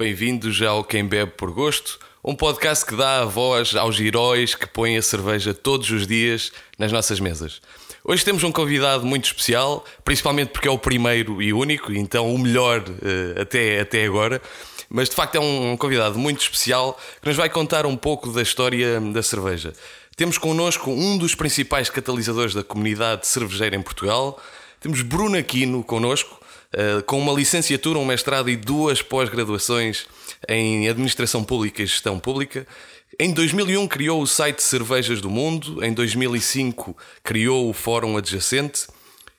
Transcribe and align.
Bem-vindos 0.00 0.62
ao 0.62 0.82
Quem 0.82 1.04
Bebe 1.04 1.32
por 1.32 1.50
Gosto, 1.50 1.98
um 2.24 2.34
podcast 2.34 2.86
que 2.86 2.96
dá 2.96 3.20
a 3.20 3.26
voz 3.26 3.74
aos 3.74 4.00
heróis 4.00 4.54
que 4.54 4.66
põem 4.66 4.96
a 4.96 5.02
cerveja 5.02 5.52
todos 5.52 5.90
os 5.90 6.06
dias 6.06 6.52
nas 6.78 6.90
nossas 6.90 7.20
mesas. 7.20 7.60
Hoje 8.02 8.24
temos 8.24 8.42
um 8.42 8.50
convidado 8.50 9.04
muito 9.04 9.26
especial, 9.26 9.84
principalmente 10.02 10.52
porque 10.52 10.66
é 10.66 10.70
o 10.70 10.78
primeiro 10.78 11.42
e 11.42 11.52
único, 11.52 11.92
então 11.92 12.34
o 12.34 12.38
melhor 12.38 12.80
uh, 12.80 13.42
até, 13.42 13.78
até 13.78 14.06
agora. 14.06 14.40
Mas 14.88 15.10
de 15.10 15.14
facto 15.14 15.34
é 15.34 15.40
um 15.40 15.76
convidado 15.76 16.18
muito 16.18 16.40
especial 16.40 16.98
que 17.20 17.28
nos 17.28 17.36
vai 17.36 17.50
contar 17.50 17.84
um 17.84 17.94
pouco 17.94 18.30
da 18.30 18.40
história 18.40 18.98
da 18.98 19.22
cerveja. 19.22 19.74
Temos 20.16 20.38
connosco 20.38 20.90
um 20.90 21.18
dos 21.18 21.34
principais 21.34 21.90
catalisadores 21.90 22.54
da 22.54 22.64
comunidade 22.64 23.26
cervejeira 23.26 23.76
em 23.76 23.82
Portugal. 23.82 24.40
Temos 24.80 25.02
Bruno 25.02 25.36
Aquino 25.36 25.84
connosco, 25.84 26.39
com 27.06 27.18
uma 27.18 27.32
licenciatura, 27.32 27.98
um 27.98 28.04
mestrado 28.04 28.48
e 28.48 28.56
duas 28.56 29.02
pós-graduações 29.02 30.06
em 30.48 30.88
Administração 30.88 31.42
Pública 31.42 31.82
e 31.82 31.86
Gestão 31.86 32.18
Pública. 32.18 32.66
Em 33.18 33.32
2001 33.32 33.88
criou 33.88 34.22
o 34.22 34.26
site 34.26 34.62
Cervejas 34.62 35.20
do 35.20 35.28
Mundo, 35.28 35.84
em 35.84 35.92
2005 35.92 36.96
criou 37.22 37.68
o 37.68 37.72
Fórum 37.72 38.16
Adjacente 38.16 38.86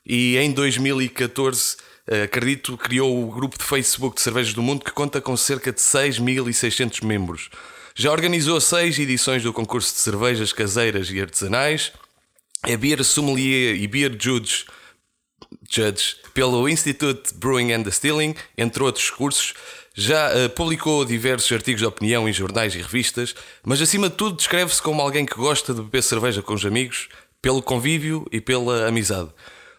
e 0.06 0.38
em 0.38 0.52
2014, 0.52 1.78
eh, 2.08 2.24
acredito, 2.24 2.78
criou 2.78 3.24
o 3.24 3.32
grupo 3.32 3.58
de 3.58 3.64
Facebook 3.64 4.18
de 4.18 4.22
Cervejas 4.22 4.54
do 4.54 4.62
Mundo 4.62 4.84
que 4.84 4.92
conta 4.92 5.22
com 5.22 5.36
cerca 5.38 5.72
de 5.72 5.80
6.600 5.80 7.04
membros. 7.04 7.50
Já 7.96 8.12
organizou 8.12 8.60
seis 8.62 9.00
edições 9.00 9.44
do 9.44 9.54
concurso 9.54 9.94
de 9.94 10.00
cervejas 10.00 10.54
caseiras 10.54 11.10
e 11.10 11.20
artesanais, 11.20 11.92
é 12.66 12.78
Beer 12.78 13.04
Sommelier 13.04 13.76
e 13.76 13.88
Beer 13.88 14.16
Judge, 14.20 14.66
Judge 15.70 16.18
pelo 16.34 16.68
Institute 16.68 17.34
Brewing 17.36 17.74
and 17.74 17.84
Distilling, 17.84 18.36
entre 18.58 18.84
outros 18.84 19.10
cursos. 19.10 19.54
Já 19.94 20.30
uh, 20.30 20.50
publicou 20.50 21.04
diversos 21.04 21.52
artigos 21.52 21.82
de 21.82 21.86
opinião 21.86 22.28
em 22.28 22.32
jornais 22.32 22.74
e 22.76 22.78
revistas, 22.78 23.36
mas 23.64 23.82
acima 23.82 24.10
de 24.10 24.16
tudo 24.16 24.38
descreve-se 24.38 24.82
como 24.82 25.02
alguém 25.02 25.26
que 25.26 25.36
gosta 25.36 25.74
de 25.74 25.82
beber 25.82 26.02
cerveja 26.02 26.42
com 26.42 26.54
os 26.54 26.66
amigos, 26.66 27.10
pelo 27.42 27.62
convívio 27.62 28.26
e 28.32 28.40
pela 28.40 28.88
amizade. 28.88 29.30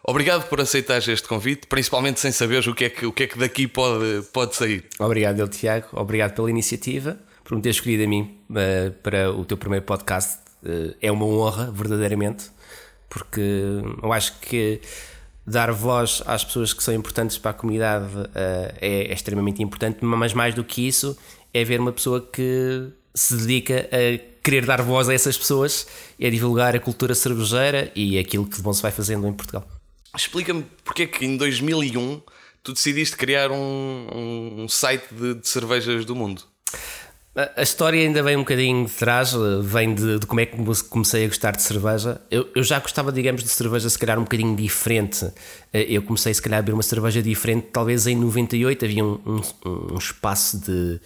Obrigado 0.04 0.48
por 0.48 0.60
aceitar 0.60 0.98
este 0.98 1.28
convite, 1.28 1.66
principalmente 1.66 2.18
sem 2.18 2.32
saberes 2.32 2.66
o 2.66 2.74
que 2.74 2.86
é 2.86 2.90
que, 2.90 3.06
o 3.06 3.12
que, 3.12 3.22
é 3.22 3.26
que 3.26 3.38
daqui 3.38 3.68
pode, 3.68 4.22
pode 4.32 4.56
sair. 4.56 4.84
Obrigado, 4.98 5.46
Tiago. 5.48 5.86
Obrigado 5.92 6.34
pela 6.34 6.50
iniciativa 6.50 7.18
por 7.44 7.56
me 7.56 7.62
ter 7.62 7.70
escolhido 7.70 8.02
a 8.04 8.06
mim 8.06 8.36
uh, 8.50 8.90
para 9.02 9.30
o 9.30 9.44
teu 9.44 9.56
primeiro 9.56 9.84
podcast. 9.84 10.40
Uh, 10.62 10.94
é 11.00 11.10
uma 11.10 11.24
honra, 11.24 11.70
verdadeiramente, 11.70 12.50
porque 13.08 13.40
eu 14.02 14.12
acho 14.12 14.38
que 14.40 14.80
dar 15.46 15.72
voz 15.72 16.22
às 16.26 16.44
pessoas 16.44 16.72
que 16.72 16.82
são 16.82 16.94
importantes 16.94 17.38
para 17.38 17.50
a 17.50 17.54
comunidade 17.54 18.06
uh, 18.06 18.28
é, 18.80 19.10
é, 19.10 19.12
extremamente 19.12 19.62
importante, 19.62 20.04
mas 20.04 20.32
mais 20.32 20.54
do 20.54 20.62
que 20.62 20.86
isso 20.86 21.16
é 21.52 21.64
ver 21.64 21.80
uma 21.80 21.92
pessoa 21.92 22.20
que 22.20 22.88
se 23.14 23.36
dedica 23.36 23.88
a 23.92 24.42
querer 24.42 24.64
dar 24.64 24.82
voz 24.82 25.08
a 25.08 25.14
essas 25.14 25.36
pessoas 25.36 25.86
e 26.18 26.26
a 26.26 26.30
divulgar 26.30 26.74
a 26.74 26.80
cultura 26.80 27.14
cervejeira 27.14 27.92
e 27.94 28.18
aquilo 28.18 28.46
que 28.46 28.56
de 28.56 28.62
bom 28.62 28.72
se 28.72 28.82
vai 28.82 28.90
fazendo 28.90 29.26
em 29.26 29.32
Portugal. 29.32 29.66
Explica-me 30.16 30.64
porque 30.84 31.02
é 31.02 31.06
que 31.06 31.24
em 31.24 31.36
2001 31.36 32.22
tu 32.62 32.72
decidiste 32.72 33.16
criar 33.16 33.50
um, 33.50 34.62
um 34.62 34.68
site 34.68 35.04
de, 35.12 35.34
de 35.34 35.48
cervejas 35.48 36.04
do 36.04 36.14
mundo. 36.14 36.42
A 37.34 37.62
história 37.62 37.98
ainda 37.98 38.22
vem 38.22 38.36
um 38.36 38.40
bocadinho 38.40 38.84
de 38.84 38.92
trás, 38.92 39.32
vem 39.62 39.94
de, 39.94 40.18
de, 40.18 40.26
como 40.26 40.40
é 40.40 40.44
que 40.44 40.58
comecei 40.90 41.24
a 41.24 41.28
gostar 41.28 41.52
de 41.52 41.62
cerveja. 41.62 42.20
Eu, 42.30 42.46
eu, 42.54 42.62
já 42.62 42.78
gostava, 42.78 43.10
digamos, 43.10 43.42
de 43.42 43.48
cerveja 43.48 43.88
se 43.88 43.98
calhar 43.98 44.18
um 44.18 44.24
bocadinho 44.24 44.54
diferente. 44.54 45.32
Eh, 45.72 45.86
eu 45.88 46.02
comecei 46.02 46.34
se 46.34 46.42
calhar 46.42 46.58
a 46.58 46.62
beber 46.62 46.74
uma 46.74 46.82
cerveja 46.82 47.22
diferente, 47.22 47.68
talvez 47.72 48.06
em 48.06 48.16
98 48.16 48.84
havia 48.84 49.02
um, 49.02 49.18
um, 49.24 49.94
um 49.94 49.96
espaço 49.96 50.58
de, 50.60 51.00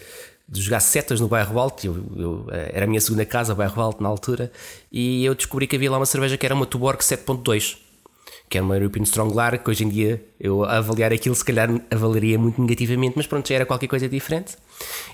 de, 0.48 0.60
jogar 0.60 0.80
setas 0.80 1.20
no 1.20 1.28
bairro 1.28 1.60
Alto. 1.60 1.86
Eu, 1.86 1.94
eu, 2.16 2.46
eh, 2.50 2.72
era 2.74 2.86
a 2.86 2.88
minha 2.88 3.00
segunda 3.00 3.24
casa, 3.24 3.54
bairro 3.54 3.80
Alto, 3.80 4.02
na 4.02 4.08
altura, 4.08 4.50
e 4.90 5.24
eu 5.24 5.32
descobri 5.32 5.68
que 5.68 5.76
havia 5.76 5.92
lá 5.92 5.96
uma 5.96 6.06
cerveja 6.06 6.36
que 6.36 6.44
era 6.44 6.56
uma 6.56 6.66
Tuborg 6.66 6.98
7.2 7.02 7.85
que 8.48 8.58
era 8.58 8.64
uma 8.64 8.76
European 8.76 9.02
Strong 9.02 9.34
Lager, 9.34 9.62
que 9.62 9.70
hoje 9.70 9.84
em 9.84 9.88
dia 9.88 10.24
eu 10.38 10.64
avaliar 10.64 11.12
aquilo 11.12 11.34
se 11.34 11.44
calhar 11.44 11.68
avaliaria 11.90 12.38
muito 12.38 12.60
negativamente, 12.60 13.14
mas 13.16 13.26
pronto, 13.26 13.48
já 13.48 13.56
era 13.56 13.66
qualquer 13.66 13.88
coisa 13.88 14.08
diferente. 14.08 14.56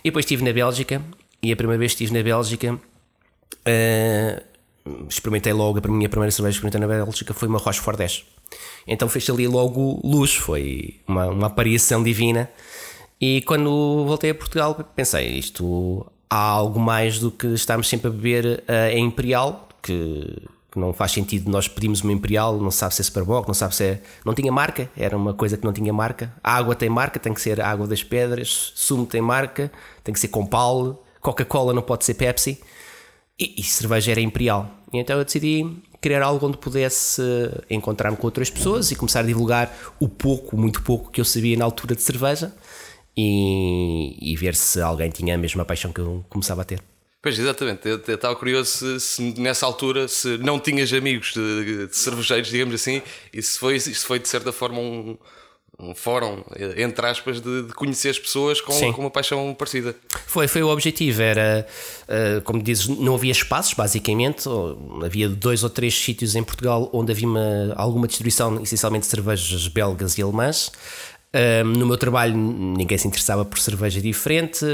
E 0.04 0.10
depois 0.10 0.24
estive 0.24 0.44
na 0.44 0.52
Bélgica, 0.52 1.02
e 1.42 1.52
a 1.52 1.56
primeira 1.56 1.78
vez 1.78 1.94
que 1.94 2.04
estive 2.04 2.18
na 2.18 2.22
Bélgica, 2.22 2.74
uh, 2.74 4.42
experimentei 5.08 5.52
logo, 5.52 5.80
a 5.82 5.88
minha 5.88 6.08
primeira 6.08 6.30
cerveja 6.30 6.58
que 6.60 6.66
experimentei 6.66 6.80
na 6.80 7.04
Bélgica 7.04 7.32
foi 7.32 7.48
uma 7.48 7.58
Rochefort 7.58 7.96
10. 7.98 8.24
Então 8.86 9.08
fez 9.08 9.28
ali 9.30 9.48
logo 9.48 10.00
luz, 10.04 10.34
foi 10.34 11.00
uma, 11.06 11.26
uma 11.26 11.46
aparição 11.46 12.02
divina. 12.02 12.50
E 13.20 13.40
quando 13.42 14.04
voltei 14.04 14.30
a 14.30 14.34
Portugal, 14.34 14.74
pensei, 14.94 15.38
isto 15.38 16.04
há 16.28 16.36
algo 16.36 16.80
mais 16.80 17.18
do 17.18 17.30
que 17.30 17.46
estarmos 17.48 17.88
sempre 17.88 18.08
a 18.08 18.10
beber 18.10 18.64
a 18.68 18.94
uh, 18.94 18.98
Imperial, 18.98 19.68
que 19.82 20.42
que 20.72 20.78
não 20.78 20.94
faz 20.94 21.12
sentido 21.12 21.50
nós 21.50 21.68
pedimos 21.68 22.00
uma 22.00 22.12
Imperial, 22.12 22.58
não 22.58 22.70
sabe 22.70 22.94
se 22.94 23.02
é 23.02 23.04
Superboc, 23.04 23.46
não 23.46 23.54
sabe 23.54 23.76
se 23.76 23.84
é. 23.84 24.02
Não 24.24 24.32
tinha 24.32 24.50
marca, 24.50 24.90
era 24.96 25.14
uma 25.14 25.34
coisa 25.34 25.58
que 25.58 25.64
não 25.64 25.72
tinha 25.72 25.92
marca. 25.92 26.34
A 26.42 26.56
água 26.56 26.74
tem 26.74 26.88
marca, 26.88 27.20
tem 27.20 27.34
que 27.34 27.42
ser 27.42 27.60
água 27.60 27.86
das 27.86 28.02
pedras, 28.02 28.72
sumo 28.74 29.04
tem 29.04 29.20
marca, 29.20 29.70
tem 30.02 30.14
que 30.14 30.18
ser 30.18 30.28
Compal, 30.28 31.04
Coca-Cola 31.20 31.74
não 31.74 31.82
pode 31.82 32.06
ser 32.06 32.14
Pepsi. 32.14 32.58
E, 33.38 33.60
e 33.60 33.62
cerveja 33.62 34.12
era 34.12 34.20
Imperial. 34.22 34.70
E 34.90 34.98
então 34.98 35.18
eu 35.18 35.24
decidi 35.24 35.64
criar 36.00 36.22
algo 36.22 36.46
onde 36.46 36.56
pudesse 36.56 37.22
encontrar-me 37.68 38.16
com 38.16 38.26
outras 38.26 38.48
pessoas 38.48 38.90
e 38.90 38.96
começar 38.96 39.20
a 39.20 39.24
divulgar 39.24 39.70
o 40.00 40.08
pouco, 40.08 40.56
muito 40.56 40.82
pouco 40.82 41.10
que 41.10 41.20
eu 41.20 41.24
sabia 41.24 41.56
na 41.56 41.66
altura 41.66 41.94
de 41.94 42.02
cerveja 42.02 42.52
e, 43.14 44.16
e 44.20 44.34
ver 44.36 44.54
se 44.54 44.80
alguém 44.80 45.10
tinha 45.10 45.34
a 45.34 45.38
mesma 45.38 45.66
paixão 45.66 45.92
que 45.92 46.00
eu 46.00 46.24
começava 46.30 46.62
a 46.62 46.64
ter. 46.64 46.82
Pois, 47.22 47.38
exatamente. 47.38 47.88
Eu 47.88 47.98
estava 47.98 48.34
curioso 48.34 48.68
se, 48.68 49.00
se, 49.00 49.40
nessa 49.40 49.64
altura 49.64 50.08
se 50.08 50.38
não 50.38 50.58
tinhas 50.58 50.92
amigos 50.92 51.32
de, 51.32 51.86
de, 51.86 51.96
cervejeiros, 51.96 52.50
digamos 52.50 52.74
assim, 52.74 53.00
e 53.32 53.40
se 53.40 53.56
foi, 53.60 53.78
se 53.78 53.94
foi 53.94 54.18
de 54.18 54.28
certa 54.28 54.52
forma 54.52 54.80
um, 54.80 55.16
um 55.78 55.94
fórum, 55.94 56.42
entre 56.76 57.06
aspas, 57.06 57.40
de, 57.40 57.62
de 57.62 57.72
conhecer 57.74 58.08
as 58.08 58.18
pessoas 58.18 58.60
com, 58.60 58.92
com, 58.92 59.00
uma 59.02 59.10
paixão 59.10 59.54
parecida. 59.54 59.94
Foi, 60.26 60.48
foi 60.48 60.64
o 60.64 60.68
objetivo. 60.68 61.22
Era, 61.22 61.64
uh, 62.08 62.42
como 62.42 62.60
dizes, 62.60 62.88
não 62.88 63.14
havia 63.14 63.30
espaços, 63.30 63.72
basicamente. 63.74 64.48
Havia 65.04 65.28
dois 65.28 65.62
ou 65.62 65.70
três 65.70 65.94
sítios 65.94 66.34
em 66.34 66.42
Portugal 66.42 66.90
onde 66.92 67.12
havia 67.12 67.28
uma, 67.28 67.72
alguma 67.76 68.08
distribuição, 68.08 68.60
essencialmente 68.60 69.04
de 69.04 69.10
cervejas 69.10 69.68
belgas 69.68 70.18
e 70.18 70.22
alemãs. 70.22 70.72
Um, 71.64 71.68
no 71.78 71.86
meu 71.86 71.96
trabalho 71.96 72.36
ninguém 72.36 72.98
se 72.98 73.08
interessava 73.08 73.42
por 73.42 73.58
cerveja 73.58 74.02
diferente, 74.02 74.66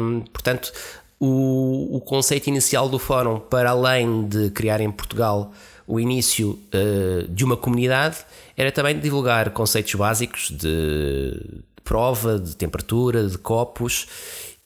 um, 0.00 0.20
portanto 0.32 0.72
o, 1.18 1.96
o 1.96 2.00
conceito 2.00 2.48
inicial 2.48 2.88
do 2.88 2.98
fórum, 2.98 3.38
para 3.38 3.70
além 3.70 4.26
de 4.26 4.50
criar 4.50 4.80
em 4.80 4.90
Portugal 4.90 5.52
o 5.86 6.00
início 6.00 6.58
uh, 6.74 7.28
de 7.28 7.44
uma 7.44 7.56
comunidade, 7.56 8.18
era 8.56 8.72
também 8.72 8.98
divulgar 8.98 9.50
conceitos 9.50 9.94
básicos 9.94 10.50
de 10.50 11.62
prova, 11.84 12.38
de 12.38 12.56
temperatura, 12.56 13.26
de 13.26 13.38
copos. 13.38 14.06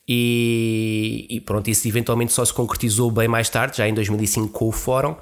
E, 0.07 1.27
e, 1.29 1.39
pronto, 1.39 1.69
isso 1.69 1.87
eventualmente 1.87 2.33
só 2.33 2.43
se 2.43 2.51
concretizou 2.51 3.11
bem 3.11 3.27
mais 3.27 3.47
tarde, 3.49 3.77
já 3.77 3.87
em 3.87 3.93
2005 3.93 4.49
com 4.49 4.67
o 4.67 4.71
fórum, 4.71 5.15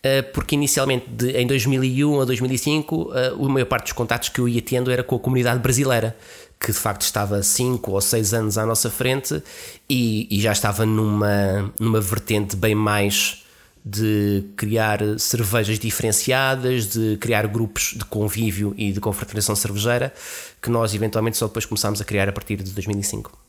eh, 0.00 0.22
porque 0.22 0.54
inicialmente 0.54 1.06
de, 1.08 1.32
em 1.32 1.46
2001 1.46 2.20
a 2.20 2.24
2005 2.24 3.10
eh, 3.14 3.32
a 3.34 3.48
maior 3.48 3.66
parte 3.66 3.84
dos 3.84 3.92
contatos 3.94 4.28
que 4.28 4.38
eu 4.38 4.46
ia 4.46 4.62
tendo 4.62 4.92
era 4.92 5.02
com 5.02 5.16
a 5.16 5.18
comunidade 5.18 5.58
brasileira 5.58 6.16
que 6.60 6.72
de 6.72 6.78
facto 6.78 7.02
estava 7.02 7.42
5 7.42 7.90
ou 7.90 8.00
6 8.00 8.34
anos 8.34 8.58
à 8.58 8.66
nossa 8.66 8.90
frente 8.90 9.42
e, 9.88 10.26
e, 10.30 10.40
já 10.40 10.52
estava 10.52 10.84
numa, 10.84 11.72
numa 11.78 12.00
vertente 12.00 12.56
bem 12.56 12.74
mais 12.74 13.44
de 13.84 14.44
criar 14.56 15.00
cervejas 15.18 15.78
diferenciadas, 15.78 16.88
de 16.88 17.16
criar 17.18 17.46
grupos 17.46 17.94
de 17.96 18.04
convívio 18.04 18.74
e 18.76 18.92
de 18.92 19.00
confraternização 19.00 19.56
cervejeira, 19.56 20.12
que 20.60 20.68
nós 20.68 20.94
eventualmente 20.94 21.36
só 21.36 21.46
depois 21.46 21.64
começámos 21.64 22.00
a 22.00 22.04
criar 22.04 22.28
a 22.28 22.32
partir 22.32 22.56
de 22.56 22.72
2005. 22.72 23.48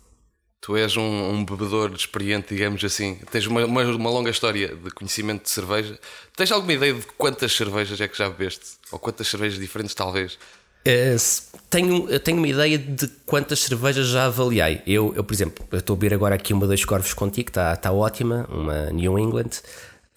Tu 0.62 0.76
és 0.76 0.98
um, 0.98 1.32
um 1.32 1.46
bebedor 1.46 1.94
experiente, 1.94 2.54
digamos 2.54 2.84
assim. 2.84 3.16
Tens 3.32 3.48
uma, 3.48 3.66
uma, 3.66 3.84
uma, 3.84 4.10
longa 4.10 4.30
história 4.30 4.76
de 4.76 4.92
conhecimento 4.92 5.44
de 5.44 5.50
cerveja. 5.50 5.98
Tens 6.36 6.52
alguma 6.52 6.74
ideia 6.74 6.94
de 6.94 7.06
quantas 7.18 7.54
cervejas 7.54 8.00
é 8.00 8.08
que 8.08 8.18
já 8.18 8.30
bebeste? 8.30 8.78
Ou 8.92 9.00
quantas 9.00 9.28
cervejas 9.28 9.58
diferentes, 9.58 9.96
talvez? 9.96 10.38
Uh, 10.88 11.50
tenho, 11.70 12.20
tenho 12.20 12.38
uma 12.38 12.48
ideia 12.48 12.78
de 12.78 13.08
quantas 13.26 13.60
cervejas 13.60 14.08
já 14.08 14.26
avaliei. 14.26 14.82
Eu, 14.88 15.14
eu 15.16 15.24
por 15.24 15.34
exemplo, 15.34 15.66
estou 15.74 15.96
a 15.96 15.98
beber 15.98 16.16
agora 16.16 16.36
aqui 16.36 16.54
uma 16.54 16.66
das 16.66 16.84
Corvos 16.84 17.14
contigo, 17.14 17.50
está 17.50 17.76
tá 17.76 17.92
ótima, 17.92 18.48
uma 18.50 18.90
New 18.92 19.20
England. 19.20 19.62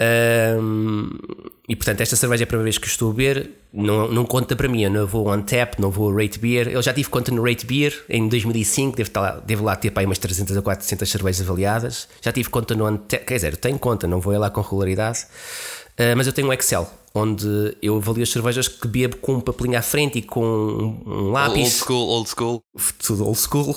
Um, 0.01 1.11
e 1.69 1.77
portanto, 1.77 2.01
esta 2.01 2.17
cerveja 2.17 2.43
é 2.43 2.45
a 2.45 2.47
primeira 2.47 2.65
vez 2.65 2.79
que 2.79 2.89
estou 2.89 3.11
a 3.11 3.15
beber, 3.15 3.51
não, 3.73 4.11
não 4.11 4.25
conta 4.25 4.57
para 4.57 4.67
mim. 4.67 4.83
Eu 4.83 4.91
não 4.91 5.07
vou 5.07 5.29
on 5.29 5.43
tap, 5.43 5.79
não 5.79 5.91
vou 5.91 6.15
rate 6.15 6.39
beer. 6.39 6.69
Eu 6.69 6.83
já 6.83 6.93
tive 6.93 7.09
conta 7.09 7.31
no 7.31 7.43
rate 7.45 7.67
beer 7.67 8.05
em 8.09 8.29
2005, 8.29 8.97
devo, 8.97 9.09
estar, 9.09 9.41
devo 9.41 9.65
lá 9.65 9.77
ter 9.77 9.91
para 9.91 10.03
aí 10.03 10.07
umas 10.07 10.19
300 10.19 10.57
ou 10.57 10.63
400 10.63 11.09
cervejas 11.09 11.43
avaliadas. 11.43 12.09
Já 12.21 12.33
tive 12.33 12.49
conta 12.49 12.75
no 12.75 12.87
on 12.87 12.97
tap, 12.97 13.25
quer 13.25 13.35
dizer, 13.35 13.57
tenho 13.57 13.79
conta, 13.79 14.07
não 14.07 14.21
vou 14.21 14.37
lá 14.39 14.51
com 14.51 14.61
regularidade, 14.61 15.27
uh, 15.99 16.17
mas 16.17 16.27
eu 16.27 16.33
tenho 16.33 16.49
um 16.49 16.53
Excel 16.53 16.91
onde 17.15 17.77
eu 17.83 17.97
avalio 17.97 18.23
as 18.23 18.31
cervejas 18.31 18.69
que 18.69 18.89
bebo 18.89 19.17
com 19.19 19.35
um 19.35 19.41
papelinho 19.41 19.79
à 19.79 19.83
frente 19.83 20.19
e 20.19 20.23
com 20.23 20.43
um 21.05 21.31
lápis. 21.31 21.57
Old 21.57 21.71
school, 21.71 22.09
old 22.09 22.29
school. 22.29 22.63
Tudo 23.05 23.27
old 23.27 23.39
school. 23.39 23.77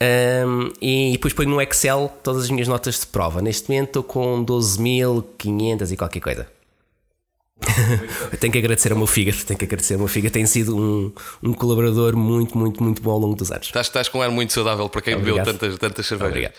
Um, 0.00 0.70
e 0.80 1.12
depois 1.12 1.32
ponho 1.32 1.50
no 1.50 1.60
Excel 1.60 2.12
todas 2.22 2.44
as 2.44 2.50
minhas 2.50 2.68
notas 2.68 3.00
de 3.00 3.06
prova. 3.06 3.42
Neste 3.42 3.68
momento 3.68 3.88
estou 3.88 4.02
com 4.04 4.44
12.500 4.44 5.92
e 5.92 5.96
qualquer 5.96 6.20
coisa. 6.20 6.46
tenho 8.38 8.52
que 8.52 8.58
agradecer 8.58 8.92
ao 8.92 8.98
meu 8.98 9.08
fígado, 9.08 9.36
tenho 9.44 9.58
que 9.58 9.64
agradecer 9.64 9.94
ao 9.94 9.98
meu 9.98 10.06
fígado, 10.06 10.32
tem 10.32 10.46
sido 10.46 10.76
um, 10.76 11.12
um 11.42 11.52
colaborador 11.52 12.16
muito, 12.16 12.56
muito, 12.56 12.80
muito 12.80 13.02
bom 13.02 13.10
ao 13.10 13.18
longo 13.18 13.34
dos 13.34 13.50
anos. 13.50 13.66
Estás, 13.66 13.88
estás 13.88 14.08
com 14.08 14.18
um 14.18 14.22
ar 14.22 14.30
muito 14.30 14.52
saudável 14.52 14.88
para 14.88 15.02
quem 15.02 15.16
Obrigado. 15.16 15.44
bebeu 15.44 15.58
tantas, 15.58 15.78
tantas 15.78 16.06
cervejas. 16.06 16.30
Obrigado. 16.30 16.54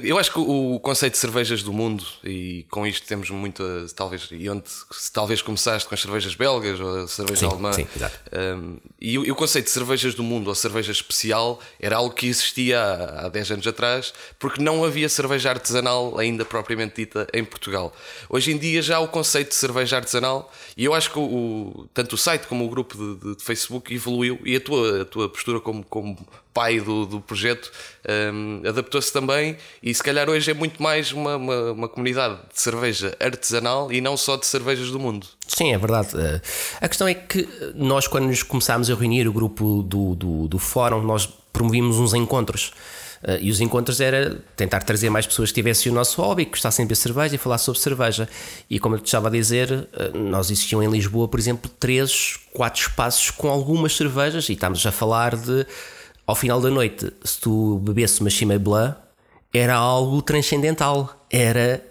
Eu 0.00 0.18
acho 0.18 0.32
que 0.32 0.38
o 0.40 0.80
conceito 0.80 1.12
de 1.12 1.18
cervejas 1.18 1.62
do 1.62 1.72
mundo, 1.72 2.04
e 2.24 2.66
com 2.70 2.84
isto 2.84 3.06
temos 3.06 3.30
muita, 3.30 3.62
talvez, 3.94 4.28
e 4.32 4.50
onde 4.50 4.64
talvez 5.12 5.40
começaste 5.42 5.88
com 5.88 5.94
as 5.94 6.00
cervejas 6.00 6.34
belgas 6.34 6.80
ou 6.80 7.04
a 7.04 7.06
cerveja 7.06 7.40
sim, 7.40 7.46
alemã, 7.46 7.72
sim, 7.72 7.86
exato. 7.94 8.18
Um, 8.32 8.78
e, 9.00 9.12
e, 9.12 9.30
o 9.30 9.34
conceito 9.36 9.66
de 9.66 9.70
cervejas 9.70 10.12
do 10.12 10.24
mundo 10.24 10.48
ou 10.48 10.54
cerveja 10.56 10.90
especial 10.90 11.60
era 11.78 11.96
algo 11.96 12.12
que 12.12 12.26
existia 12.26 12.80
há, 12.80 13.26
há 13.26 13.28
10 13.28 13.52
anos 13.52 13.66
atrás, 13.68 14.12
porque 14.40 14.60
não 14.60 14.84
havia 14.84 15.08
cerveja 15.08 15.50
artesanal 15.50 16.18
ainda 16.18 16.44
propriamente 16.44 16.96
dita 16.96 17.28
em 17.32 17.44
Portugal. 17.44 17.94
Hoje 18.28 18.50
em 18.50 18.58
dia 18.58 18.82
já 18.82 18.96
há 18.96 19.00
o 19.00 19.06
conceito 19.06 19.50
de 19.50 19.54
cerveja 19.54 19.98
artesanal, 19.98 20.52
e 20.76 20.84
eu 20.84 20.94
acho 20.94 21.12
que 21.12 21.18
o, 21.20 21.88
tanto 21.94 22.14
o 22.14 22.18
site 22.18 22.48
como 22.48 22.64
o 22.64 22.68
grupo 22.68 22.96
de, 22.96 23.36
de 23.36 23.44
Facebook 23.44 23.94
evoluiu, 23.94 24.40
e 24.44 24.56
a 24.56 24.60
tua, 24.60 25.02
a 25.02 25.04
tua 25.04 25.28
postura 25.28 25.60
como, 25.60 25.84
como 25.84 26.18
pai 26.52 26.80
do, 26.80 27.06
do 27.06 27.20
projeto, 27.20 27.70
um, 28.34 28.62
adaptou-se 28.68 29.12
também 29.12 29.56
e 29.82 29.94
se 29.94 30.02
calhar 30.02 30.28
hoje 30.28 30.50
é 30.50 30.54
muito 30.54 30.82
mais 30.82 31.12
uma, 31.12 31.36
uma, 31.36 31.72
uma, 31.72 31.88
comunidade 31.88 32.38
de 32.52 32.60
cerveja 32.60 33.16
artesanal 33.18 33.90
e 33.92 34.00
não 34.00 34.16
só 34.16 34.36
de 34.36 34.46
cervejas 34.46 34.90
do 34.90 34.98
mundo. 34.98 35.26
Sim, 35.46 35.72
é 35.72 35.78
verdade. 35.78 36.08
Eh, 36.14 36.40
a 36.80 36.88
questão 36.88 37.08
é 37.08 37.14
que 37.14 37.48
nós, 37.74 38.06
quando 38.06 38.26
nos 38.26 38.42
começámos 38.42 38.90
a 38.90 38.94
reunir 38.94 39.26
o 39.26 39.32
grupo 39.32 39.82
do, 39.82 40.14
do, 40.14 40.48
do 40.48 40.58
fórum, 40.58 41.02
nós 41.02 41.26
promovimos 41.52 41.98
uns 41.98 42.14
encontros. 42.14 42.72
Uh, 43.22 43.36
e 43.38 43.50
os 43.50 43.60
encontros 43.60 44.00
era 44.00 44.40
tentar 44.56 44.80
trazer 44.80 45.10
mais 45.10 45.26
pessoas 45.26 45.50
que 45.50 45.56
tivessem 45.56 45.92
o 45.92 45.94
nosso 45.94 46.22
hobby, 46.22 46.46
que 46.46 46.52
gostassem 46.52 46.86
de 46.86 46.88
beber 46.88 46.96
cerveja 46.96 47.34
e 47.34 47.38
falar 47.38 47.58
sobre 47.58 47.78
cerveja. 47.78 48.28
E 48.68 48.78
como 48.78 48.94
eu 48.94 48.98
te 48.98 49.06
estava 49.06 49.28
a 49.28 49.30
dizer, 49.30 49.88
nós 50.14 50.50
existiam 50.50 50.82
em 50.82 50.90
Lisboa, 50.90 51.28
por 51.28 51.38
exemplo, 51.38 51.70
três, 51.78 52.38
quatro 52.54 52.80
espaços 52.80 53.30
com 53.30 53.50
algumas 53.50 53.94
cervejas, 53.94 54.48
e 54.48 54.54
estamos 54.54 54.86
a 54.86 54.90
falar 54.90 55.36
de 55.36 55.66
ao 56.30 56.36
final 56.36 56.60
da 56.60 56.70
noite, 56.70 57.12
se 57.24 57.40
tu 57.40 57.80
bebesse 57.82 58.20
uma 58.20 58.30
Chimay 58.30 58.56
Blanc, 58.56 58.96
era 59.52 59.74
algo 59.74 60.22
transcendental. 60.22 61.26
Era 61.30 61.84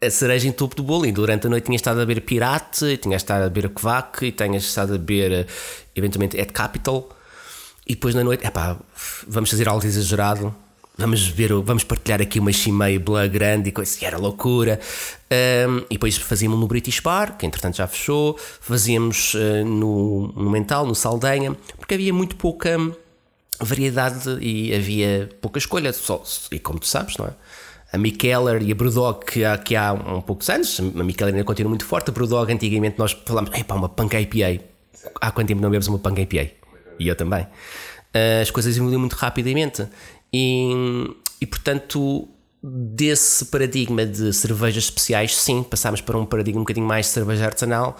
a 0.00 0.10
cereja 0.10 0.48
em 0.48 0.52
topo 0.52 0.74
do 0.74 0.82
bolo. 0.82 1.06
E 1.06 1.12
durante 1.12 1.46
a 1.46 1.50
noite 1.50 1.66
tinhas 1.66 1.80
estado 1.80 2.00
a 2.00 2.06
beber 2.06 2.22
Pirate, 2.22 2.96
tinhas 2.98 3.22
estado 3.22 3.44
a 3.44 3.48
beber 3.48 3.70
Kvac, 3.70 4.24
e 4.26 4.32
tinhas 4.32 4.64
estado 4.64 4.94
a 4.94 4.98
beber 4.98 5.46
eventualmente 5.94 6.36
Ed 6.36 6.52
Capital. 6.52 7.08
E 7.86 7.94
depois 7.94 8.14
na 8.14 8.22
noite, 8.22 8.46
epá, 8.46 8.76
vamos 9.26 9.50
fazer 9.50 9.68
algo 9.68 9.84
exagerado. 9.84 10.54
Vamos 10.96 11.26
ver, 11.26 11.52
vamos 11.62 11.84
partilhar 11.84 12.20
aqui 12.20 12.38
uma 12.38 12.52
Chimay 12.52 12.98
Blanc 12.98 13.32
grande 13.32 13.70
e 13.70 13.72
coisa, 13.72 13.96
e 14.00 14.04
era 14.04 14.18
loucura. 14.18 14.78
Um, 15.30 15.78
e 15.88 15.94
depois 15.94 16.16
fazíamos 16.18 16.60
no 16.60 16.66
British 16.66 17.00
Bar, 17.00 17.38
que 17.38 17.46
entretanto 17.46 17.78
já 17.78 17.86
fechou. 17.86 18.38
Fazíamos 18.60 19.34
uh, 19.34 19.64
no, 19.64 20.32
no 20.36 20.50
Mental, 20.50 20.86
no 20.86 20.94
Saldanha, 20.94 21.56
porque 21.78 21.94
havia 21.94 22.12
muito 22.12 22.36
pouca 22.36 22.78
variedade 23.64 24.38
e 24.40 24.74
havia 24.74 25.28
pouca 25.40 25.58
escolha. 25.58 25.92
Só, 25.92 26.22
e 26.50 26.58
como 26.58 26.78
tu 26.78 26.86
sabes, 26.86 27.16
não 27.16 27.26
é? 27.26 27.30
A 27.92 27.98
Mikeller 27.98 28.62
e 28.62 28.72
a 28.72 28.74
Brewdog, 28.74 29.24
que 29.24 29.44
há, 29.44 29.58
que 29.58 29.76
há 29.76 29.92
um 29.92 30.22
poucos 30.22 30.48
anos, 30.48 30.80
a 30.80 31.04
Mikeller 31.04 31.34
ainda 31.34 31.44
continua 31.44 31.68
muito 31.68 31.84
forte. 31.84 32.10
A 32.10 32.12
Brewdog, 32.12 32.50
antigamente, 32.50 32.98
nós 32.98 33.12
falámos, 33.26 33.50
pá, 33.62 33.74
uma 33.74 33.88
Punk 33.88 34.14
IPA. 34.16 34.64
Há 35.20 35.30
quanto 35.30 35.48
tempo 35.48 35.60
não 35.60 35.68
bebemos 35.68 35.88
uma 35.88 35.98
Punk 35.98 36.20
IPA? 36.22 36.50
E 36.98 37.08
eu 37.08 37.14
também. 37.14 37.46
As 38.40 38.50
coisas 38.50 38.76
evoluíram 38.76 39.00
muito 39.00 39.14
rapidamente. 39.14 39.86
E, 40.32 41.14
e 41.40 41.46
portanto, 41.46 42.28
desse 42.62 43.46
paradigma 43.46 44.06
de 44.06 44.32
cervejas 44.32 44.84
especiais, 44.84 45.36
sim, 45.36 45.62
passámos 45.62 46.00
para 46.00 46.16
um 46.16 46.24
paradigma 46.24 46.60
um 46.60 46.64
bocadinho 46.64 46.86
mais 46.86 47.06
de 47.06 47.12
cerveja 47.12 47.46
artesanal, 47.46 47.96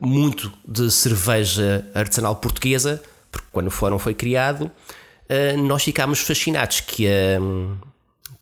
muito 0.00 0.52
de 0.66 0.90
cerveja 0.90 1.86
artesanal 1.94 2.36
portuguesa, 2.36 3.02
porque 3.30 3.46
quando 3.52 3.66
o 3.66 3.70
fórum 3.70 3.98
foi 3.98 4.14
criado, 4.14 4.70
uh, 5.30 5.56
nós 5.62 5.82
ficámos 5.82 6.20
fascinados 6.20 6.80
que 6.80 7.06
a, 7.06 7.38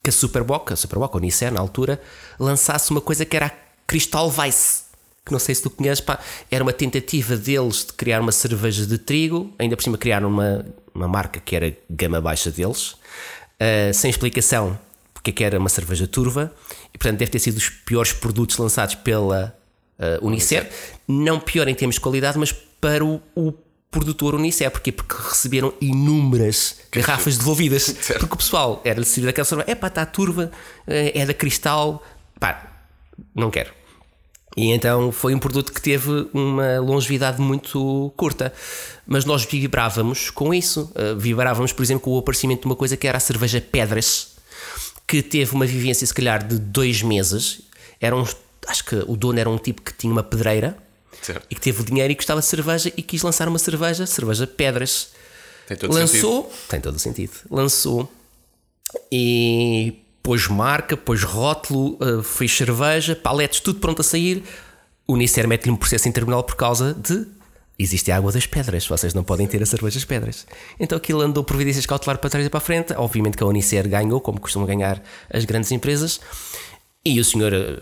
que 0.03 0.11
a 0.11 0.13
Superboc, 0.13 0.73
a 0.73 0.77
Superboc, 0.77 1.15
a 1.15 1.19
Unicer, 1.19 1.53
na 1.53 1.61
altura, 1.61 2.01
lançasse 2.39 2.91
uma 2.91 3.01
coisa 3.01 3.25
que 3.25 3.37
era 3.37 3.47
a 3.47 3.53
Crystal 3.87 4.33
Weiss. 4.37 4.85
Que 5.25 5.33
não 5.33 5.39
sei 5.39 5.55
se 5.55 5.63
tu 5.63 5.71
conheces, 5.71 6.01
pá, 6.01 6.19
era 6.51 6.63
uma 6.63 6.73
tentativa 6.73 7.35
deles 7.35 7.87
de 7.87 7.95
criar 7.95 8.21
uma 8.21 8.33
cerveja 8.33 8.87
de 8.87 8.99
trigo, 8.99 9.55
ainda 9.59 9.75
por 9.75 9.83
cima 9.83 9.97
criaram 9.97 10.29
uma, 10.29 10.67
uma 10.95 11.09
marca 11.09 11.41
que 11.41 11.57
era 11.57 11.75
gama 11.89 12.21
baixa 12.21 12.51
deles, 12.51 12.93
uh, 12.93 13.95
sem 13.95 14.11
explicação 14.11 14.79
porque 15.25 15.31
é 15.31 15.33
que 15.33 15.45
era 15.45 15.59
uma 15.59 15.71
cerveja 15.71 16.07
turva, 16.07 16.53
e 16.93 16.99
portanto 16.99 17.19
deve 17.19 17.31
ter 17.31 17.39
sido 17.39 17.57
os 17.57 17.71
piores 17.71 18.13
produtos 18.13 18.59
lançados 18.59 18.95
pela 18.97 19.57
uh, 19.99 20.27
Unicer. 20.27 20.71
Não 21.09 21.41
pior 21.41 21.67
em 21.67 21.75
termos 21.75 21.95
de 21.95 22.03
qualidade, 22.03 22.39
mas 22.39 22.53
para 22.53 23.03
o, 23.03 23.23
o 23.35 23.51
produtor 23.95 24.35
Unicef. 24.35 24.71
Porquê? 24.71 24.91
Porque 24.91 25.15
receberam 25.17 25.73
inúmeras 25.81 26.81
garrafas 26.91 27.39
devolvidas. 27.39 27.95
Porque 28.19 28.35
o 28.35 28.37
pessoal 28.37 28.83
era-lhe 28.85 29.07
servir 29.07 29.29
aquela 29.29 29.45
cerveja, 29.45 29.71
é 29.71 29.75
pá, 29.75 29.87
está 29.87 30.05
turva, 30.05 30.51
eh, 30.87 31.13
é 31.15 31.25
da 31.25 31.33
cristal, 31.33 32.03
pá, 32.41 32.87
não 33.35 33.51
quero. 33.51 33.73
E 34.57 34.71
então 34.71 35.11
foi 35.11 35.35
um 35.35 35.39
produto 35.39 35.73
que 35.73 35.81
teve 35.81 36.29
uma 36.33 36.79
longevidade 36.81 37.41
muito 37.41 38.13
curta. 38.17 38.53
Mas 39.07 39.25
nós 39.25 39.45
vibrávamos 39.45 40.31
com 40.31 40.53
isso. 40.53 40.93
Uh, 40.95 41.17
vibrávamos, 41.17 41.73
por 41.73 41.83
exemplo, 41.83 42.05
com 42.05 42.11
o 42.13 42.19
aparecimento 42.19 42.61
de 42.63 42.67
uma 42.67 42.77
coisa 42.77 42.97
que 42.97 43.07
era 43.07 43.19
a 43.19 43.21
cerveja 43.21 43.61
Pedras, 43.61 44.37
que 45.07 45.23
teve 45.23 45.55
uma 45.55 45.67
vivência, 45.67 46.07
se 46.07 46.15
calhar, 46.15 46.47
de 46.47 46.59
dois 46.59 47.03
meses. 47.03 47.63
Era 48.01 48.17
um, 48.17 48.25
acho 48.69 48.85
que 48.85 48.97
o 49.07 49.17
dono 49.17 49.39
era 49.39 49.51
um 49.51 49.59
tipo 49.59 49.83
que 49.83 49.93
tinha 49.93 50.13
uma 50.13 50.23
pedreira 50.23 50.84
Certo. 51.25 51.47
e 51.51 51.55
que 51.55 51.61
teve 51.61 51.83
dinheiro 51.83 52.13
e 52.13 52.15
gostava 52.15 52.41
de 52.41 52.47
cerveja 52.47 52.93
e 52.95 53.03
quis 53.03 53.23
lançar 53.23 53.49
uma 53.49 53.59
cerveja, 53.59 54.05
cerveja 54.05 54.47
Pedras. 54.47 55.09
Tem 55.67 55.77
todo 55.77 55.95
Lançou, 55.95 56.43
sentido. 56.43 56.69
tem 56.69 56.81
todo 56.81 56.97
o 56.97 56.99
sentido. 56.99 57.33
Lançou 57.51 58.13
e 59.11 59.95
pôs 60.23 60.47
marca, 60.49 60.97
pôs 60.97 61.23
rótulo, 61.23 61.97
uh, 62.01 62.23
fez 62.23 62.55
cerveja, 62.55 63.17
paletes, 63.17 63.61
tudo 63.61 63.81
pronto 63.81 64.01
a 64.01 64.05
sair. 64.05 64.45
O 65.07 65.15
Unicer 65.15 65.49
mete-lhe 65.49 65.71
um 65.71 65.77
processo 65.77 66.09
em 66.09 66.13
tribunal 66.13 66.45
por 66.45 66.57
causa 66.57 66.93
de 66.95 67.27
existe 67.79 68.13
a 68.13 68.17
água 68.17 68.31
das 68.31 68.47
pedras, 68.47 68.87
vocês 68.87 69.15
não 69.15 69.25
podem 69.25 69.47
ter 69.47 69.63
a 69.63 69.67
cerveja 69.67 69.97
das 69.97 70.05
pedras. 70.05 70.47
Então 70.79 70.97
aquilo 70.97 71.21
andou 71.21 71.43
providências 71.43 71.87
cautelares 71.87 72.21
para 72.21 72.31
trás 72.31 72.47
e 72.47 72.51
para 72.51 72.59
a 72.59 72.61
frente. 72.61 72.93
Obviamente 72.95 73.37
que 73.37 73.43
a 73.43 73.47
Unicer 73.47 73.89
ganhou, 73.89 74.21
como 74.21 74.41
costumam 74.41 74.67
ganhar 74.67 75.03
as 75.33 75.45
grandes 75.45 75.73
empresas, 75.73 76.21
e 77.05 77.19
o 77.21 77.25
senhor 77.25 77.53
eh, 77.53 77.79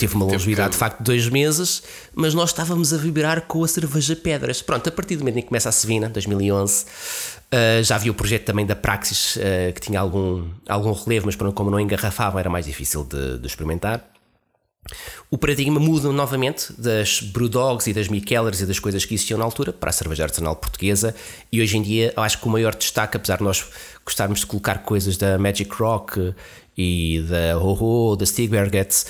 teve 0.00 0.14
uma 0.14 0.24
longevidade 0.24 0.72
de 0.72 0.78
facto 0.78 0.98
de 0.98 1.04
dois 1.04 1.28
meses, 1.28 1.82
mas 2.14 2.32
nós 2.32 2.50
estávamos 2.50 2.92
a 2.92 2.96
vibrar 2.96 3.42
com 3.42 3.62
a 3.62 3.68
cerveja 3.68 4.16
Pedras. 4.16 4.62
Pronto, 4.62 4.88
a 4.88 4.92
partir 4.92 5.16
do 5.16 5.20
momento 5.20 5.38
em 5.38 5.42
que 5.42 5.48
começa 5.48 5.68
a 5.68 5.72
Sevina, 5.72 6.08
2011, 6.08 6.84
uh, 6.84 7.82
já 7.84 7.96
havia 7.96 8.10
o 8.10 8.14
projeto 8.14 8.44
também 8.44 8.64
da 8.64 8.74
Praxis, 8.74 9.36
uh, 9.36 9.72
que 9.74 9.80
tinha 9.80 10.00
algum, 10.00 10.48
algum 10.66 10.92
relevo, 10.92 11.26
mas 11.26 11.36
como 11.36 11.70
não 11.70 11.78
engarrafava 11.78 12.40
era 12.40 12.48
mais 12.48 12.64
difícil 12.64 13.04
de, 13.04 13.38
de 13.38 13.46
experimentar. 13.46 14.04
O 15.30 15.36
paradigma 15.36 15.78
muda 15.78 16.10
novamente 16.10 16.72
das 16.72 17.20
Brewdogs 17.20 17.86
e 17.86 17.92
das 17.92 18.08
Mikellers 18.08 18.60
e 18.60 18.66
das 18.66 18.78
coisas 18.78 19.04
que 19.04 19.14
existiam 19.14 19.38
na 19.38 19.44
altura 19.44 19.72
para 19.72 19.90
a 19.90 19.92
cerveja 19.92 20.24
artesanal 20.24 20.56
portuguesa 20.56 21.14
e 21.52 21.60
hoje 21.60 21.76
em 21.76 21.82
dia 21.82 22.12
acho 22.16 22.40
que 22.40 22.46
o 22.46 22.50
maior 22.50 22.74
destaque, 22.74 23.16
apesar 23.16 23.36
de 23.36 23.44
nós 23.44 23.64
gostarmos 24.04 24.40
de 24.40 24.46
colocar 24.46 24.78
coisas 24.78 25.18
da 25.18 25.38
Magic 25.38 25.70
Rock 25.74 26.34
e 26.76 27.22
da 27.28 27.58
Ho-Ho, 27.58 28.16
da 28.16 28.24
Stigbergets, 28.24 29.06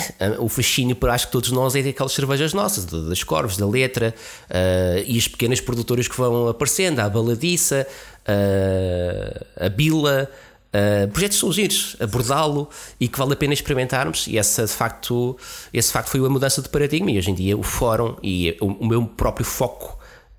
o 0.38 0.48
fascínio 0.48 0.94
para 0.96 1.14
acho 1.14 1.26
que 1.26 1.32
todos 1.32 1.50
nós 1.50 1.74
é 1.74 1.80
aquelas 1.80 2.12
cervejas 2.12 2.52
nossas, 2.52 2.84
das 2.84 3.22
corvos, 3.22 3.56
da 3.56 3.66
letra 3.66 4.14
uh, 4.50 5.04
e 5.06 5.16
as 5.16 5.28
pequenas 5.28 5.60
produtoras 5.60 6.08
que 6.08 6.16
vão 6.16 6.48
aparecendo, 6.48 7.00
a 7.00 7.08
baladiça, 7.08 7.86
uh, 8.28 9.64
a 9.64 9.68
bila, 9.68 10.30
uh, 10.68 11.08
projetos 11.08 11.38
são 11.38 11.52
giros, 11.52 11.96
abordá-lo 12.00 12.68
e 13.00 13.08
que 13.08 13.18
vale 13.18 13.32
a 13.32 13.36
pena 13.36 13.54
experimentarmos. 13.54 14.26
E 14.26 14.38
essa 14.38 14.64
de 14.66 14.72
facto, 14.72 15.36
esse 15.72 15.92
facto 15.92 16.10
foi 16.10 16.20
uma 16.20 16.30
mudança 16.30 16.60
de 16.60 16.68
paradigma. 16.68 17.10
E 17.10 17.18
hoje 17.18 17.30
em 17.30 17.34
dia 17.34 17.56
o 17.56 17.62
fórum 17.62 18.16
e 18.22 18.56
o 18.60 18.86
meu 18.86 19.06
próprio 19.06 19.46
foco 19.46 19.95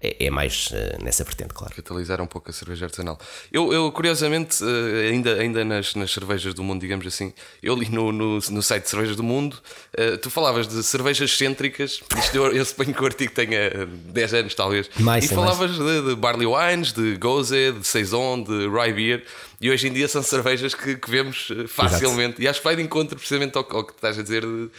é, 0.07 0.25
é 0.25 0.29
mais 0.29 0.67
uh, 0.67 1.03
nessa 1.03 1.23
vertente, 1.23 1.53
claro. 1.53 1.73
Catalisar 1.75 2.21
um 2.21 2.27
pouco 2.27 2.49
a 2.49 2.53
cerveja 2.53 2.85
artesanal. 2.85 3.19
Eu, 3.51 3.73
eu 3.73 3.91
curiosamente, 3.91 4.63
uh, 4.63 5.11
ainda, 5.11 5.33
ainda 5.35 5.65
nas, 5.65 5.95
nas 5.95 6.11
cervejas 6.11 6.53
do 6.53 6.63
mundo, 6.63 6.81
digamos 6.81 7.05
assim, 7.05 7.33
eu 7.61 7.75
li 7.75 7.89
no, 7.89 8.11
no, 8.11 8.39
no 8.39 8.61
site 8.61 8.83
de 8.83 8.89
Cervejas 8.89 9.15
do 9.15 9.23
Mundo, 9.23 9.57
uh, 9.97 10.17
tu 10.17 10.29
falavas 10.29 10.67
de 10.67 10.81
cervejas 10.83 11.35
cêntricas, 11.35 12.01
isto 12.17 12.35
eu, 12.35 12.51
eu 12.53 12.65
suponho 12.65 12.93
que 12.93 13.01
o 13.01 13.05
artigo 13.05 13.33
tenha 13.33 13.85
10 13.85 14.33
anos, 14.33 14.55
talvez, 14.55 14.89
mais, 14.99 15.25
e 15.25 15.27
falavas 15.27 15.71
de, 15.71 16.01
de, 16.09 16.15
barley 16.15 16.47
wines, 16.47 16.93
de 16.93 17.17
gose, 17.17 17.71
de 17.71 17.85
saison, 17.85 18.41
de 18.41 18.67
rye 18.69 18.93
beer, 18.93 19.23
e 19.59 19.69
hoje 19.69 19.87
em 19.87 19.93
dia 19.93 20.07
são 20.07 20.23
cervejas 20.23 20.73
que, 20.73 20.95
que 20.95 21.09
vemos 21.09 21.49
facilmente, 21.67 22.35
Exato. 22.35 22.41
e 22.41 22.47
acho 22.47 22.59
que 22.59 22.65
vai 22.65 22.75
de 22.75 22.81
encontro 22.81 23.17
precisamente 23.17 23.57
ao, 23.57 23.67
ao 23.71 23.83
que 23.83 23.93
estás 23.93 24.17
a 24.17 24.21
dizer. 24.21 24.45
De, 24.45 24.69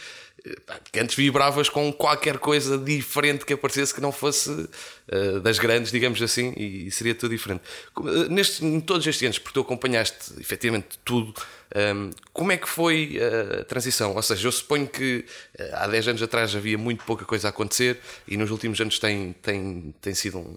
que 0.91 0.99
antes 0.99 1.15
vibravas 1.15 1.69
com 1.69 1.91
qualquer 1.91 2.37
coisa 2.37 2.77
diferente 2.77 3.45
que 3.45 3.53
aparecesse 3.53 3.93
que 3.93 4.01
não 4.01 4.11
fosse 4.11 4.49
uh, 4.49 5.39
das 5.41 5.59
grandes, 5.59 5.91
digamos 5.91 6.21
assim, 6.21 6.53
e, 6.55 6.89
seria 6.91 7.13
tudo 7.13 7.31
diferente. 7.31 7.61
Uh, 7.97 8.29
neste, 8.29 8.65
em 8.65 8.79
todos 8.79 9.05
estes 9.05 9.25
anos, 9.25 9.39
porque 9.39 9.53
tu 9.53 9.61
acompanhaste 9.61 10.39
efetivamente 10.39 10.99
tudo, 11.03 11.33
um, 11.75 11.79
ehm, 11.79 12.09
como 12.33 12.51
é 12.51 12.57
que 12.57 12.67
foi 12.67 13.19
a 13.59 13.63
transição? 13.65 14.15
Ou 14.15 14.21
seja, 14.21 14.47
eu 14.47 14.51
suponho 14.51 14.87
que 14.87 15.25
uh, 15.59 15.63
há 15.73 15.87
10 15.87 16.09
anos 16.09 16.23
atrás 16.23 16.55
havia 16.55 16.77
muito 16.77 17.03
pouca 17.03 17.25
coisa 17.25 17.47
a 17.47 17.49
acontecer 17.49 17.99
e 18.27 18.37
nos 18.37 18.51
últimos 18.51 18.79
anos 18.79 18.97
tem, 18.99 19.33
tem, 19.41 19.93
tem 20.01 20.13
sido 20.13 20.39
um, 20.39 20.55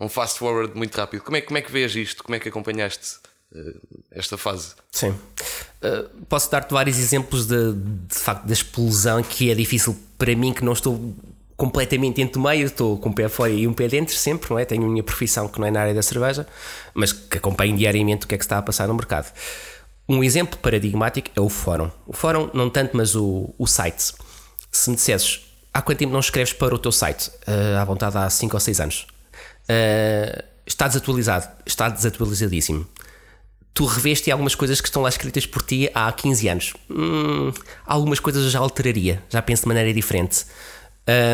um 0.00 0.08
fast 0.08 0.38
forward 0.38 0.76
muito 0.76 0.94
rápido. 0.96 1.22
Como 1.22 1.36
é, 1.36 1.40
como 1.40 1.58
é 1.58 1.62
que 1.62 1.70
vês 1.70 1.94
isto? 1.94 2.22
Como 2.24 2.34
é 2.34 2.38
que 2.40 2.48
acompanhaste? 2.48 3.29
Esta 4.10 4.36
fase. 4.36 4.74
Sim. 4.90 5.10
Uh, 5.10 6.24
posso 6.28 6.50
dar-te 6.50 6.72
vários 6.72 6.98
exemplos 6.98 7.46
de, 7.46 7.72
de 7.72 8.14
facto 8.14 8.44
da 8.44 8.52
explosão 8.52 9.22
que 9.22 9.50
é 9.50 9.54
difícil 9.54 9.96
para 10.18 10.34
mim 10.36 10.52
que 10.52 10.64
não 10.64 10.72
estou 10.72 11.14
completamente 11.56 12.20
entre 12.22 12.40
meio, 12.40 12.66
estou 12.66 12.98
com 12.98 13.10
um 13.10 13.12
pé 13.12 13.28
fora 13.28 13.50
e 13.50 13.66
um 13.66 13.72
pé 13.72 13.88
dentro 13.88 14.14
sempre, 14.14 14.50
não 14.50 14.58
é? 14.58 14.64
Tenho 14.64 14.84
a 14.84 14.88
minha 14.88 15.02
profissão 15.02 15.46
que 15.48 15.58
não 15.58 15.66
é 15.66 15.70
na 15.70 15.80
área 15.80 15.94
da 15.94 16.02
cerveja, 16.02 16.46
mas 16.94 17.12
que 17.12 17.36
acompanho 17.36 17.76
diariamente 17.76 18.24
o 18.24 18.28
que 18.28 18.34
é 18.34 18.38
que 18.38 18.44
está 18.44 18.58
a 18.58 18.62
passar 18.62 18.88
no 18.88 18.94
mercado. 18.94 19.32
Um 20.08 20.24
exemplo 20.24 20.58
paradigmático 20.58 21.30
é 21.36 21.40
o 21.40 21.48
fórum. 21.48 21.90
O 22.06 22.14
fórum, 22.14 22.50
não 22.54 22.70
tanto, 22.70 22.96
mas 22.96 23.14
o, 23.14 23.54
o 23.58 23.66
site. 23.66 24.12
Se 24.72 24.88
me 24.88 24.96
dissesses, 24.96 25.40
há 25.72 25.82
quanto 25.82 25.98
tempo 25.98 26.12
não 26.12 26.20
escreves 26.20 26.52
para 26.52 26.74
o 26.74 26.78
teu 26.78 26.90
site? 26.92 27.28
Uh, 27.46 27.78
à 27.78 27.84
vontade 27.84 28.16
há 28.16 28.28
5 28.28 28.56
ou 28.56 28.60
6 28.60 28.80
anos. 28.80 29.06
Uh, 29.64 30.42
está 30.66 30.88
desatualizado, 30.88 31.46
está 31.66 31.88
desatualizadíssimo 31.90 32.88
tu 33.74 33.84
reveste 33.84 34.30
algumas 34.30 34.54
coisas 34.54 34.80
que 34.80 34.88
estão 34.88 35.02
lá 35.02 35.08
escritas 35.08 35.46
por 35.46 35.62
ti 35.62 35.90
há 35.94 36.10
15 36.12 36.48
anos. 36.48 36.74
Hum, 36.90 37.52
algumas 37.86 38.20
coisas 38.20 38.44
eu 38.44 38.50
já 38.50 38.58
alteraria, 38.58 39.22
já 39.28 39.40
penso 39.40 39.62
de 39.62 39.68
maneira 39.68 39.92
diferente. 39.92 40.44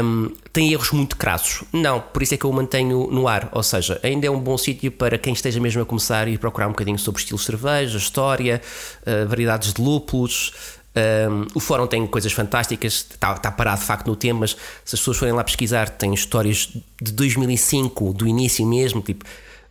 Um, 0.02 0.30
tem 0.52 0.72
erros 0.72 0.90
muito 0.90 1.16
crassos? 1.16 1.64
Não, 1.72 2.00
por 2.00 2.22
isso 2.22 2.32
é 2.32 2.36
que 2.36 2.44
eu 2.44 2.50
o 2.50 2.52
mantenho 2.52 3.08
no 3.10 3.28
ar. 3.28 3.48
Ou 3.52 3.62
seja, 3.62 4.00
ainda 4.02 4.26
é 4.26 4.30
um 4.30 4.38
bom 4.38 4.56
sítio 4.56 4.90
para 4.90 5.18
quem 5.18 5.32
esteja 5.32 5.60
mesmo 5.60 5.82
a 5.82 5.86
começar 5.86 6.28
e 6.28 6.38
procurar 6.38 6.66
um 6.66 6.70
bocadinho 6.70 6.98
sobre 6.98 7.20
estilos 7.20 7.42
de 7.42 7.46
cerveja, 7.46 7.98
história, 7.98 8.62
uh, 9.02 9.28
variedades 9.28 9.74
de 9.74 9.82
lúpulos. 9.82 10.52
Um, 10.96 11.46
o 11.54 11.60
fórum 11.60 11.86
tem 11.86 12.06
coisas 12.06 12.32
fantásticas, 12.32 13.06
está, 13.10 13.34
está, 13.34 13.50
parado 13.50 13.80
de 13.80 13.86
facto 13.86 14.06
no 14.06 14.16
tema, 14.16 14.40
mas 14.40 14.52
se 14.82 14.94
as 14.94 15.00
pessoas 15.00 15.18
forem 15.18 15.34
lá 15.34 15.44
pesquisar, 15.44 15.90
tem 15.90 16.14
histórias 16.14 16.70
de 17.02 17.12
2005, 17.12 18.14
do 18.14 18.26
início 18.26 18.66
mesmo, 18.66 19.02
tipo 19.02 19.24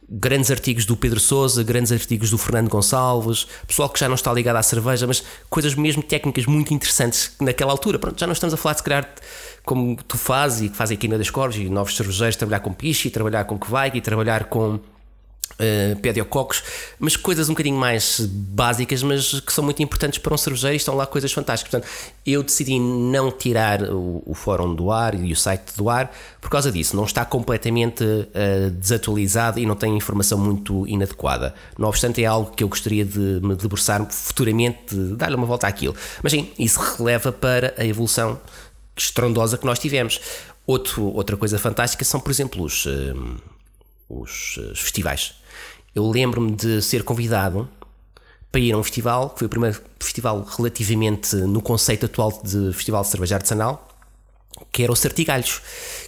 grandes 0.09 0.51
artigos 0.51 0.85
do 0.85 0.95
Pedro 0.95 1.19
Sousa, 1.19 1.63
grandes 1.63 1.91
artigos 1.91 2.29
do 2.29 2.37
Fernando 2.37 2.69
Gonçalves, 2.69 3.47
pessoal 3.67 3.89
que 3.89 3.99
já 3.99 4.07
não 4.07 4.15
está 4.15 4.31
ligado 4.31 4.57
à 4.57 4.63
cerveja, 4.63 5.07
mas 5.07 5.23
coisas 5.49 5.75
mesmo 5.75 6.03
técnicas 6.03 6.45
muito 6.45 6.73
interessantes 6.73 7.31
naquela 7.39 7.71
altura. 7.71 7.97
Pronto, 7.97 8.19
já 8.19 8.27
não 8.27 8.33
estamos 8.33 8.53
a 8.53 8.57
falar 8.57 8.75
de 8.75 8.81
se 8.81 9.05
como 9.63 9.97
tu 10.07 10.17
fazes 10.17 10.61
e 10.61 10.69
que 10.69 10.77
fazem 10.77 10.95
aqui 10.95 11.07
na 11.07 11.17
das 11.17 11.29
Corves 11.29 11.57
e 11.59 11.69
novos 11.69 11.95
cervejeiros, 11.95 12.35
trabalhar 12.35 12.59
com 12.59 12.71
piche, 12.71 13.09
trabalhar 13.09 13.45
com 13.45 13.57
Kveik 13.57 13.97
e 13.97 14.01
trabalhar 14.01 14.45
com 14.45 14.79
uh, 15.53 15.95
pediococcus, 15.99 16.63
mas 16.99 17.15
coisas 17.15 17.49
um 17.49 17.53
bocadinho 17.53 17.77
mais 17.77 18.19
básicas, 18.21 19.03
mas 19.03 19.39
que 19.39 19.53
são 19.53 19.63
muito 19.63 19.81
importantes 19.81 20.19
para 20.19 20.33
um 20.33 20.37
cervejeiro 20.37 20.75
e 20.75 20.77
estão 20.77 20.95
lá 20.95 21.05
coisas 21.05 21.31
fantásticas. 21.31 21.71
Portanto, 21.71 21.91
eu 22.25 22.43
decidi 22.43 22.79
não 22.79 23.31
tirar 23.31 23.83
o, 23.83 24.23
o 24.25 24.33
fórum 24.33 24.73
do 24.73 24.91
ar 24.91 25.15
e 25.15 25.31
o 25.31 25.35
site 25.35 25.75
do 25.75 25.89
ar 25.89 26.11
por 26.41 26.49
causa 26.49 26.71
disso. 26.71 26.95
Não 26.95 27.05
está 27.05 27.25
completamente 27.25 28.03
uh, 28.03 28.69
desatualizado 28.71 29.59
e 29.59 29.65
não 29.65 29.75
tem 29.75 29.95
informação 29.95 30.37
muito 30.37 30.87
inadequada. 30.87 31.53
Não 31.77 31.87
obstante, 31.87 32.23
é 32.23 32.25
algo 32.25 32.51
que 32.51 32.63
eu 32.63 32.67
gostaria 32.67 33.05
de 33.05 33.39
me 33.41 33.55
debruçar 33.55 34.05
futuramente, 34.11 34.95
de 34.95 35.15
dar-lhe 35.15 35.35
uma 35.35 35.45
volta 35.45 35.67
àquilo. 35.67 35.95
Mas 36.21 36.31
sim, 36.31 36.49
isso 36.57 36.79
releva 36.97 37.31
para 37.31 37.73
a 37.77 37.85
evolução 37.85 38.39
estrondosa 38.95 39.57
que 39.57 39.65
nós 39.65 39.79
tivemos. 39.79 40.19
Outro, 40.67 41.13
outra 41.13 41.37
coisa 41.37 41.59
fantástica 41.59 42.03
são, 42.03 42.19
por 42.19 42.31
exemplo, 42.31 42.63
os, 42.63 42.85
uh, 42.85 43.37
os, 44.09 44.57
os 44.57 44.79
festivais. 44.79 45.35
Eu 45.93 46.09
lembro-me 46.09 46.51
de 46.51 46.81
ser 46.81 47.03
convidado 47.03 47.69
para 48.51 48.61
ir 48.61 48.73
a 48.73 48.77
um 48.77 48.83
festival, 48.83 49.29
que 49.31 49.39
foi 49.39 49.47
o 49.47 49.49
primeiro 49.49 49.81
festival 49.99 50.43
relativamente 50.43 51.35
no 51.35 51.61
conceito 51.61 52.05
atual 52.05 52.31
de 52.43 52.71
festival 52.73 53.01
de 53.03 53.09
cerveja 53.09 53.35
artesanal, 53.35 53.87
que 54.71 54.83
era 54.83 54.91
o 54.91 54.95
Sartigalhos, 54.95 55.61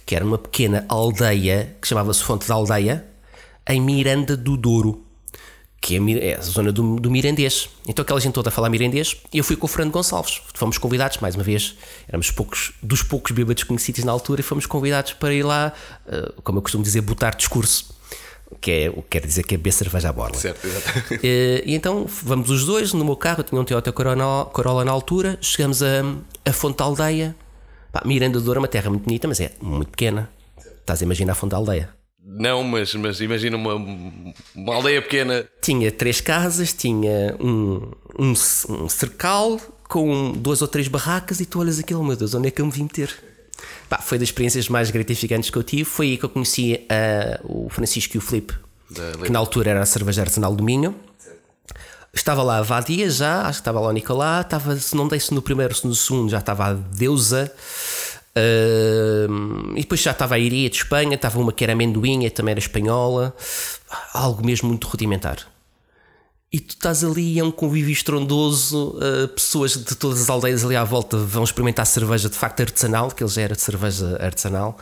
que 0.06 0.14
era 0.14 0.24
uma 0.24 0.38
pequena 0.38 0.84
aldeia 0.88 1.76
que 1.80 1.86
chamava-se 1.86 2.22
Fonte 2.22 2.48
da 2.48 2.54
Aldeia, 2.54 3.06
em 3.66 3.80
Miranda 3.80 4.36
do 4.36 4.56
Douro, 4.56 5.04
que 5.80 5.96
é 5.96 6.34
a 6.34 6.40
zona 6.40 6.72
do, 6.72 6.96
do 6.96 7.10
Mirandês. 7.10 7.68
Então 7.86 8.02
aquela 8.02 8.20
gente 8.20 8.34
toda 8.34 8.48
a 8.48 8.52
falar 8.52 8.68
mirandês, 8.68 9.16
e 9.32 9.38
eu 9.38 9.44
fui 9.44 9.56
com 9.56 9.66
o 9.66 9.68
Fernando 9.68 9.92
Gonçalves. 9.92 10.40
Fomos 10.54 10.76
convidados, 10.76 11.18
mais 11.18 11.34
uma 11.34 11.44
vez, 11.44 11.76
éramos 12.08 12.30
poucos, 12.30 12.72
dos 12.82 13.02
poucos 13.02 13.32
bêbados 13.32 13.62
conhecidos 13.64 14.04
na 14.04 14.12
altura, 14.12 14.40
e 14.40 14.44
fomos 14.44 14.66
convidados 14.66 15.12
para 15.12 15.32
ir 15.32 15.44
lá, 15.44 15.72
eh, 16.06 16.32
como 16.42 16.58
eu 16.58 16.62
costumo 16.62 16.82
dizer, 16.82 17.00
botar 17.00 17.30
discurso 17.30 17.96
que 18.60 18.70
é 18.70 18.90
o 18.90 19.02
que 19.02 19.08
quer 19.10 19.26
dizer 19.26 19.42
que 19.42 19.54
é 19.54 19.58
beber 19.58 19.72
cerveja 19.72 20.08
à 20.08 20.12
borla. 20.12 20.34
Certo, 20.34 20.66
exato. 20.66 21.20
E, 21.22 21.62
e, 21.66 21.74
então 21.74 22.06
vamos 22.22 22.48
os 22.50 22.64
dois 22.64 22.92
no 22.94 23.04
meu 23.04 23.14
carro, 23.14 23.40
eu 23.40 23.44
tinha 23.44 23.60
um 23.60 23.64
Toyota 23.64 23.92
Corolla, 23.92 24.46
Corolla 24.46 24.84
na 24.84 24.90
altura, 24.90 25.38
chegamos 25.40 25.82
a, 25.82 26.02
a 26.46 26.52
Fonte 26.52 26.78
da 26.78 26.84
Aldeia. 26.84 27.36
Pá, 27.92 28.02
Miranda 28.04 28.38
de 28.38 28.44
Douro 28.44 28.58
é 28.58 28.62
uma 28.62 28.68
terra 28.68 28.88
muito 28.90 29.04
bonita, 29.04 29.28
mas 29.28 29.38
é 29.38 29.52
muito 29.60 29.90
pequena. 29.90 30.30
Estás 30.80 31.02
a 31.02 31.04
imaginar 31.04 31.32
a 31.32 31.34
Fonte 31.34 31.50
da 31.50 31.58
Aldeia? 31.58 31.97
Não, 32.30 32.62
mas, 32.62 32.94
mas 32.94 33.20
imagina 33.22 33.56
uma, 33.56 33.74
uma 34.54 34.74
aldeia 34.74 35.00
pequena. 35.00 35.48
Tinha 35.62 35.90
três 35.90 36.20
casas, 36.20 36.74
tinha 36.74 37.34
um, 37.40 37.90
um, 38.18 38.32
um 38.32 38.88
cercal 38.88 39.58
com 39.88 40.32
duas 40.32 40.60
ou 40.60 40.68
três 40.68 40.88
barracas 40.88 41.40
e 41.40 41.46
tu 41.46 41.58
olhas 41.58 41.78
aquilo, 41.78 42.04
meu 42.04 42.14
Deus, 42.14 42.34
onde 42.34 42.48
é 42.48 42.50
que 42.50 42.60
eu 42.60 42.66
me 42.66 42.72
vim 42.72 42.82
meter? 42.82 43.10
Pá, 43.88 43.98
foi 43.98 44.18
das 44.18 44.28
experiências 44.28 44.68
mais 44.68 44.90
gratificantes 44.90 45.48
que 45.48 45.56
eu 45.56 45.62
tive. 45.62 45.84
Foi 45.84 46.10
aí 46.10 46.18
que 46.18 46.24
eu 46.24 46.28
conheci 46.28 46.74
uh, 46.84 47.64
o 47.64 47.70
Francisco 47.70 48.14
e 48.14 48.18
o 48.18 48.20
Filipe, 48.20 48.54
que 49.24 49.32
na 49.32 49.38
altura 49.38 49.70
era 49.70 49.80
a 49.80 49.86
cerveja 49.86 50.20
artesanal 50.20 50.54
do 50.54 50.62
Minho. 50.62 50.94
Estava 52.12 52.42
lá 52.42 52.58
a 52.58 52.62
Vadia 52.62 53.08
já, 53.08 53.42
acho 53.42 53.58
que 53.58 53.60
estava 53.62 53.80
lá 53.80 53.88
o 53.88 53.92
Nicolá, 53.92 54.42
estava, 54.42 54.76
se 54.76 54.94
não 54.94 55.08
dei-se 55.08 55.32
no 55.32 55.40
primeiro, 55.40 55.74
se 55.74 55.86
no 55.86 55.94
segundo 55.94 56.30
já 56.30 56.38
estava 56.38 56.66
a 56.66 56.72
Deusa. 56.74 57.50
Uh, 58.38 59.72
e 59.74 59.80
depois 59.80 60.00
já 60.00 60.12
estava 60.12 60.36
a 60.36 60.38
Iria 60.38 60.70
de 60.70 60.76
Espanha, 60.76 61.14
estava 61.14 61.40
uma 61.40 61.52
que 61.52 61.64
era 61.64 61.72
amendoinha, 61.72 62.30
também 62.30 62.52
era 62.52 62.60
espanhola, 62.60 63.34
algo 64.12 64.44
mesmo 64.46 64.68
muito 64.68 64.86
rudimentar 64.86 65.46
e 66.50 66.58
tu 66.58 66.70
estás 66.70 67.04
ali, 67.04 67.38
é 67.38 67.44
um 67.44 67.50
convívio 67.50 67.92
estrondoso, 67.92 68.96
uh, 68.96 69.28
pessoas 69.28 69.72
de 69.72 69.94
todas 69.94 70.22
as 70.22 70.30
aldeias 70.30 70.64
ali 70.64 70.76
à 70.76 70.84
volta 70.84 71.18
vão 71.18 71.44
experimentar 71.44 71.84
cerveja 71.84 72.28
de 72.28 72.36
facto 72.36 72.60
artesanal, 72.60 73.10
que 73.10 73.22
eles 73.22 73.34
já 73.34 73.42
era 73.42 73.54
de 73.54 73.60
cerveja 73.60 74.16
artesanal. 74.18 74.78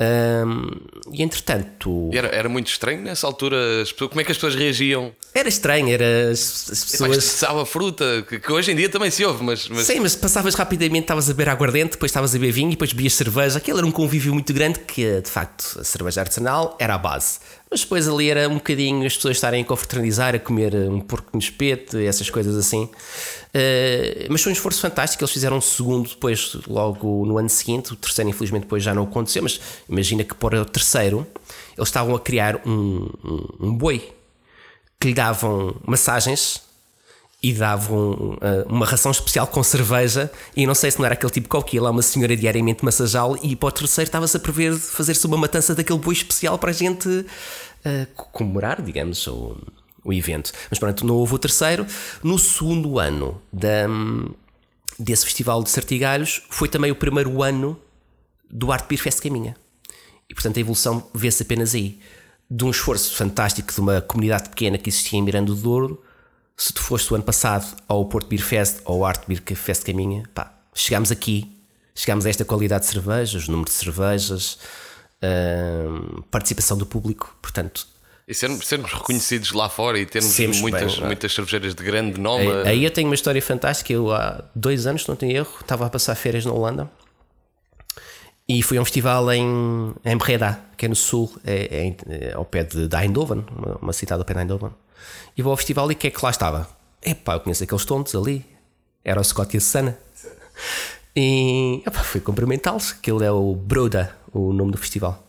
Um, 0.00 0.70
e 1.12 1.22
entretanto. 1.22 2.10
Era, 2.12 2.28
era 2.28 2.48
muito 2.48 2.66
estranho 2.66 3.00
nessa 3.00 3.26
altura. 3.26 3.56
Como 3.96 4.20
é 4.20 4.24
que 4.24 4.32
as 4.32 4.36
pessoas 4.36 4.56
reagiam? 4.56 5.12
Era 5.32 5.48
estranho, 5.48 5.88
era 5.88 6.30
as, 6.30 6.68
as 6.70 6.84
pessoas. 6.84 7.16
Estava 7.16 7.64
fruta, 7.64 8.24
que, 8.28 8.40
que, 8.40 8.52
hoje 8.52 8.72
em 8.72 8.76
dia 8.76 8.88
também 8.88 9.10
se 9.10 9.24
ouve, 9.24 9.44
mas, 9.44 9.68
mas. 9.68 9.86
Sim, 9.86 10.00
mas 10.00 10.16
passavas 10.16 10.54
rapidamente, 10.54 11.04
estavas 11.04 11.30
a 11.30 11.32
beber 11.32 11.48
aguardente, 11.48 11.92
depois 11.92 12.10
estavas 12.10 12.34
a 12.34 12.38
beber 12.38 12.52
vinho 12.52 12.68
e 12.68 12.72
depois 12.72 12.92
bebias 12.92 13.14
cerveja. 13.14 13.58
Aquilo 13.58 13.78
era 13.78 13.86
um 13.86 13.92
convívio 13.92 14.34
muito 14.34 14.52
grande 14.52 14.80
que, 14.80 15.20
de 15.20 15.30
facto, 15.30 15.78
a 15.80 15.84
cerveja 15.84 16.22
artesanal 16.22 16.76
era 16.80 16.94
a 16.94 16.98
base. 16.98 17.38
Mas 17.74 17.80
depois 17.80 18.08
ali 18.08 18.30
era 18.30 18.48
um 18.48 18.54
bocadinho 18.54 19.04
as 19.04 19.16
pessoas 19.16 19.36
estarem 19.36 19.62
a 19.62 19.64
confraternizar, 19.64 20.32
a 20.32 20.38
comer 20.38 20.76
um 20.76 21.00
porco 21.00 21.30
no 21.32 21.40
espeto, 21.40 21.98
essas 21.98 22.30
coisas 22.30 22.54
assim. 22.54 22.84
Uh, 22.84 24.30
mas 24.30 24.44
foi 24.44 24.52
um 24.52 24.54
esforço 24.54 24.80
fantástico. 24.80 25.24
Eles 25.24 25.32
fizeram 25.32 25.56
um 25.56 25.60
segundo 25.60 26.08
depois, 26.08 26.56
logo 26.68 27.26
no 27.26 27.36
ano 27.36 27.48
seguinte. 27.48 27.92
O 27.92 27.96
terceiro, 27.96 28.30
infelizmente, 28.30 28.62
depois 28.62 28.80
já 28.80 28.94
não 28.94 29.02
aconteceu. 29.02 29.42
Mas 29.42 29.60
imagina 29.88 30.22
que 30.22 30.36
para 30.36 30.62
o 30.62 30.64
terceiro 30.64 31.26
eles 31.76 31.88
estavam 31.88 32.14
a 32.14 32.20
criar 32.20 32.60
um, 32.64 33.10
um, 33.24 33.66
um 33.66 33.74
boi 33.74 34.08
que 35.00 35.08
lhe 35.08 35.14
davam 35.14 35.74
massagens 35.84 36.62
e 37.44 37.52
davam 37.52 38.12
uh, 38.12 38.38
uma 38.66 38.86
ração 38.86 39.12
especial 39.12 39.46
com 39.46 39.62
cerveja. 39.62 40.32
E 40.56 40.66
não 40.66 40.74
sei 40.74 40.90
se 40.90 40.98
não 40.98 41.04
era 41.04 41.12
aquele 41.12 41.30
tipo 41.30 41.46
qualquer, 41.46 41.78
lá 41.78 41.90
uma 41.90 42.00
senhora 42.00 42.34
diariamente 42.34 42.82
massajá-lo. 42.82 43.38
E 43.42 43.54
para 43.54 43.68
o 43.68 43.70
terceiro 43.70 44.08
estava-se 44.08 44.34
a 44.34 44.40
prever 44.40 44.74
fazer-se 44.74 45.26
uma 45.26 45.36
matança 45.36 45.74
daquele 45.74 45.98
boi 45.98 46.14
especial 46.14 46.58
para 46.58 46.70
a 46.70 46.72
gente 46.72 47.06
uh, 47.06 47.26
comemorar, 48.32 48.80
digamos, 48.80 49.26
o, 49.26 49.58
o 50.02 50.10
evento. 50.10 50.52
Mas 50.70 50.78
pronto, 50.78 51.04
não 51.04 51.16
houve 51.16 51.34
o 51.34 51.38
terceiro. 51.38 51.86
No 52.22 52.38
segundo 52.38 52.98
ano 52.98 53.38
da, 53.52 53.88
desse 54.98 55.26
festival 55.26 55.62
de 55.62 55.68
Sartigalhos, 55.68 56.40
foi 56.48 56.66
também 56.66 56.90
o 56.90 56.96
primeiro 56.96 57.42
ano 57.42 57.78
do 58.50 58.72
Art 58.72 58.88
Beer 58.88 59.02
Fest 59.02 59.20
Caminha. 59.20 59.54
E 60.30 60.32
portanto 60.32 60.56
a 60.56 60.60
evolução 60.60 61.10
vê-se 61.14 61.42
apenas 61.42 61.74
aí. 61.74 62.00
De 62.50 62.64
um 62.64 62.70
esforço 62.70 63.14
fantástico 63.14 63.70
de 63.70 63.80
uma 63.80 64.00
comunidade 64.00 64.48
pequena 64.48 64.78
que 64.78 64.88
existia 64.88 65.18
em 65.18 65.22
Miranda 65.22 65.52
do 65.52 65.60
Douro, 65.60 66.02
se 66.56 66.72
tu 66.72 66.80
foste 66.80 67.12
o 67.12 67.16
ano 67.16 67.24
passado 67.24 67.76
ao 67.88 68.04
Porto 68.04 68.28
Beer 68.28 68.42
Fest 68.42 68.80
ou 68.84 68.96
ao 68.96 69.04
Art 69.04 69.22
Beer 69.26 69.42
Fest 69.56 69.84
Caminha, 69.84 70.22
pá, 70.32 70.52
chegámos 70.74 71.10
aqui, 71.10 71.50
chegámos 71.94 72.26
a 72.26 72.30
esta 72.30 72.44
qualidade 72.44 72.84
de 72.84 72.90
cervejas, 72.90 73.48
número 73.48 73.68
de 73.68 73.74
cervejas, 73.74 74.58
participação 76.30 76.76
do 76.76 76.86
público. 76.86 77.36
Portanto, 77.42 77.86
E 78.26 78.34
sermos, 78.34 78.66
sermos 78.66 78.92
reconhecidos 78.92 79.52
lá 79.52 79.68
fora 79.68 79.98
e 79.98 80.06
termos 80.06 80.38
muitas, 80.60 80.96
bem, 80.96 81.06
muitas 81.06 81.34
cervejeiras 81.34 81.74
de 81.74 81.82
grande 81.82 82.20
nome. 82.20 82.50
Aí, 82.50 82.68
aí 82.68 82.84
eu 82.84 82.90
tenho 82.90 83.08
uma 83.08 83.14
história 83.14 83.42
fantástica. 83.42 83.92
Eu 83.92 84.12
há 84.12 84.44
dois 84.54 84.86
anos, 84.86 85.02
se 85.02 85.08
não 85.08 85.16
tenho 85.16 85.36
erro, 85.36 85.56
estava 85.60 85.86
a 85.86 85.90
passar 85.90 86.14
férias 86.14 86.44
na 86.44 86.52
Holanda 86.52 86.90
e 88.48 88.62
fui 88.62 88.76
a 88.76 88.80
um 88.82 88.84
festival 88.84 89.32
em, 89.32 89.94
em 90.04 90.16
Breda, 90.16 90.60
que 90.76 90.86
é 90.86 90.88
no 90.88 90.94
sul, 90.96 91.32
é, 91.44 91.94
é 92.08 92.30
é 92.30 92.32
ao 92.34 92.44
pé 92.44 92.64
de, 92.64 92.86
de 92.88 92.96
Eindhoven, 92.96 93.44
uma, 93.56 93.78
uma 93.80 93.92
cidade 93.92 94.20
ao 94.20 94.24
pé 94.24 94.34
de 94.34 94.40
Eindhoven. 94.40 94.70
E 95.36 95.42
vou 95.42 95.50
ao 95.50 95.56
festival 95.56 95.90
e 95.90 95.94
o 95.94 95.96
que 95.96 96.08
é 96.08 96.10
que 96.10 96.22
lá 96.24 96.30
estava? 96.30 96.68
Epá, 97.02 97.34
eu 97.34 97.40
conheço 97.40 97.64
aqueles 97.64 97.84
tontos 97.84 98.14
ali. 98.14 98.44
Era 99.04 99.20
o 99.20 99.24
Scott 99.24 99.54
e 99.54 99.58
a 99.58 99.60
Susana. 99.60 99.98
E 101.16 101.82
epá, 101.86 102.02
fui 102.02 102.20
cumprimentá-los, 102.20 102.92
que 102.92 103.10
ele 103.10 103.24
é 103.24 103.30
o 103.30 103.54
Broda, 103.54 104.16
o 104.32 104.52
nome 104.52 104.72
do 104.72 104.78
festival. 104.78 105.22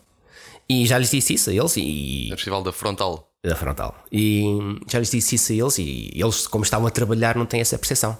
E 0.68 0.84
já 0.86 0.98
lhes 0.98 1.10
disse 1.10 1.34
isso 1.34 1.50
a 1.50 1.52
eles 1.54 1.76
e, 1.76 2.26
No 2.30 2.36
Festival 2.36 2.62
da 2.62 2.72
Frontal. 2.72 3.30
da 3.44 3.54
frontal. 3.54 3.94
E 4.10 4.44
já 4.88 4.98
lhes 4.98 5.10
disse 5.10 5.36
isso 5.36 5.52
a 5.52 5.54
eles 5.54 5.78
e 5.78 6.10
eles, 6.14 6.46
como 6.48 6.64
estavam 6.64 6.86
a 6.88 6.90
trabalhar, 6.90 7.36
não 7.36 7.46
têm 7.46 7.60
essa 7.60 7.78
percepção. 7.78 8.18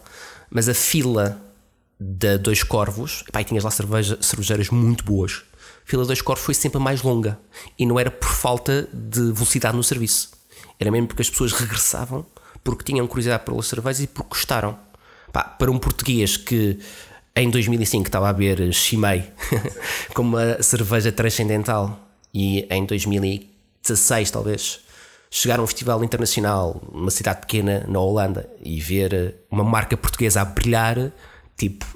Mas 0.49 0.69
a 0.69 0.75
fila 0.75 1.41
da 1.99 2.37
Dois 2.37 2.62
Corvos, 2.62 3.25
pá, 3.33 3.41
e 3.41 3.45
tinhas 3.45 3.65
lá 3.65 3.71
cerveja, 3.71 4.19
cervejeiras 4.21 4.71
muito 4.71 5.05
boas. 5.05 5.43
A 5.85 5.88
fila 5.88 6.05
Dois 6.05 6.21
Corvos 6.21 6.45
foi 6.45 6.55
sempre 6.55 6.79
a 6.79 6.81
mais 6.81 7.03
longa 7.03 7.38
e 7.79 7.87
não 7.87 7.99
era 7.99 8.11
por 8.11 8.29
falta 8.29 8.88
de 8.93 9.33
velocidade 9.33 9.76
no 9.76 9.83
serviço. 9.83 10.31
Era 10.79 10.91
mesmo 10.91 11.09
porque 11.09 11.23
as 11.23 11.31
pessoas 11.31 11.53
regressavam 11.53 12.26
porque 12.62 12.85
tinham 12.85 13.07
curiosidade 13.07 13.45
pelas 13.45 13.67
cervejas 13.67 14.03
e 14.03 14.07
porque 14.09 14.31
gostaram. 14.31 14.76
Pá, 15.33 15.45
para 15.45 15.71
um 15.71 15.79
português 15.79 16.37
que 16.37 16.79
em 17.35 17.50
2005 17.50 18.09
estava 18.09 18.29
a 18.29 18.33
ver 18.33 18.73
Chimay 18.73 19.31
como 20.15 20.37
uma 20.37 20.62
cerveja 20.62 21.12
transcendental 21.12 21.99
e 22.33 22.67
em 22.71 22.85
2016 22.85 24.31
talvez 24.31 24.81
chegar 25.31 25.59
a 25.59 25.62
um 25.62 25.67
festival 25.67 26.03
internacional 26.03 26.83
numa 26.93 27.11
cidade 27.11 27.41
pequena 27.41 27.85
na 27.87 28.00
Holanda 28.00 28.49
e 28.65 28.81
ver 28.81 29.37
uma 29.50 29.62
marca 29.62 29.97
portuguesa 29.97 30.41
a 30.41 30.45
brilhar 30.45 31.12
tipo 31.57 31.87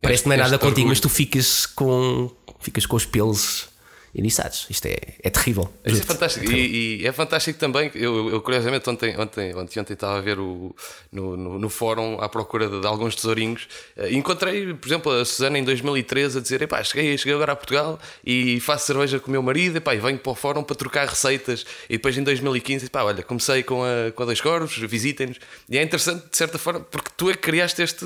parece 0.00 0.22
que 0.22 0.28
não 0.28 0.34
é 0.34 0.38
nada 0.38 0.58
contigo 0.58 0.88
mas 0.88 1.00
tu 1.00 1.08
ficas 1.08 1.66
com 1.66 2.30
ficas 2.60 2.86
com 2.86 2.96
os 2.96 3.04
pelos 3.04 3.68
eriçados 4.14 4.66
isto 4.68 4.86
é, 4.86 4.96
é 5.22 5.30
terrível 5.30 5.72
Isso 5.86 6.02
é 6.02 6.04
fantástico. 6.04 6.52
E, 6.52 7.00
e 7.02 7.06
é 7.06 7.12
fantástico 7.12 7.58
também. 7.58 7.90
Eu, 7.94 8.28
eu- 8.30 8.40
curiosamente, 8.42 8.88
ontem, 8.90 9.18
ontem, 9.18 9.54
ontem, 9.54 9.80
ontem 9.80 9.92
estava 9.94 10.18
a 10.18 10.20
ver 10.20 10.38
o, 10.38 10.74
no, 11.10 11.36
no, 11.36 11.58
no 11.58 11.68
fórum 11.70 12.18
à 12.20 12.28
procura 12.28 12.68
de, 12.68 12.80
de 12.80 12.86
alguns 12.86 13.14
tesourinhos. 13.16 13.66
eh, 13.96 14.10
E 14.12 14.16
encontrei, 14.16 14.74
por 14.74 14.86
exemplo, 14.86 15.12
a 15.12 15.24
Susana 15.24 15.58
em 15.58 15.64
2013 15.64 16.38
a 16.38 16.40
dizer: 16.42 16.60
Epá, 16.62 16.82
cheguei, 16.84 17.16
cheguei 17.16 17.34
agora 17.34 17.52
a 17.52 17.56
Portugal 17.56 17.98
e 18.24 18.60
faço 18.60 18.86
cerveja 18.86 19.18
com 19.18 19.28
o 19.28 19.30
meu 19.30 19.42
marido 19.42 19.76
epá, 19.78 19.94
e 19.94 19.98
venho 19.98 20.18
para 20.18 20.32
o 20.32 20.34
fórum 20.34 20.62
para 20.62 20.76
trocar 20.76 21.06
receitas. 21.08 21.64
E 21.88 21.94
depois 21.96 22.16
em 22.18 22.22
2015, 22.22 22.86
epá, 22.86 23.02
olha, 23.04 23.22
comecei 23.22 23.62
com 23.62 23.82
a, 23.82 24.12
com 24.12 24.22
a 24.22 24.26
Dois 24.26 24.40
Corvos, 24.40 24.76
visitem-nos. 24.76 25.38
E 25.70 25.78
é 25.78 25.82
interessante, 25.82 26.28
de 26.30 26.36
certa 26.36 26.58
forma, 26.58 26.80
porque 26.80 27.10
tu 27.16 27.30
é 27.30 27.32
que 27.32 27.38
criaste 27.38 27.80
este, 27.82 28.04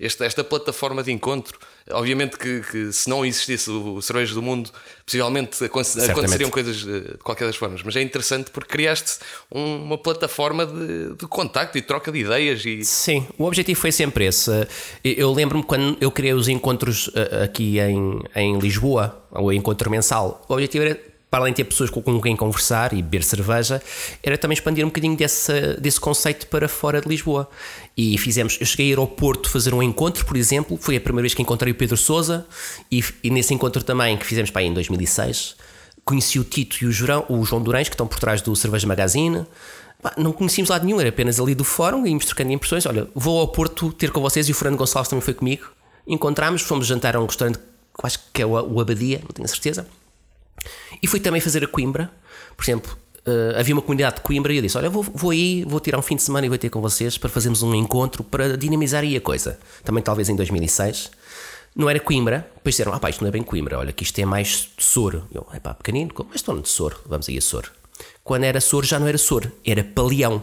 este, 0.00 0.24
esta 0.24 0.42
plataforma 0.42 1.02
de 1.02 1.12
encontro. 1.12 1.58
Obviamente 1.90 2.36
que, 2.38 2.60
que 2.60 2.92
se 2.92 3.08
não 3.10 3.24
existisse 3.26 3.70
o 3.70 4.00
Cerveja 4.00 4.34
do 4.34 4.40
Mundo, 4.42 4.70
possivelmente 5.04 5.62
aconte- 5.64 5.88
aconteceriam 6.10 6.50
coisas 6.50 6.86
eh, 6.88 7.12
de 7.12 7.18
qualquer 7.18 7.46
das 7.46 7.56
formas, 7.56 7.82
mas 7.82 7.96
é 7.96 8.02
interessante 8.02 8.50
porque 8.50 8.70
criaste 8.70 9.18
um- 9.50 9.82
uma 9.82 9.98
plataforma 9.98 10.64
de, 10.64 11.14
de 11.16 11.26
contacto 11.26 11.76
e 11.76 11.82
troca 11.82 12.12
de 12.12 12.20
ideias 12.20 12.64
e 12.64 12.84
Sim, 12.84 13.26
o 13.36 13.44
objetivo 13.44 13.80
foi 13.80 13.90
sempre 13.92 14.24
esse. 14.26 14.50
Eu 15.04 15.12
eu 15.22 15.32
lembro-me 15.32 15.64
quando 15.64 15.96
eu 16.00 16.10
criei 16.10 16.34
os 16.34 16.48
encontros 16.48 17.10
eh, 17.14 17.44
aqui 17.44 17.78
em, 17.78 18.20
em 18.36 18.58
Lisboa, 18.58 19.24
o 19.30 19.52
encontro 19.52 19.90
mensal. 19.90 20.44
O 20.48 20.52
objetivo 20.54 20.84
era, 20.84 21.00
para 21.32 21.44
além 21.44 21.54
de 21.54 21.56
ter 21.56 21.64
pessoas 21.64 21.88
com, 21.88 22.20
quem 22.20 22.36
conversar 22.36 22.92
e 22.92 22.96
beber 22.96 23.24
cerveja, 23.24 23.80
era 24.22 24.36
também 24.36 24.52
expandir 24.52 24.84
um 24.84 24.88
bocadinho 24.88 25.16
desse, 25.16 25.80
desse 25.80 25.98
conceito 25.98 26.46
para 26.48 26.68
fora 26.68 27.00
de 27.00 27.08
Lisboa. 27.08 27.48
E 27.96 28.18
fizemos, 28.18 28.58
eu 28.60 28.66
cheguei 28.66 28.88
a 28.88 28.92
ir 28.92 28.98
ao 28.98 29.06
Porto 29.06 29.48
fazer 29.48 29.72
um 29.72 29.82
encontro, 29.82 30.26
por 30.26 30.36
exemplo, 30.36 30.76
foi 30.78 30.94
a 30.94 31.00
primeira 31.00 31.22
vez 31.22 31.32
que 31.32 31.40
encontrei 31.40 31.72
o 31.72 31.74
Pedro 31.74 31.96
Souza 31.96 32.46
e, 32.90 33.02
e 33.24 33.30
nesse 33.30 33.54
encontro 33.54 33.82
também 33.82 34.14
que 34.18 34.26
fizemos 34.26 34.50
para 34.50 34.62
em 34.62 34.74
2006. 34.74 35.56
Conheci 36.04 36.38
o 36.38 36.44
Tito 36.44 36.76
e 36.84 36.86
o, 36.86 36.92
Jurão, 36.92 37.24
o 37.30 37.42
João 37.46 37.62
Durães, 37.62 37.88
que 37.88 37.94
estão 37.94 38.06
por 38.06 38.20
trás 38.20 38.42
do 38.42 38.54
Cerveja 38.54 38.86
Magazine. 38.86 39.46
Não 40.18 40.32
conhecíamos 40.32 40.68
lado 40.68 40.84
nenhum, 40.84 41.00
era 41.00 41.08
apenas 41.08 41.40
ali 41.40 41.54
do 41.54 41.64
fórum, 41.64 42.06
íamos 42.06 42.26
trocando 42.26 42.52
impressões. 42.52 42.84
Olha, 42.84 43.08
vou 43.14 43.40
ao 43.40 43.48
Porto 43.48 43.90
ter 43.90 44.10
com 44.10 44.20
vocês 44.20 44.50
e 44.50 44.52
o 44.52 44.54
Fernando 44.54 44.76
Gonçalves 44.76 45.08
também 45.08 45.22
foi 45.22 45.32
comigo. 45.32 45.64
Encontramos, 46.06 46.60
fomos 46.60 46.86
jantar 46.86 47.16
a 47.16 47.20
um 47.22 47.24
restaurante 47.24 47.58
acho 48.02 48.18
que 48.34 48.42
é 48.42 48.46
o 48.46 48.80
Abadia, 48.80 49.20
não 49.22 49.28
tenho 49.28 49.46
a 49.46 49.48
certeza. 49.48 49.86
E 51.02 51.06
fui 51.06 51.20
também 51.20 51.40
fazer 51.40 51.64
a 51.64 51.66
Coimbra. 51.66 52.10
Por 52.56 52.64
exemplo, 52.64 52.96
eh, 53.24 53.54
havia 53.58 53.74
uma 53.74 53.82
comunidade 53.82 54.16
de 54.16 54.22
Coimbra 54.22 54.52
e 54.52 54.56
eu 54.56 54.62
disse: 54.62 54.76
Olha, 54.76 54.90
vou, 54.90 55.02
vou 55.02 55.30
aí, 55.30 55.64
vou 55.64 55.78
tirar 55.80 55.98
um 55.98 56.02
fim 56.02 56.16
de 56.16 56.22
semana 56.22 56.46
e 56.46 56.48
vou 56.48 56.58
ter 56.58 56.70
com 56.70 56.80
vocês 56.80 57.16
para 57.16 57.28
fazermos 57.28 57.62
um 57.62 57.74
encontro 57.74 58.24
para 58.24 58.56
dinamizar 58.56 59.02
aí 59.02 59.16
a 59.16 59.20
coisa. 59.20 59.58
Também 59.84 60.02
talvez 60.02 60.28
em 60.28 60.36
2006. 60.36 61.10
Não 61.74 61.88
era 61.88 61.98
Coimbra, 62.00 62.46
depois 62.56 62.74
disseram: 62.74 62.92
Ah, 62.92 63.00
pá, 63.00 63.10
isto 63.10 63.20
não 63.22 63.28
é 63.28 63.30
bem 63.30 63.42
Coimbra, 63.42 63.78
olha, 63.78 63.92
que 63.92 64.02
isto 64.02 64.18
é 64.18 64.24
mais 64.24 64.70
Sor. 64.76 65.22
Eu, 65.32 65.46
é 65.52 65.60
pá, 65.60 65.72
pequenino, 65.72 66.12
mas 66.28 66.36
estou 66.36 66.60
de 66.60 66.68
Sor, 66.68 67.00
vamos 67.06 67.28
aí 67.28 67.38
a 67.38 67.40
Sor. 67.40 67.70
Quando 68.24 68.44
era 68.44 68.60
Sor, 68.60 68.84
já 68.84 68.98
não 68.98 69.06
era 69.06 69.18
Sor, 69.18 69.50
era 69.64 69.82
Paleão, 69.82 70.42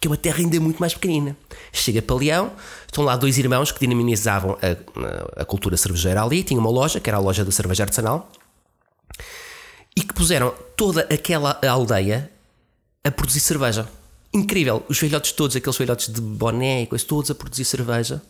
que 0.00 0.08
é 0.08 0.10
uma 0.10 0.16
terra 0.16 0.38
ainda 0.38 0.58
muito 0.58 0.78
mais 0.78 0.94
pequenina. 0.94 1.36
Chega 1.72 2.02
Paleão, 2.02 2.52
estão 2.86 3.04
lá 3.04 3.16
dois 3.16 3.38
irmãos 3.38 3.70
que 3.70 3.80
dinamizavam 3.80 4.58
a, 4.60 5.42
a 5.42 5.44
cultura 5.44 5.76
cervejeira 5.76 6.22
ali, 6.22 6.42
tinha 6.42 6.58
uma 6.58 6.70
loja, 6.70 6.98
que 6.98 7.08
era 7.08 7.18
a 7.18 7.20
loja 7.20 7.44
da 7.44 7.52
cerveja 7.52 7.84
artesanal, 7.84 8.30
e 9.96 10.02
que 10.02 10.12
puseram 10.12 10.54
toda 10.76 11.02
aquela 11.02 11.58
aldeia 11.68 12.30
a 13.02 13.10
produzir 13.10 13.40
cerveja. 13.40 13.88
Incrível, 14.32 14.82
os 14.88 14.98
velhotes 14.98 15.32
todos, 15.32 15.54
aqueles 15.54 15.76
velhotes 15.76 16.12
de 16.12 16.20
boné 16.20 16.82
e 16.82 16.86
coisas, 16.86 17.06
todos 17.06 17.30
a 17.30 17.34
produzir 17.34 17.64
cerveja. 17.64 18.20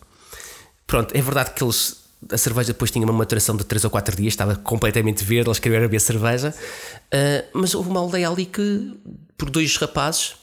Pronto, 0.86 1.16
é 1.16 1.22
verdade 1.22 1.52
que 1.52 1.64
eles. 1.64 2.02
A 2.30 2.38
cerveja 2.38 2.72
depois 2.72 2.90
tinha 2.90 3.04
uma 3.04 3.12
maturação 3.12 3.54
de 3.54 3.64
3 3.64 3.84
ou 3.84 3.90
4 3.90 4.16
dias, 4.16 4.32
estava 4.32 4.56
completamente 4.56 5.22
verde, 5.22 5.48
eles 5.48 5.58
queriam 5.58 5.80
beber 5.80 6.00
cerveja. 6.00 6.54
Ah, 7.12 7.44
mas 7.52 7.74
houve 7.74 7.90
uma 7.90 8.00
aldeia 8.00 8.28
ali 8.28 8.46
que, 8.46 8.94
por 9.36 9.50
dois 9.50 9.76
rapazes, 9.76 10.34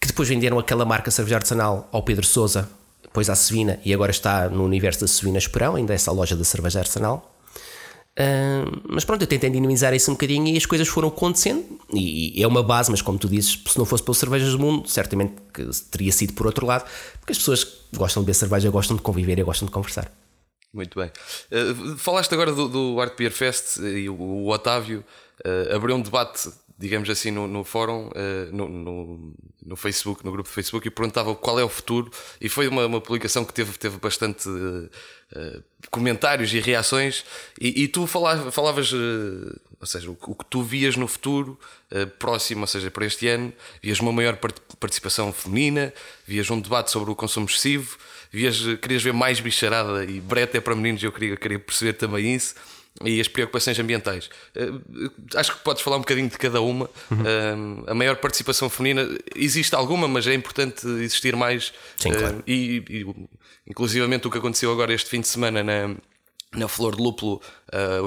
que 0.00 0.06
depois 0.06 0.28
venderam 0.28 0.58
aquela 0.58 0.84
marca 0.84 1.10
cerveja 1.10 1.36
artesanal 1.36 1.88
ao 1.90 2.02
Pedro 2.04 2.24
Souza, 2.24 2.68
depois 3.02 3.28
à 3.28 3.34
Sevina, 3.34 3.80
e 3.84 3.92
agora 3.92 4.12
está 4.12 4.48
no 4.48 4.64
universo 4.64 5.00
da 5.00 5.08
Sevina 5.08 5.38
Esperão, 5.38 5.74
ainda 5.74 5.92
essa 5.92 6.12
loja 6.12 6.36
da 6.36 6.44
cerveja 6.44 6.80
artesanal. 6.80 7.33
Mas 8.88 9.04
pronto, 9.04 9.22
eu 9.22 9.26
tentei 9.26 9.50
dinamizar 9.50 9.92
isso 9.92 10.10
um 10.10 10.14
bocadinho 10.14 10.46
e 10.48 10.56
as 10.56 10.66
coisas 10.66 10.86
foram 10.86 11.08
acontecendo. 11.08 11.64
E, 11.92 12.38
e 12.38 12.42
é 12.42 12.46
uma 12.46 12.62
base, 12.62 12.90
mas 12.90 13.02
como 13.02 13.18
tu 13.18 13.28
dizes, 13.28 13.60
se 13.66 13.78
não 13.78 13.84
fosse 13.84 14.02
pelas 14.02 14.18
cervejas 14.18 14.52
do 14.52 14.58
mundo, 14.58 14.88
certamente 14.88 15.34
que 15.52 15.64
teria 15.90 16.12
sido 16.12 16.32
por 16.32 16.46
outro 16.46 16.66
lado, 16.66 16.84
porque 17.18 17.32
as 17.32 17.38
pessoas 17.38 17.66
gostam 17.92 18.22
de 18.22 18.26
beber 18.26 18.34
cerveja, 18.34 18.70
gostam 18.70 18.96
de 18.96 19.02
conviver 19.02 19.38
e 19.38 19.42
gostam 19.42 19.66
de 19.66 19.72
conversar. 19.72 20.10
Muito 20.72 20.98
bem. 20.98 21.10
Uh, 21.52 21.96
falaste 21.96 22.32
agora 22.32 22.52
do, 22.52 22.68
do 22.68 23.00
Art 23.00 23.16
Beer 23.16 23.30
Fest 23.30 23.76
e 23.78 24.08
o, 24.08 24.14
o 24.14 24.48
Otávio 24.50 25.04
uh, 25.46 25.74
abriu 25.74 25.94
um 25.94 26.02
debate, 26.02 26.50
digamos 26.78 27.08
assim, 27.08 27.30
no, 27.30 27.46
no 27.46 27.64
fórum, 27.64 28.08
uh, 28.08 28.52
no, 28.52 28.68
no, 28.68 29.34
no, 29.64 29.76
Facebook, 29.76 30.24
no 30.24 30.32
grupo 30.32 30.48
de 30.48 30.54
Facebook, 30.54 30.86
e 30.86 30.90
perguntava 30.90 31.34
qual 31.34 31.58
é 31.58 31.64
o 31.64 31.68
futuro. 31.68 32.10
E 32.40 32.48
foi 32.48 32.68
uma, 32.68 32.86
uma 32.86 33.00
publicação 33.00 33.44
que 33.44 33.52
teve, 33.52 33.76
teve 33.78 33.98
bastante 33.98 34.48
comentários 35.90 36.52
e 36.52 36.60
reações. 36.60 37.24
E, 37.60 37.82
e 37.82 37.88
tu 37.88 38.06
falavas, 38.06 38.54
falavas 38.54 38.92
ou 38.92 39.86
seja, 39.86 40.10
o, 40.10 40.16
o, 40.20 40.34
que 40.34 40.44
tu 40.46 40.62
vias 40.62 40.96
no 40.96 41.08
futuro 41.08 41.58
próximo, 42.18 42.60
ou 42.60 42.66
seja, 42.66 42.90
para 42.90 43.04
este 43.06 43.26
ano, 43.28 43.52
vias 43.82 43.98
uma 43.98 44.12
maior 44.12 44.38
participação 44.78 45.32
feminina, 45.32 45.92
vias 46.26 46.48
um 46.50 46.60
debate 46.60 46.90
sobre 46.90 47.10
o 47.10 47.16
consumo 47.16 47.46
excessivo 47.46 47.98
vias, 48.34 48.60
querias 48.82 49.02
ver 49.02 49.12
mais 49.12 49.38
bicharada 49.38 50.04
e 50.04 50.20
breta 50.20 50.58
é 50.58 50.60
para 50.60 50.74
meninos, 50.74 51.02
eu 51.02 51.12
queria, 51.12 51.36
queria 51.36 51.58
perceber 51.58 51.92
também 51.92 52.34
isso. 52.34 52.56
E 53.02 53.20
as 53.20 53.26
preocupações 53.26 53.76
ambientais. 53.78 54.30
Uh, 54.56 55.10
acho 55.34 55.56
que 55.56 55.64
podes 55.64 55.82
falar 55.82 55.96
um 55.96 56.00
bocadinho 56.00 56.28
de 56.28 56.38
cada 56.38 56.60
uma. 56.60 56.88
Uhum. 57.10 57.82
Uh, 57.82 57.90
a 57.90 57.94
maior 57.94 58.16
participação 58.16 58.70
feminina, 58.70 59.08
existe 59.34 59.74
alguma, 59.74 60.06
mas 60.06 60.26
é 60.28 60.34
importante 60.34 60.86
existir 60.86 61.34
mais. 61.34 61.72
Sim, 61.96 62.12
uh, 62.12 62.16
claro. 62.16 62.44
e, 62.46 62.84
e, 62.88 63.06
inclusivamente 63.66 64.28
o 64.28 64.30
que 64.30 64.38
aconteceu 64.38 64.70
agora 64.70 64.94
este 64.94 65.10
fim 65.10 65.20
de 65.20 65.26
semana 65.26 65.64
na, 65.64 65.96
na 66.54 66.68
Flor 66.68 66.94
de 66.94 67.02
Lúpulo, 67.02 67.40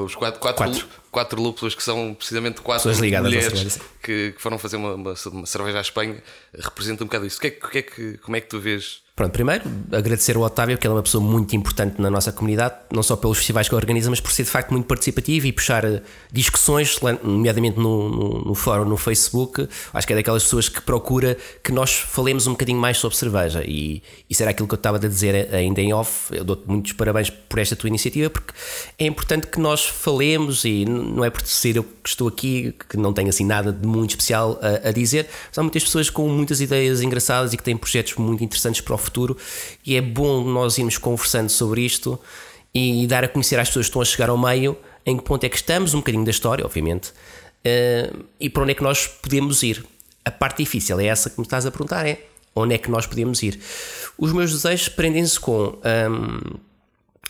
os 0.06 0.16
quatro, 0.16 0.40
quatro, 0.40 0.64
quatro. 0.64 0.88
Quatro 1.18 1.42
lúpulos 1.42 1.74
que 1.74 1.82
são 1.82 2.14
precisamente 2.14 2.62
quatro 2.62 2.92
ligadas 3.02 3.34
mulheres 3.34 3.80
que, 4.04 4.34
que, 4.34 4.42
foram 4.42 4.60
fazer 4.60 4.78
uma, 4.78 4.94
uma, 4.94 5.16
uma, 5.32 5.46
cerveja 5.48 5.80
à 5.80 5.82
Espanha, 5.82 6.22
representa 6.54 7.04
um 7.04 7.08
bocado 7.08 7.26
isso. 7.26 7.42
Que 7.42 7.48
é, 7.48 7.50
que 7.50 7.78
é 7.80 7.82
que, 7.82 8.18
como 8.20 8.38
é 8.38 8.42
que 8.42 8.48
tu 8.48 8.60
vês? 8.60 9.02
Pronto, 9.18 9.32
primeiro 9.32 9.64
agradecer 9.92 10.36
ao 10.36 10.44
Otávio, 10.44 10.78
que 10.78 10.86
ele 10.86 10.94
é 10.94 10.96
uma 10.96 11.02
pessoa 11.02 11.24
muito 11.24 11.56
importante 11.56 12.00
na 12.00 12.08
nossa 12.08 12.32
comunidade, 12.32 12.76
não 12.94 13.02
só 13.02 13.16
pelos 13.16 13.40
festivais 13.40 13.68
que 13.68 13.74
organiza, 13.74 14.12
mas 14.12 14.20
por 14.20 14.32
ser 14.32 14.44
de 14.44 14.50
facto 14.52 14.70
muito 14.70 14.86
participativo 14.86 15.48
e 15.48 15.52
puxar 15.52 15.84
eh, 15.86 16.04
discussões, 16.32 17.00
nomeadamente 17.24 17.80
no, 17.80 18.10
no, 18.10 18.46
no 18.46 18.54
fórum, 18.54 18.86
no 18.86 18.96
Facebook. 18.96 19.68
Acho 19.92 20.06
que 20.06 20.14
é 20.14 20.18
daquelas 20.18 20.44
pessoas 20.44 20.70
que 20.70 20.80
procura 20.82 21.36
que 21.64 21.72
nós 21.72 21.96
falemos 21.96 22.46
um 22.46 22.52
bocadinho 22.52 22.80
mais 22.80 23.00
sobre 23.00 23.18
cerveja. 23.18 23.64
E 23.66 24.04
isso 24.30 24.44
era 24.44 24.52
aquilo 24.52 24.68
que 24.68 24.76
eu 24.76 24.78
estava 24.78 24.98
a 24.98 25.00
dizer 25.00 25.52
ainda 25.52 25.82
em 25.82 25.92
off. 25.94 26.32
Eu 26.32 26.44
dou-te 26.44 26.68
muitos 26.68 26.94
parabéns 26.94 27.32
por 27.32 27.58
esta 27.58 27.76
tua 27.76 27.88
iniciativa, 27.88 28.30
porque 28.30 28.54
é 29.00 29.08
importante 29.08 29.48
que 29.48 29.60
nós 29.60 29.84
falemos 29.84 30.64
e 30.64 30.86
não 31.08 31.24
é 31.24 31.30
por 31.30 31.46
ser 31.46 31.78
eu 31.78 31.84
que 31.84 32.10
estou 32.10 32.28
aqui, 32.28 32.74
que 32.90 32.98
não 32.98 33.14
tenho 33.14 33.30
assim 33.30 33.46
nada 33.46 33.72
de 33.72 33.86
muito 33.86 34.12
especial 34.12 34.60
a, 34.62 34.90
a 34.90 34.92
dizer, 34.92 35.28
mas 35.48 35.58
há 35.58 35.64
muitas 35.64 35.84
pessoas 35.84 36.10
com 36.10 36.28
muitas 36.28 36.62
ideias 36.62 37.02
engraçadas 37.02 37.54
e 37.54 37.58
que 37.58 37.64
têm 37.64 37.78
projetos 37.78 38.16
muito 38.16 38.44
interessantes 38.44 38.82
para 38.82 38.94
o 38.94 38.98
futuro, 38.98 39.38
e 39.86 39.96
é 39.96 40.02
bom 40.02 40.44
nós 40.44 40.78
irmos 40.78 40.98
conversando 40.98 41.50
sobre 41.50 41.82
isto 41.82 42.20
e 42.74 43.08
dar 43.08 43.24
a 43.24 43.28
conhecer 43.28 43.60
às 43.60 43.70
pessoas 43.70 43.86
que 43.86 43.90
estão 43.90 44.02
a 44.02 44.06
chegar 44.06 44.30
ao 44.30 44.38
meio 44.38 44.78
em 45.06 45.18
que 45.18 45.24
ponto 45.24 45.44
é 45.44 45.50
que 45.50 45.56
estamos, 45.56 45.94
um 45.94 46.00
bocadinho 46.00 46.26
da 46.26 46.32
história, 46.32 46.66
obviamente, 46.66 47.10
uh, 47.10 48.26
e 48.40 48.50
para 48.50 48.64
onde 48.64 48.72
é 48.74 48.76
que 48.76 48.84
nós 48.84 49.08
podemos 49.08 49.64
ir. 49.64 49.86
A 50.26 50.30
parte 50.30 50.62
difícil 50.62 51.00
é 51.00 51.06
essa 51.06 51.30
que 51.30 51.40
me 51.40 51.46
estás 51.46 51.66
a 51.66 51.72
perguntar: 51.72 52.06
é 52.06 52.26
onde 52.54 52.76
é 52.76 52.78
que 52.78 52.92
nós 52.92 53.08
podemos 53.08 53.42
ir? 53.42 53.58
Os 54.18 54.34
meus 54.34 54.52
desejos 54.52 54.90
prendem-se 54.90 55.40
com. 55.40 55.78
Um, 56.12 56.67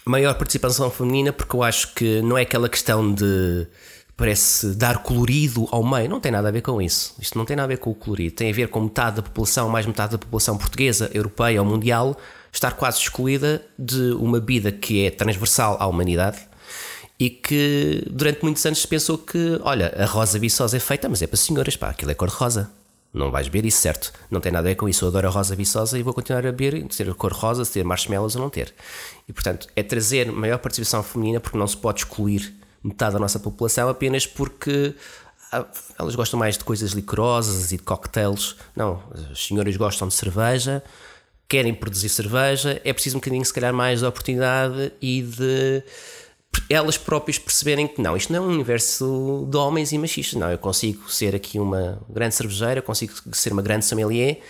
maior 0.08 0.34
participação 0.36 0.89
feminina, 0.89 1.32
porque 1.34 1.56
eu 1.56 1.63
acho 1.63 1.93
que 1.93 2.22
não 2.22 2.38
é 2.38 2.41
aquela 2.41 2.70
questão 2.70 3.13
de 3.13 3.67
parece 4.15 4.76
dar 4.76 5.04
colorido 5.04 5.67
ao 5.72 5.84
meio, 5.84 6.10
não 6.10 6.20
tem 6.20 6.32
nada 6.32 6.48
a 6.48 6.52
ver 6.52 6.62
com 6.62 6.82
isso. 6.82 7.15
Isto 7.20 7.38
não 7.38 7.46
tem 7.46 7.56
nada 7.56 7.65
a 7.65 7.76
ver 7.76 7.78
com 7.78 7.91
o 7.91 7.96
colorido, 7.96 8.36
tem 8.36 8.50
a 8.50 8.54
ver 8.54 8.67
com 8.67 8.82
metade 8.82 9.17
da 9.17 9.22
população, 9.22 9.70
mais 9.70 9.86
metade 9.86 10.13
da 10.13 10.17
população 10.17 10.58
portuguesa, 10.58 11.10
europeia 11.13 11.62
ou 11.62 11.67
mundial, 11.67 12.17
estar 12.52 12.72
quase 12.72 13.00
excluída 13.00 13.63
de 13.78 14.13
uma 14.13 14.39
vida 14.39 14.72
que 14.72 15.06
é 15.06 15.12
transversal 15.12 15.78
à 15.80 15.86
humanidade 15.86 16.39
e 17.20 17.30
que 17.30 18.04
durante 18.10 18.43
muitos 18.43 18.65
anos 18.65 18.82
se 18.82 18.88
pensou 18.88 19.20
que, 19.20 19.60
olha, 19.63 19.93
a 19.98 20.06
rosa 20.06 20.39
viçosa 20.39 20.78
é 20.78 20.80
feita, 20.80 21.08
mas 21.08 21.22
é 21.22 21.28
para 21.28 21.38
senhoras, 21.38 21.76
pá, 21.76 21.89
aquilo 21.89 22.12
é 22.12 22.15
cor-de-rosa. 22.15 22.72
Não 23.18 23.32
vais 23.32 23.48
beber 23.48 23.68
isso, 23.68 23.82
certo? 23.82 24.14
Não 24.30 24.40
tem 24.40 24.52
nada 24.52 24.68
a 24.68 24.72
ver 24.72 24.76
com 24.76 24.88
isso. 24.88 25.04
Eu 25.04 25.10
adoro 25.10 25.28
a 25.28 25.32
rosa 25.32 25.56
viçosa 25.56 25.98
e 25.98 26.04
vou 26.04 26.14
continuar 26.14 26.46
a 26.46 26.52
beber, 26.52 26.88
ter 26.88 27.10
a 27.10 27.14
cor 27.14 27.34
rosa, 27.34 27.66
ter 27.66 27.84
marshmallows 27.84 28.36
ou 28.36 28.42
não 28.42 28.50
ter. 28.50 28.74
E 29.28 29.34
portanto, 29.34 29.68
é 29.76 29.84
trazer 29.84 30.32
maior 30.32 30.60
participação 30.60 31.02
feminina 31.04 31.40
porque 31.40 31.58
não 31.58 31.68
se 31.68 31.76
pode 31.76 32.00
excluir 32.00 32.54
metade 32.84 33.14
da 33.14 33.20
nossa 33.20 33.40
população 33.40 33.90
apenas 33.90 34.26
porque 34.26 34.96
ah, 35.52 35.66
elas 35.98 36.16
gostam 36.16 36.40
mais 36.40 36.58
de 36.58 36.64
coisas 36.64 36.92
licorosas 36.92 37.72
e 37.72 37.78
de 37.78 37.84
cocktails. 37.84 38.56
Não, 38.76 39.02
as 39.32 39.46
senhoras 39.46 39.76
gostam 39.78 40.08
de 40.08 40.14
cerveja, 40.14 40.84
querem 41.48 41.74
produzir 41.74 42.10
cerveja, 42.10 42.82
é 42.84 42.94
preciso 42.94 43.18
um 43.18 43.20
bocadinho, 43.20 43.44
se 43.46 43.54
calhar, 43.54 43.74
mais 43.74 44.00
de 44.00 44.06
oportunidade 44.06 44.92
e 45.02 45.22
de 45.22 45.84
elas 46.70 46.98
próprias 46.98 47.40
perceberem 47.40 47.88
que 47.88 48.02
não, 48.02 48.16
isto 48.18 48.32
não 48.32 48.44
é 48.44 48.48
um 48.48 48.50
universo 48.50 49.48
de 49.50 49.58
homens 49.58 49.92
e 49.92 49.98
machistas, 49.98 50.40
não, 50.40 50.52
eu 50.52 50.58
consigo 50.58 51.10
ser 51.10 51.36
aqui 51.36 51.60
uma 51.60 52.02
grande 52.10 52.36
cervejeira, 52.36 52.82
consigo 52.82 53.14
ser 53.32 53.54
uma 53.54 53.62
grande 53.62 53.86
sommelier, 53.86 54.42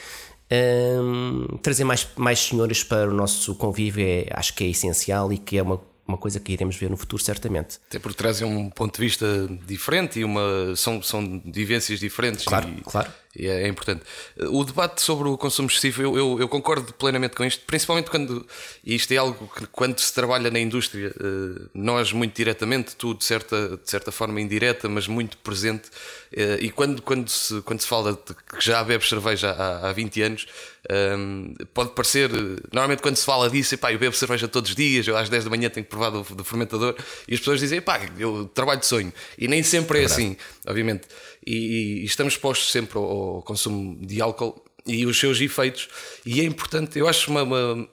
um, 0.51 1.57
trazer 1.61 1.83
mais, 1.83 2.07
mais 2.15 2.39
senhoras 2.39 2.83
para 2.83 3.09
o 3.09 3.13
nosso 3.13 3.53
convívio 3.55 4.05
é, 4.05 4.27
acho 4.31 4.53
que 4.53 4.63
é 4.63 4.67
essencial 4.67 5.31
e 5.31 5.37
que 5.37 5.57
é 5.57 5.61
uma 5.61 5.79
uma 6.07 6.17
coisa 6.17 6.39
que 6.39 6.53
iremos 6.53 6.75
ver 6.77 6.89
no 6.89 6.95
futuro, 6.95 7.21
certamente. 7.21 7.79
Até 7.89 7.99
porque 7.99 8.17
trazem 8.17 8.47
um 8.47 8.69
ponto 8.69 8.95
de 8.95 9.05
vista 9.05 9.25
diferente 9.67 10.19
e 10.19 10.23
uma, 10.23 10.73
são, 10.75 11.03
são 11.03 11.41
vivências 11.45 11.99
diferentes. 11.99 12.45
Claro, 12.45 12.69
e, 12.69 12.81
claro. 12.81 13.11
E 13.37 13.47
é, 13.47 13.63
é, 13.63 13.67
importante. 13.67 14.01
O 14.49 14.63
debate 14.63 14.99
sobre 14.99 15.29
o 15.29 15.37
consumo 15.37 15.69
excessivo, 15.69 16.01
eu, 16.01 16.17
eu, 16.17 16.39
eu, 16.39 16.49
concordo 16.49 16.91
plenamente 16.93 17.35
com 17.35 17.45
isto, 17.45 17.63
principalmente 17.67 18.09
quando, 18.09 18.45
e 18.83 18.95
isto 18.95 19.11
é 19.11 19.17
algo 19.17 19.47
que 19.55 19.67
quando 19.67 19.99
se 19.99 20.11
trabalha 20.11 20.49
na 20.49 20.59
indústria, 20.59 21.13
eh, 21.15 21.61
nós 21.71 22.11
muito 22.11 22.35
diretamente, 22.35 22.95
tu 22.95 23.13
de 23.13 23.23
certa, 23.23 23.77
de 23.77 23.89
certa 23.89 24.11
forma 24.11 24.41
indireta, 24.41 24.89
mas 24.89 25.07
muito 25.07 25.37
presente, 25.37 25.87
eh, 26.31 26.57
e 26.61 26.71
quando, 26.71 26.99
quando, 27.03 27.29
se, 27.29 27.61
quando 27.61 27.79
se 27.79 27.87
fala 27.87 28.13
de 28.13 28.33
que 28.33 28.59
já 28.59 28.83
bebes 28.83 29.07
cerveja 29.07 29.51
há, 29.51 29.89
há 29.89 29.93
20 29.93 30.21
anos, 30.23 30.47
um, 30.89 31.53
pode 31.73 31.91
parecer, 31.91 32.31
normalmente 32.71 33.01
quando 33.01 33.17
se 33.17 33.25
fala 33.25 33.49
disso, 33.49 33.75
epá, 33.75 33.91
eu 33.91 33.99
bebo 33.99 34.15
cerveja 34.15 34.47
todos 34.47 34.69
os 34.69 34.75
dias, 34.75 35.05
eu 35.05 35.17
às 35.17 35.29
10 35.29 35.43
da 35.43 35.49
manhã 35.49 35.69
tenho 35.69 35.83
que 35.83 35.89
provar 35.89 36.09
do, 36.09 36.23
do 36.23 36.43
fermentador, 36.43 36.95
e 37.27 37.33
as 37.33 37.39
pessoas 37.39 37.59
dizem, 37.59 37.81
pá, 37.81 37.99
eu 38.17 38.49
trabalho 38.53 38.79
de 38.79 38.85
sonho. 38.85 39.13
E 39.37 39.47
nem 39.47 39.61
sempre 39.63 39.99
é, 39.99 40.01
é 40.03 40.05
assim, 40.05 40.37
obviamente. 40.65 41.07
E, 41.47 42.01
e, 42.01 42.03
estamos 42.03 42.33
expostos 42.33 42.73
sempre 42.73 42.97
ao, 42.97 43.05
ao, 43.05 43.41
consumo 43.41 43.97
de 44.05 44.21
álcool 44.21 44.61
e 44.85 45.05
os 45.05 45.17
seus 45.17 45.39
efeitos, 45.39 45.87
e 46.25 46.41
é 46.41 46.43
importante, 46.43 46.99
eu 46.99 47.07
acho 47.07 47.31
uma, 47.31 47.43
uma, 47.43 47.89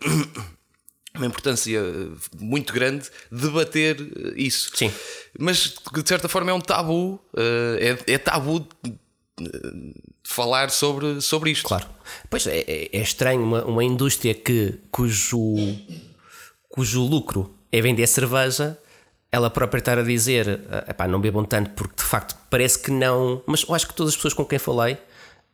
uma 1.14 1.26
importância 1.26 1.80
muito 2.38 2.72
grande 2.72 3.08
debater 3.30 3.96
isso. 4.36 4.70
Sim. 4.74 4.92
Mas 5.38 5.74
de 5.92 6.08
certa 6.08 6.28
forma 6.28 6.50
é 6.50 6.54
um 6.54 6.60
tabu, 6.60 7.20
eh, 7.36 7.96
é, 8.08 8.14
é 8.14 8.18
tabu 8.18 8.66
falar 10.24 10.70
sobre, 10.70 11.20
sobre 11.20 11.50
isto. 11.50 11.66
Claro. 11.66 11.86
Pois 12.30 12.46
é, 12.46 12.58
é, 12.60 12.88
é 12.92 13.00
estranho 13.00 13.42
uma, 13.42 13.64
uma 13.64 13.84
indústria 13.84 14.34
que, 14.34 14.80
cujo, 14.90 15.56
cujo 16.68 17.02
lucro 17.02 17.54
é 17.70 17.80
vender 17.80 18.06
cerveja, 18.06 18.78
ela 19.34 19.50
própria 19.50 19.80
estar 19.80 19.98
a 19.98 20.02
dizer 20.02 20.60
epá, 20.88 21.08
não 21.08 21.20
bebam 21.20 21.44
tanto 21.44 21.70
porque 21.70 21.96
de 21.96 22.04
facto 22.04 22.36
parece 22.48 22.78
que 22.78 22.92
não. 22.92 23.42
Mas 23.46 23.64
eu 23.68 23.74
acho 23.74 23.88
que 23.88 23.94
todas 23.94 24.12
as 24.12 24.16
pessoas 24.16 24.32
com 24.32 24.44
quem 24.44 24.60
falei 24.60 24.94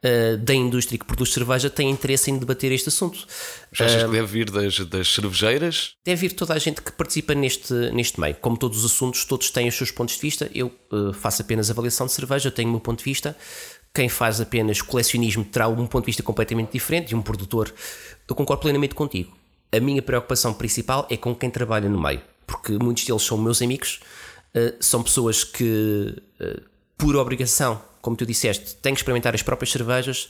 uh, 0.05 0.37
da 0.37 0.55
indústria 0.55 0.99
que 0.99 1.05
produz 1.07 1.33
cerveja 1.33 1.71
têm 1.71 1.89
interesse 1.89 2.31
em 2.31 2.37
debater 2.37 2.71
este 2.73 2.91
assunto. 2.91 3.27
Já 3.73 3.87
achas 3.87 4.03
uh, 4.03 4.07
que 4.07 4.13
deve 4.13 4.27
vir 4.27 4.51
das, 4.51 4.79
das 4.81 5.09
cervejeiras? 5.09 5.95
Deve 6.05 6.29
vir 6.29 6.35
toda 6.35 6.53
a 6.53 6.59
gente 6.59 6.83
que 6.83 6.93
participa 6.93 7.35
neste, 7.35 7.73
neste 7.93 8.21
meio. 8.21 8.35
Como 8.35 8.55
todos 8.59 8.85
os 8.85 8.93
assuntos, 8.93 9.25
todos 9.25 9.51
têm 9.51 9.67
os 9.67 9.75
seus 9.75 9.91
pontos 9.91 10.15
de 10.17 10.21
vista. 10.21 10.51
Eu 10.55 10.71
uh, 10.93 11.15
faço 11.15 11.41
apenas 11.41 11.71
avaliação 11.71 12.07
de 12.07 12.13
cerveja, 12.13 12.51
tenho 12.51 12.69
o 12.69 12.73
meu 12.73 12.81
ponto 12.81 12.99
de 12.99 13.05
vista. 13.05 13.35
Quem 13.95 14.11
faz 14.11 14.43
apenas 14.43 14.83
colecionismo 14.83 15.43
terá 15.43 15.69
um 15.69 15.87
ponto 15.87 16.05
de 16.05 16.11
vista 16.11 16.23
completamente 16.23 16.73
diferente. 16.73 17.13
E 17.13 17.15
um 17.15 17.23
produtor, 17.23 17.73
eu 18.29 18.35
concordo 18.35 18.61
plenamente 18.61 18.95
contigo. 18.95 19.41
A 19.73 19.81
minha 19.81 20.03
preocupação 20.03 20.53
principal 20.53 21.07
é 21.09 21.17
com 21.17 21.35
quem 21.35 21.49
trabalha 21.49 21.89
no 21.89 22.01
meio, 22.01 22.21
porque 22.51 22.73
muitos 22.73 23.05
deles 23.05 23.23
são 23.23 23.39
meus 23.39 23.63
amigos, 23.63 24.01
são 24.81 25.03
pessoas 25.03 25.45
que, 25.45 26.17
por 26.99 27.15
obrigação, 27.15 27.81
como 28.03 28.17
tu 28.17 28.27
disseste, 28.27 28.75
têm 28.77 28.93
que 28.93 29.01
experimentar 29.01 29.35
as 29.35 29.43
próprias 29.43 29.71
cervejas. 29.71 30.29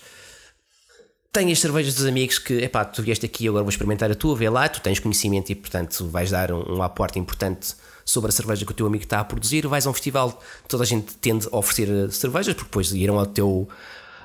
Tem 1.33 1.51
as 1.53 1.61
cervejas 1.61 1.95
dos 1.95 2.07
amigos 2.07 2.39
que, 2.39 2.55
epá, 2.55 2.85
tu 2.85 3.03
vieste 3.03 3.25
aqui, 3.25 3.47
agora 3.47 3.63
vou 3.63 3.71
experimentar 3.71 4.11
a 4.11 4.15
tua, 4.17 4.35
vê 4.35 4.49
lá, 4.49 4.69
tu 4.69 4.81
tens 4.81 4.99
conhecimento 4.99 5.51
e, 5.51 5.55
portanto, 5.55 6.09
vais 6.09 6.31
dar 6.31 6.51
um, 6.51 6.79
um 6.79 6.83
aporte 6.83 7.21
importante 7.21 7.75
sobre 8.05 8.31
a 8.31 8.33
cerveja 8.33 8.67
que 8.67 8.73
o 8.73 8.75
teu 8.75 8.87
amigo 8.87 9.05
está 9.05 9.21
a 9.21 9.25
produzir. 9.25 9.67
Vais 9.69 9.87
a 9.87 9.91
um 9.91 9.93
festival, 9.93 10.43
toda 10.67 10.83
a 10.83 10.87
gente 10.87 11.15
tende 11.15 11.47
a 11.53 11.57
oferecer 11.57 11.89
eh, 11.89 12.11
cervejas, 12.11 12.55
porque 12.55 12.69
depois 12.69 12.93
irão 12.93 13.17
ao 13.17 13.27
teu, 13.27 13.69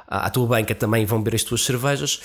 à, 0.07 0.29
tua 0.29 0.47
banca 0.47 0.73
também 0.75 1.05
vão 1.05 1.19
beber 1.19 1.35
as 1.35 1.43
tuas 1.43 1.63
cervejas. 1.63 2.21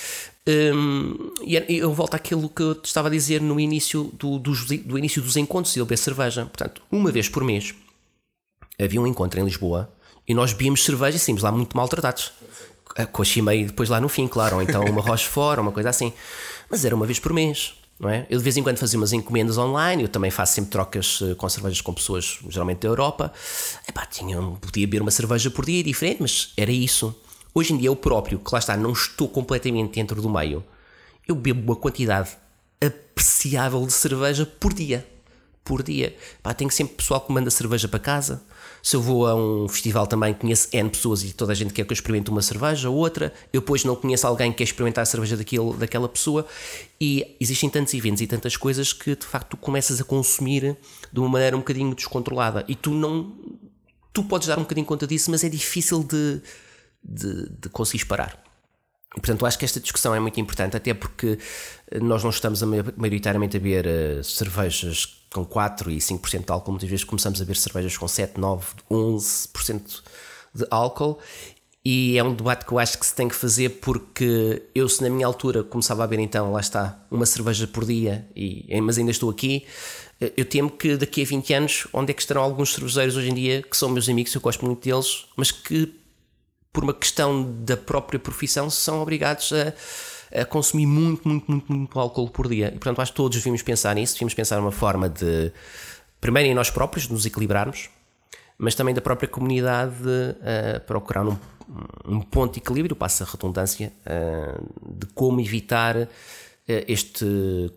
Um, 0.47 1.33
e 1.43 1.55
eu 1.77 1.93
volto 1.93 2.15
àquilo 2.15 2.49
que 2.49 2.61
eu 2.61 2.75
te 2.75 2.85
estava 2.85 3.07
a 3.07 3.11
dizer 3.11 3.41
no 3.41 3.59
início 3.59 4.11
do, 4.13 4.39
do, 4.39 4.53
do 4.85 4.97
início 4.97 5.21
dos 5.21 5.37
encontros 5.37 5.73
de 5.73 5.79
beber 5.79 5.97
cerveja. 5.97 6.45
Portanto, 6.45 6.81
uma 6.91 7.11
vez 7.11 7.29
por 7.29 7.43
mês 7.43 7.75
havia 8.79 8.99
um 8.99 9.07
encontro 9.07 9.39
em 9.39 9.43
Lisboa 9.43 9.91
e 10.27 10.33
nós 10.33 10.53
bebíamos 10.53 10.83
cerveja 10.83 11.17
e 11.17 11.19
saímos 11.19 11.43
lá 11.43 11.51
muito 11.51 11.75
maltratados. 11.75 12.31
Com 13.11 13.21
a 13.21 13.25
chimeia 13.25 13.65
depois 13.65 13.87
lá 13.87 14.01
no 14.01 14.09
fim, 14.09 14.27
claro, 14.27 14.57
ou 14.57 14.61
então 14.61 14.83
uma 14.83 15.01
Rochefort, 15.01 15.59
uma 15.59 15.71
coisa 15.71 15.89
assim. 15.89 16.11
Mas 16.69 16.83
era 16.83 16.93
uma 16.93 17.05
vez 17.05 17.19
por 17.19 17.31
mês, 17.31 17.73
não 17.97 18.09
é? 18.09 18.25
Eu 18.29 18.37
de 18.37 18.43
vez 18.43 18.57
em 18.57 18.63
quando 18.63 18.77
fazia 18.77 18.99
umas 18.99 19.13
encomendas 19.13 19.57
online, 19.57 20.03
eu 20.03 20.09
também 20.09 20.29
faço 20.29 20.55
sempre 20.55 20.71
trocas 20.71 21.19
eh, 21.21 21.35
com 21.35 21.47
cervejas 21.47 21.79
com 21.79 21.93
pessoas, 21.93 22.39
geralmente 22.49 22.79
da 22.79 22.89
Europa. 22.89 23.31
Epá, 23.87 24.05
tinha, 24.05 24.41
podia 24.41 24.85
beber 24.87 25.01
uma 25.01 25.11
cerveja 25.11 25.49
por 25.49 25.65
dia 25.65 25.81
diferente, 25.83 26.17
mas 26.21 26.51
era 26.57 26.71
isso. 26.71 27.15
Hoje 27.53 27.73
em 27.73 27.77
dia 27.77 27.89
eu 27.89 27.95
próprio, 27.95 28.39
que 28.39 28.49
lá 28.51 28.59
está, 28.59 28.77
não 28.77 28.91
estou 28.91 29.27
completamente 29.27 29.95
dentro 29.95 30.21
do 30.21 30.29
meio, 30.29 30.63
eu 31.27 31.35
bebo 31.35 31.61
uma 31.61 31.75
quantidade 31.75 32.31
apreciável 32.83 33.85
de 33.85 33.93
cerveja 33.93 34.45
por 34.45 34.73
dia. 34.73 35.07
Por 35.63 35.83
dia. 35.83 36.15
Pá, 36.41 36.53
tenho 36.53 36.71
sempre 36.71 36.95
pessoal 36.95 37.21
que 37.21 37.31
manda 37.31 37.49
cerveja 37.51 37.87
para 37.87 37.99
casa 37.99 38.41
se 38.81 38.95
eu 38.95 39.01
vou 39.01 39.27
a 39.27 39.35
um 39.35 39.67
festival 39.67 40.07
também 40.07 40.33
conheço 40.33 40.67
N 40.73 40.89
pessoas 40.89 41.23
e 41.23 41.33
toda 41.33 41.51
a 41.51 41.55
gente 41.55 41.73
quer 41.73 41.85
que 41.85 41.91
eu 41.91 41.93
experimente 41.93 42.29
uma 42.29 42.41
cerveja 42.41 42.89
ou 42.89 42.95
outra, 42.95 43.31
eu 43.53 43.61
depois 43.61 43.83
não 43.83 43.95
conheço 43.95 44.25
alguém 44.25 44.51
que 44.51 44.59
quer 44.59 44.63
experimentar 44.63 45.03
a 45.03 45.05
cerveja 45.05 45.37
daquele, 45.37 45.73
daquela 45.73 46.09
pessoa 46.09 46.47
e 46.99 47.35
existem 47.39 47.69
tantos 47.69 47.93
eventos 47.93 48.21
e 48.21 48.27
tantas 48.27 48.57
coisas 48.57 48.91
que 48.91 49.15
de 49.15 49.25
facto 49.25 49.49
tu 49.49 49.57
começas 49.57 50.01
a 50.01 50.03
consumir 50.03 50.75
de 51.11 51.19
uma 51.19 51.29
maneira 51.29 51.55
um 51.55 51.59
bocadinho 51.59 51.93
descontrolada 51.93 52.65
e 52.67 52.75
tu 52.75 52.91
não 52.91 53.31
tu 54.11 54.23
podes 54.23 54.47
dar 54.47 54.57
um 54.57 54.63
bocadinho 54.63 54.85
conta 54.85 55.07
disso, 55.07 55.31
mas 55.31 55.43
é 55.43 55.47
difícil 55.47 56.03
de, 56.03 56.41
de, 57.03 57.49
de 57.49 57.69
conseguir 57.69 58.05
parar. 58.05 58.41
Portanto, 59.13 59.45
acho 59.45 59.59
que 59.59 59.65
esta 59.65 59.79
discussão 59.79 60.15
é 60.15 60.19
muito 60.19 60.39
importante, 60.39 60.77
até 60.77 60.93
porque 60.93 61.37
nós 62.01 62.23
não 62.23 62.29
estamos 62.29 62.63
a, 62.63 62.65
maioritariamente 62.65 63.57
a 63.57 63.59
beber 63.59 63.85
uh, 63.85 64.23
cervejas 64.23 65.17
com 65.33 65.45
4 65.45 65.91
e 65.91 65.97
5% 65.97 66.45
de 66.45 66.51
álcool, 66.51 66.71
muitas 66.71 66.89
vezes 66.89 67.03
começamos 67.03 67.41
a 67.41 67.43
beber 67.43 67.57
cervejas 67.57 67.97
com 67.97 68.07
7, 68.07 68.39
9, 68.39 68.65
11% 68.89 70.01
de 70.53 70.65
álcool. 70.69 71.19
E 71.83 72.15
é 72.17 72.23
um 72.23 72.33
debate 72.33 72.65
que 72.65 72.71
eu 72.71 72.77
acho 72.77 72.99
que 72.99 73.05
se 73.05 73.15
tem 73.15 73.27
que 73.27 73.35
fazer 73.35 73.69
porque 73.81 74.63
eu, 74.75 74.87
se 74.87 75.01
na 75.01 75.09
minha 75.09 75.25
altura 75.25 75.63
começava 75.63 76.03
a 76.03 76.07
beber, 76.07 76.21
então, 76.21 76.51
lá 76.51 76.59
está, 76.59 77.03
uma 77.09 77.25
cerveja 77.25 77.65
por 77.65 77.83
dia, 77.85 78.27
e, 78.35 78.79
mas 78.81 78.99
ainda 78.99 79.09
estou 79.09 79.31
aqui, 79.31 79.65
eh, 80.21 80.31
eu 80.37 80.45
temo 80.45 80.69
que 80.69 80.95
daqui 80.95 81.23
a 81.23 81.25
20 81.25 81.53
anos, 81.55 81.87
onde 81.91 82.11
é 82.11 82.13
que 82.13 82.21
estarão 82.21 82.43
alguns 82.43 82.73
cervejeiros 82.73 83.17
hoje 83.17 83.31
em 83.31 83.33
dia 83.33 83.63
que 83.63 83.75
são 83.75 83.89
meus 83.89 84.07
amigos, 84.07 84.33
eu 84.35 84.41
gosto 84.41 84.63
muito 84.63 84.87
deles, 84.87 85.25
mas 85.35 85.51
que, 85.51 85.91
por 86.71 86.83
uma 86.83 86.93
questão 86.93 87.43
da 87.63 87.75
própria 87.75 88.19
profissão, 88.19 88.69
são 88.69 89.01
obrigados 89.01 89.51
a 89.53 89.73
a 90.33 90.45
consumir 90.45 90.85
muito, 90.85 91.27
muito, 91.27 91.51
muito, 91.51 91.71
muito 91.71 91.99
álcool 91.99 92.29
por 92.29 92.47
dia. 92.47 92.67
E 92.67 92.71
portanto, 92.71 93.01
acho 93.01 93.11
que 93.11 93.17
todos 93.17 93.37
devíamos 93.37 93.61
pensar 93.61 93.93
nisso, 93.95 94.13
devíamos 94.13 94.33
pensar 94.33 94.57
numa 94.57 94.71
forma 94.71 95.09
de, 95.09 95.51
primeiro 96.19 96.49
em 96.49 96.53
nós 96.53 96.69
próprios, 96.69 97.07
de 97.07 97.13
nos 97.13 97.25
equilibrarmos, 97.25 97.89
mas 98.57 98.75
também 98.75 98.93
da 98.93 99.01
própria 99.01 99.27
comunidade 99.27 100.03
uh, 100.03 100.79
procurar 100.85 101.27
um, 101.27 101.37
um, 102.05 102.21
ponto 102.21 102.53
de 102.53 102.59
equilíbrio, 102.59 102.95
passa 102.95 103.23
a 103.23 103.27
redundância, 103.27 103.91
uh, 104.05 104.95
de 104.95 105.07
como 105.07 105.41
evitar 105.41 105.97
uh, 105.97 106.07
este 106.65 107.25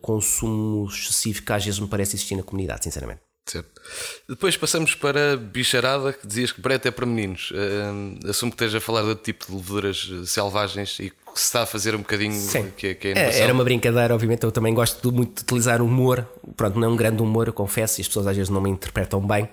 consumo 0.01 0.87
excessivo 0.87 1.43
que 1.43 1.53
às 1.53 1.65
vezes 1.65 1.81
me 1.81 1.89
parece 1.89 2.17
existir 2.17 2.37
na 2.37 2.43
comunidade, 2.43 2.85
sinceramente. 2.85 3.24
Certo. 3.47 3.83
Depois 4.29 4.57
passamos 4.57 4.95
para 4.95 5.37
bicharada, 5.37 6.13
que 6.15 6.27
dizias 6.27 6.51
que 6.51 6.61
brete 6.61 6.89
é 6.89 6.91
para 6.91 7.05
meninos. 7.05 7.51
Uh, 7.51 8.29
assumo 8.31 8.51
que 8.51 8.57
esteja 8.57 8.79
a 8.79 8.81
falar 8.81 9.03
de 9.03 9.15
tipo 9.17 9.47
de 9.47 9.53
leveduras 9.53 10.11
selvagens 10.27 10.99
e 10.99 11.11
que 11.11 11.41
se 11.41 11.47
está 11.47 11.63
a 11.63 11.67
fazer 11.67 11.95
um 11.95 11.99
bocadinho 11.99 12.33
Sim. 12.33 12.71
que, 12.77 12.95
que 12.95 13.09
é, 13.09 13.13
é 13.13 13.41
Era 13.41 13.53
uma 13.53 13.65
brincadeira, 13.65 14.15
obviamente. 14.15 14.45
Eu 14.45 14.53
também 14.53 14.73
gosto 14.73 15.13
muito 15.13 15.37
de 15.37 15.43
utilizar 15.43 15.83
humor. 15.83 16.27
Pronto, 16.57 16.79
não 16.79 16.89
é 16.89 16.91
um 16.91 16.97
grande 16.97 17.23
humor, 17.23 17.49
eu 17.49 17.53
confesso, 17.53 18.01
e 18.01 18.03
as 18.03 18.09
pessoas 18.09 18.27
às 18.27 18.37
vezes 18.37 18.51
não 18.51 18.61
me 18.61 18.71
interpretam 18.71 19.21
bem. 19.21 19.49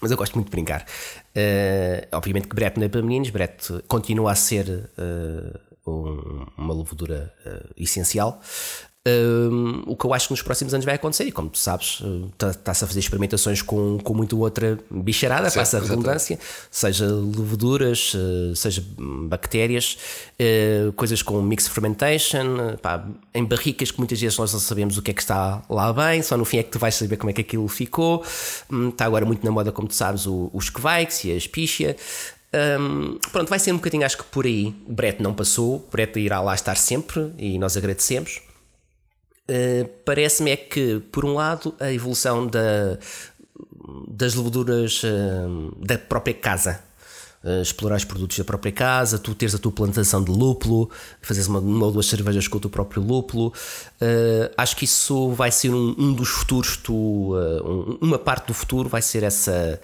Mas 0.00 0.10
eu 0.10 0.16
gosto 0.16 0.34
muito 0.34 0.46
de 0.46 0.52
brincar. 0.52 0.86
Uh, 1.34 2.06
obviamente 2.12 2.46
que 2.46 2.54
Brett 2.54 2.78
não 2.78 2.86
é 2.86 2.88
para 2.88 3.02
meninos, 3.02 3.30
Brett 3.30 3.82
continua 3.88 4.30
a 4.30 4.34
ser 4.34 4.90
uh, 4.96 5.90
um, 5.90 6.46
uma 6.56 6.74
levedura 6.74 7.34
uh, 7.44 7.72
essencial. 7.76 8.40
Um, 9.08 9.84
o 9.86 9.96
que 9.96 10.04
eu 10.04 10.12
acho 10.12 10.28
que 10.28 10.32
nos 10.32 10.42
próximos 10.42 10.74
anos 10.74 10.84
vai 10.84 10.96
acontecer, 10.96 11.24
e 11.24 11.32
como 11.32 11.48
tu 11.48 11.58
sabes, 11.58 12.02
está-se 12.38 12.84
a 12.84 12.86
fazer 12.86 13.00
experimentações 13.00 13.62
com, 13.62 13.98
com 13.98 14.12
muito 14.12 14.38
outra 14.38 14.78
bicharada, 14.90 15.48
certo, 15.48 15.56
passa 15.56 15.78
a 15.78 15.80
redundância, 15.80 16.38
seja 16.70 17.06
leveduras, 17.06 18.12
seja 18.56 18.84
bactérias, 18.98 19.96
uh, 20.40 20.92
coisas 20.92 21.22
com 21.22 21.40
mixed 21.40 21.70
fermentation, 21.70 22.76
pá, 22.82 23.06
em 23.32 23.44
barricas 23.44 23.90
que 23.90 23.98
muitas 23.98 24.20
vezes 24.20 24.36
nós 24.36 24.52
não 24.52 24.60
sabemos 24.60 24.98
o 24.98 25.02
que 25.02 25.10
é 25.10 25.14
que 25.14 25.22
está 25.22 25.62
lá 25.70 25.92
bem, 25.92 26.22
só 26.22 26.36
no 26.36 26.44
fim 26.44 26.58
é 26.58 26.62
que 26.62 26.70
tu 26.70 26.78
vais 26.78 26.94
saber 26.94 27.16
como 27.16 27.30
é 27.30 27.32
que 27.32 27.40
aquilo 27.40 27.68
ficou. 27.68 28.24
Está 28.90 29.06
agora 29.06 29.24
muito 29.24 29.44
na 29.44 29.50
moda, 29.50 29.70
como 29.72 29.88
tu 29.88 29.94
sabes, 29.94 30.26
os 30.26 30.70
Kvikes 30.70 31.24
e 31.24 31.32
a 31.32 31.36
Espicha. 31.36 31.96
Um, 32.80 33.18
pronto, 33.30 33.48
vai 33.48 33.58
ser 33.58 33.72
um 33.72 33.76
bocadinho, 33.76 34.04
acho 34.04 34.18
que 34.18 34.24
por 34.24 34.46
aí. 34.46 34.74
O 34.86 34.92
Brett 34.92 35.22
não 35.22 35.34
passou, 35.34 35.76
o 35.76 35.88
Brett 35.90 36.18
irá 36.18 36.40
lá 36.40 36.54
estar 36.54 36.76
sempre 36.76 37.32
e 37.38 37.58
nós 37.58 37.76
agradecemos. 37.76 38.40
Uh, 39.48 39.88
Parece-me 40.04 40.50
é 40.50 40.56
que, 40.56 41.00
por 41.10 41.24
um 41.24 41.34
lado, 41.34 41.74
a 41.80 41.90
evolução 41.90 42.46
da, 42.46 42.98
das 44.06 44.34
leveduras 44.34 45.02
uh, 45.02 45.74
da 45.84 45.96
própria 45.96 46.34
casa, 46.34 46.80
uh, 47.42 47.62
explorar 47.62 47.96
os 47.96 48.04
produtos 48.04 48.36
da 48.36 48.44
própria 48.44 48.72
casa, 48.72 49.18
tu 49.18 49.34
teres 49.34 49.54
a 49.54 49.58
tua 49.58 49.72
plantação 49.72 50.22
de 50.22 50.30
lúpulo, 50.30 50.90
fazeres 51.22 51.48
uma, 51.48 51.60
uma 51.60 51.86
ou 51.86 51.92
duas 51.92 52.06
cervejas 52.06 52.46
com 52.46 52.58
o 52.58 52.60
teu 52.60 52.68
próprio 52.68 53.02
lúpulo. 53.02 53.52
acho 54.56 54.76
que 54.76 54.84
isso 54.84 55.30
vai 55.30 55.50
ser 55.50 55.70
um, 55.70 55.94
um 55.98 56.12
dos 56.12 56.28
futuros, 56.28 56.76
tu, 56.76 57.34
um, 57.34 57.98
uma 58.02 58.18
parte 58.18 58.48
do 58.48 58.54
futuro 58.54 58.88
vai 58.88 59.00
ser 59.00 59.22
essa 59.22 59.80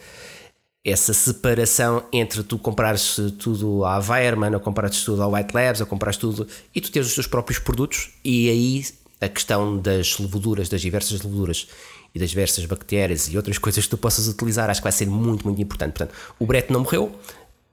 essa 0.87 1.15
separação 1.15 2.05
entre 2.13 2.43
tu 2.43 2.59
comprares 2.59 3.17
tudo 3.39 3.87
à 3.87 3.99
Weirman, 3.99 4.53
ou 4.53 4.61
comprares 4.61 5.03
tudo 5.03 5.23
ao 5.23 5.33
White 5.33 5.55
Labs, 5.55 5.81
ou 5.81 5.87
comprares 5.87 6.19
tudo 6.19 6.47
e 6.75 6.81
tu 6.81 6.93
teres 6.93 7.09
os 7.09 7.15
teus 7.15 7.27
próprios 7.27 7.59
produtos 7.59 8.11
e 8.23 8.51
aí 8.51 8.85
a 9.25 9.29
questão 9.29 9.79
das 9.79 10.19
leveduras, 10.19 10.69
das 10.69 10.81
diversas 10.81 11.23
leveduras 11.23 11.69
e 12.15 12.19
das 12.19 12.31
diversas 12.31 12.65
bactérias 12.67 13.29
e 13.29 13.37
outras 13.37 13.59
coisas 13.59 13.85
que 13.85 13.91
tu 13.91 13.99
possas 13.99 14.29
utilizar, 14.29 14.71
acho 14.71 14.81
que 14.81 14.85
vai 14.85 14.93
ser 14.93 15.07
muito, 15.07 15.45
muito 15.45 15.61
importante. 15.61 15.93
Portanto, 15.93 16.15
o 16.39 16.47
Brett 16.47 16.73
não 16.73 16.81
morreu, 16.81 17.13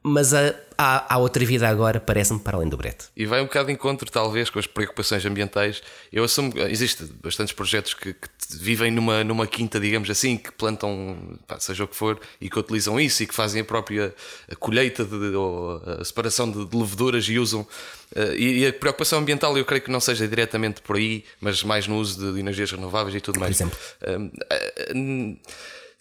mas 0.03 0.33
há, 0.81 1.13
há, 1.13 1.17
outra 1.19 1.45
vida 1.45 1.67
agora, 1.67 1.99
parece-me, 1.99 2.39
para 2.39 2.57
além 2.57 2.67
do 2.67 2.75
Brett. 2.75 3.05
E 3.15 3.25
vai 3.25 3.39
um 3.41 3.45
bocado 3.45 3.67
de 3.67 3.73
encontro, 3.73 4.09
talvez, 4.09 4.49
com 4.49 4.57
as 4.57 4.65
preocupações 4.65 5.23
ambientais. 5.25 5.81
Eu 6.11 6.23
assumo 6.23 6.51
que 6.51 6.59
existem 6.59 7.07
bastantes 7.21 7.53
projetos 7.53 7.93
que, 7.93 8.13
que, 8.13 8.29
vivem 8.53 8.89
numa, 8.91 9.23
numa 9.23 9.45
quinta, 9.45 9.79
digamos 9.79 10.09
assim, 10.09 10.37
que 10.37 10.51
plantam, 10.51 11.37
pá, 11.47 11.59
seja 11.59 11.83
o 11.83 11.87
que 11.87 11.95
for, 11.95 12.19
e 12.39 12.49
que 12.49 12.57
utilizam 12.57 12.99
isso 12.99 13.21
e 13.21 13.27
que 13.27 13.33
fazem 13.33 13.61
a 13.61 13.65
própria 13.65 14.13
colheita 14.59 15.05
de, 15.05 15.15
ou 15.35 15.81
a 15.85 16.03
separação 16.03 16.49
de, 16.49 16.65
de 16.65 16.75
leveduras 16.75 17.25
e 17.25 17.37
usam. 17.37 17.61
Uh, 17.61 18.33
e, 18.35 18.59
e, 18.59 18.67
a 18.67 18.73
preocupação 18.73 19.19
ambiental, 19.19 19.57
eu 19.57 19.63
creio 19.63 19.83
que 19.83 19.91
não 19.91 19.99
seja 19.99 20.27
diretamente 20.27 20.81
por 20.81 20.97
aí, 20.97 21.23
mas 21.39 21.63
mais 21.63 21.87
no 21.87 21.97
uso 21.97 22.33
de, 22.33 22.39
energias 22.39 22.71
renováveis 22.71 23.15
e 23.15 23.21
tudo 23.21 23.39
mais. 23.39 23.57
Por 23.57 23.63
exemplo. 23.63 23.79
Uh, 24.01 24.25
uh, 24.25 25.37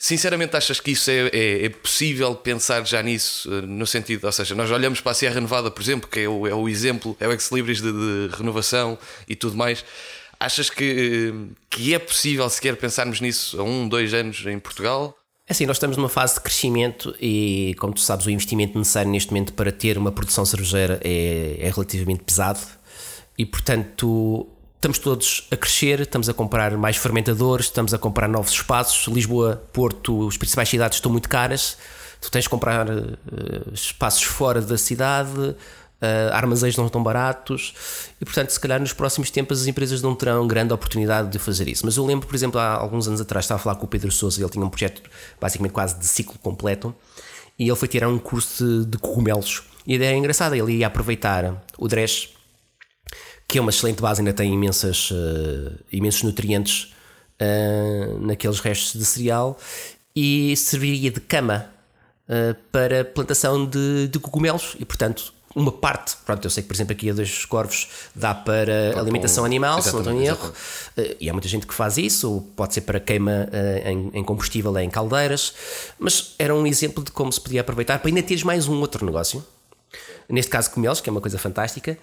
Sinceramente, 0.02 0.56
achas 0.56 0.80
que 0.80 0.92
isso 0.92 1.10
é, 1.10 1.28
é, 1.28 1.66
é, 1.66 1.68
possível 1.68 2.34
pensar 2.34 2.86
já 2.86 3.02
nisso, 3.02 3.52
eh, 3.52 3.60
no 3.60 3.86
sentido, 3.86 4.24
ou 4.24 4.32
seja, 4.32 4.54
nós 4.54 4.70
olhamos 4.70 5.02
para 5.02 5.12
a 5.12 5.14
Serra 5.14 5.38
Nevada, 5.42 5.70
por 5.70 5.82
exemplo, 5.82 6.08
que 6.08 6.20
é 6.20 6.26
o, 6.26 6.46
é 6.46 6.54
o 6.54 6.66
exemplo, 6.70 7.14
é 7.20 7.28
o 7.28 7.32
ex-libris 7.32 7.82
de, 7.82 7.92
de, 7.92 8.34
renovação 8.34 8.98
e 9.28 9.36
tudo 9.36 9.58
mais. 9.58 9.84
Achas 10.40 10.70
que, 10.70 11.34
que 11.68 11.92
é 11.92 11.98
possível 11.98 12.48
sequer 12.48 12.76
pensarmos 12.76 13.20
nisso 13.20 13.60
a 13.60 13.62
um, 13.62 13.86
dois 13.86 14.14
anos 14.14 14.42
em 14.46 14.58
Portugal? 14.58 15.14
É 15.46 15.52
assim, 15.52 15.66
nós 15.66 15.76
estamos 15.76 15.98
numa 15.98 16.08
fase 16.08 16.36
de 16.36 16.40
crescimento 16.40 17.14
e, 17.20 17.76
como 17.78 17.92
tu 17.92 18.00
sabes, 18.00 18.24
o 18.24 18.30
investimento 18.30 18.78
necessário 18.78 19.10
neste 19.10 19.30
momento 19.30 19.52
para 19.52 19.70
ter 19.70 19.98
uma 19.98 20.10
produção 20.10 20.46
cervejeira 20.46 20.98
é, 21.04 21.58
é 21.60 21.70
relativamente 21.70 22.24
pesado 22.24 22.60
e, 23.36 23.44
portanto, 23.44 24.48
estamos 24.81 24.99
todos 24.99 25.47
a 25.51 25.57
crescer, 25.59 26.01
estamos 26.01 26.27
a 26.31 26.33
comprar 26.33 26.75
mais 26.79 26.97
fermentadores, 26.97 27.66
estamos 27.66 27.93
a 27.93 27.99
comprar 27.99 28.27
novos 28.27 28.53
espaços. 28.53 29.07
Lisboa, 29.12 29.62
Porto, 29.75 30.27
as 30.27 30.38
principais 30.38 30.71
cidades 30.71 30.97
estão 30.97 31.12
muito 31.12 31.29
caras. 31.29 31.77
Tu 32.19 32.31
tens 32.31 32.45
de 32.45 32.49
comprar 32.49 32.88
uh, 32.88 33.11
espaços 33.75 34.23
fora 34.23 34.62
da 34.62 34.79
cidade, 34.79 35.38
uh, 35.38 35.57
armazéns 36.33 36.77
não 36.79 36.87
estão 36.87 37.03
baratos 37.03 37.75
e, 38.21 38.25
portanto, 38.25 38.51
se 38.51 38.61
calhar 38.61 38.81
nos 38.81 38.95
próximos 38.95 39.31
tempos 39.31 39.61
as 39.61 39.66
empresas 39.66 40.01
não 40.01 40.14
terão 40.14 40.47
grande 40.47 40.73
oportunidade 40.73 41.29
de 41.29 41.38
fazer 41.38 41.69
isso. 41.69 41.85
Mas 41.85 41.99
eu 41.99 42.07
lembro, 42.07 42.27
por 42.27 42.35
exemplo, 42.35 42.59
há 42.59 42.73
alguns 42.73 43.07
anos 43.07 43.21
atrás 43.21 43.45
estava 43.45 43.61
a 43.61 43.62
falar 43.62 43.77
com 43.77 43.85
o 43.85 43.88
Pedro 43.88 44.11
Sousa, 44.11 44.40
ele 44.40 44.49
tinha 44.49 44.64
um 44.64 44.71
projeto 44.71 45.03
basicamente 45.38 45.73
quase 45.73 45.99
de 45.99 46.07
ciclo 46.07 46.38
completo 46.38 46.95
e 47.59 47.69
ele 47.69 47.77
foi 47.77 47.88
tirar 47.88 48.09
um 48.09 48.19
curso 48.19 48.64
de, 48.64 48.87
de 48.87 48.99
cogumelos. 48.99 49.62
E 49.87 49.93
a 49.93 49.97
ideia 49.97 50.14
é 50.14 50.16
engraçada, 50.16 50.57
ele 50.57 50.77
ia 50.77 50.87
aproveitar 50.87 51.62
o 51.77 51.87
Dresch 51.87 52.39
que 53.50 53.58
é 53.58 53.60
uma 53.60 53.70
excelente 53.70 54.00
base, 54.00 54.20
ainda 54.20 54.32
tem 54.32 54.54
imensas, 54.54 55.10
uh, 55.10 55.76
imensos 55.90 56.22
nutrientes 56.22 56.94
uh, 57.42 58.24
naqueles 58.24 58.60
restos 58.60 58.98
de 58.98 59.04
cereal 59.04 59.58
e 60.14 60.56
serviria 60.56 61.10
de 61.10 61.18
cama 61.18 61.66
uh, 62.28 62.54
para 62.70 63.04
plantação 63.04 63.66
de, 63.66 64.06
de, 64.06 64.20
cogumelos 64.20 64.76
e, 64.78 64.84
portanto, 64.84 65.34
uma 65.52 65.72
parte, 65.72 66.16
pronto, 66.24 66.44
eu 66.44 66.50
sei 66.50 66.62
que, 66.62 66.68
por 66.68 66.76
exemplo, 66.76 66.92
aqui 66.92 67.10
a 67.10 67.12
dois 67.12 67.44
corvos 67.44 67.88
dá 68.14 68.32
para 68.32 68.96
alimentação 68.96 69.44
animal, 69.44 69.82
se 69.82 69.92
não 69.92 69.98
estou 69.98 70.14
em 70.14 70.26
erro, 70.26 70.52
e 71.18 71.28
há 71.28 71.32
muita 71.32 71.48
gente 71.48 71.66
que 71.66 71.74
faz 71.74 71.98
isso, 71.98 72.30
ou 72.30 72.40
pode 72.54 72.72
ser 72.72 72.82
para 72.82 73.00
queima 73.00 73.48
em, 73.84 74.10
em 74.14 74.22
combustível 74.22 74.78
em 74.78 74.88
caldeiras, 74.88 75.52
mas 75.98 76.36
era 76.38 76.54
um 76.54 76.64
exemplo 76.68 77.02
de 77.02 77.10
como 77.10 77.32
se 77.32 77.40
podia 77.40 77.62
aproveitar 77.62 77.98
para 77.98 78.08
ainda 78.08 78.22
teres 78.22 78.44
mais 78.44 78.68
um 78.68 78.78
outro 78.78 79.04
negócio 79.04 79.44
neste 80.31 80.51
caso 80.51 80.71
cogumelos, 80.71 81.01
que 81.01 81.09
é 81.09 81.12
uma 81.12 81.21
coisa 81.21 81.38
fantástica, 81.38 81.99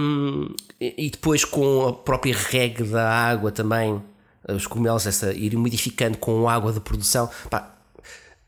um, 0.00 0.54
e 0.80 1.10
depois 1.10 1.44
com 1.44 1.88
a 1.88 1.92
própria 1.92 2.34
regra 2.34 2.84
da 2.86 3.10
água 3.10 3.52
também, 3.52 4.02
os 4.48 4.66
cogumelos, 4.66 5.06
essa, 5.06 5.32
ir 5.32 5.56
modificando 5.56 6.18
com 6.18 6.48
água 6.48 6.72
de 6.72 6.80
produção. 6.80 7.30
Pá, 7.48 7.74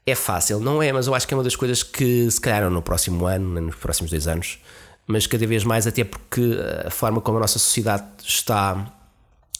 é 0.04 0.14
fácil, 0.14 0.60
não 0.60 0.82
é? 0.82 0.92
Mas 0.92 1.06
eu 1.06 1.14
acho 1.14 1.26
que 1.26 1.34
é 1.34 1.36
uma 1.36 1.42
das 1.42 1.56
coisas 1.56 1.82
que 1.82 2.30
se 2.30 2.40
calhar 2.40 2.70
no 2.70 2.82
próximo 2.82 3.26
ano, 3.26 3.60
nos 3.60 3.74
próximos 3.76 4.10
dois 4.10 4.28
anos, 4.28 4.58
mas 5.06 5.26
cada 5.26 5.46
vez 5.46 5.64
mais, 5.64 5.86
até 5.86 6.04
porque 6.04 6.58
a 6.84 6.90
forma 6.90 7.20
como 7.20 7.38
a 7.38 7.40
nossa 7.40 7.58
sociedade 7.58 8.04
está 8.22 8.92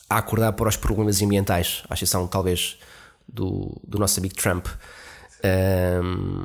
a 0.09 0.19
acordar 0.19 0.53
para 0.53 0.69
os 0.69 0.77
problemas 0.77 1.21
ambientais, 1.23 1.83
a 1.89 1.95
exceção 1.95 2.27
talvez 2.27 2.79
do, 3.29 3.77
do 3.87 3.99
nosso 3.99 4.21
amigo 4.21 4.35
Trump. 4.35 4.67
Um, 5.45 6.45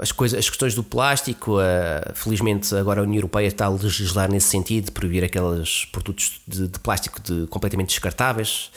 as, 0.00 0.12
coisas, 0.12 0.38
as 0.38 0.48
questões 0.48 0.74
do 0.74 0.82
plástico, 0.82 1.58
uh, 1.58 2.14
felizmente 2.14 2.74
agora 2.74 3.00
a 3.00 3.04
União 3.04 3.18
Europeia 3.18 3.46
está 3.46 3.66
a 3.66 3.68
legislar 3.68 4.30
nesse 4.30 4.48
sentido, 4.48 4.86
de 4.86 4.90
proibir 4.90 5.22
aqueles 5.22 5.84
produtos 5.86 6.40
de, 6.46 6.68
de, 6.68 6.78
plástico 6.78 7.20
de, 7.20 7.46
completamente 7.48 7.88
descartáveis, 7.88 8.70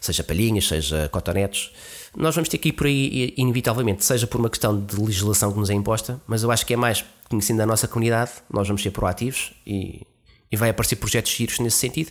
seja 0.00 0.22
palhinhas, 0.22 0.68
seja 0.68 1.08
cotonetes. 1.08 1.70
Nós 2.14 2.34
vamos 2.34 2.48
ter 2.48 2.58
que 2.58 2.68
ir 2.68 2.72
por 2.72 2.86
aí, 2.86 3.34
inevitavelmente, 3.36 4.04
seja 4.04 4.26
por 4.26 4.38
uma 4.38 4.50
questão 4.50 4.78
de 4.78 4.96
legislação 5.00 5.52
que 5.52 5.58
nos 5.58 5.70
é 5.70 5.74
imposta, 5.74 6.20
mas 6.26 6.42
eu 6.42 6.50
acho 6.50 6.64
que 6.64 6.74
é 6.74 6.76
mais 6.76 7.04
conhecendo 7.28 7.60
a 7.62 7.66
nossa 7.66 7.88
comunidade, 7.88 8.32
nós 8.50 8.68
vamos 8.68 8.82
ser 8.82 8.90
proativos 8.90 9.52
e, 9.66 10.06
e 10.50 10.56
vai 10.56 10.70
aparecer 10.70 10.96
projetos 10.96 11.32
giros 11.32 11.58
nesse 11.58 11.78
sentido. 11.78 12.10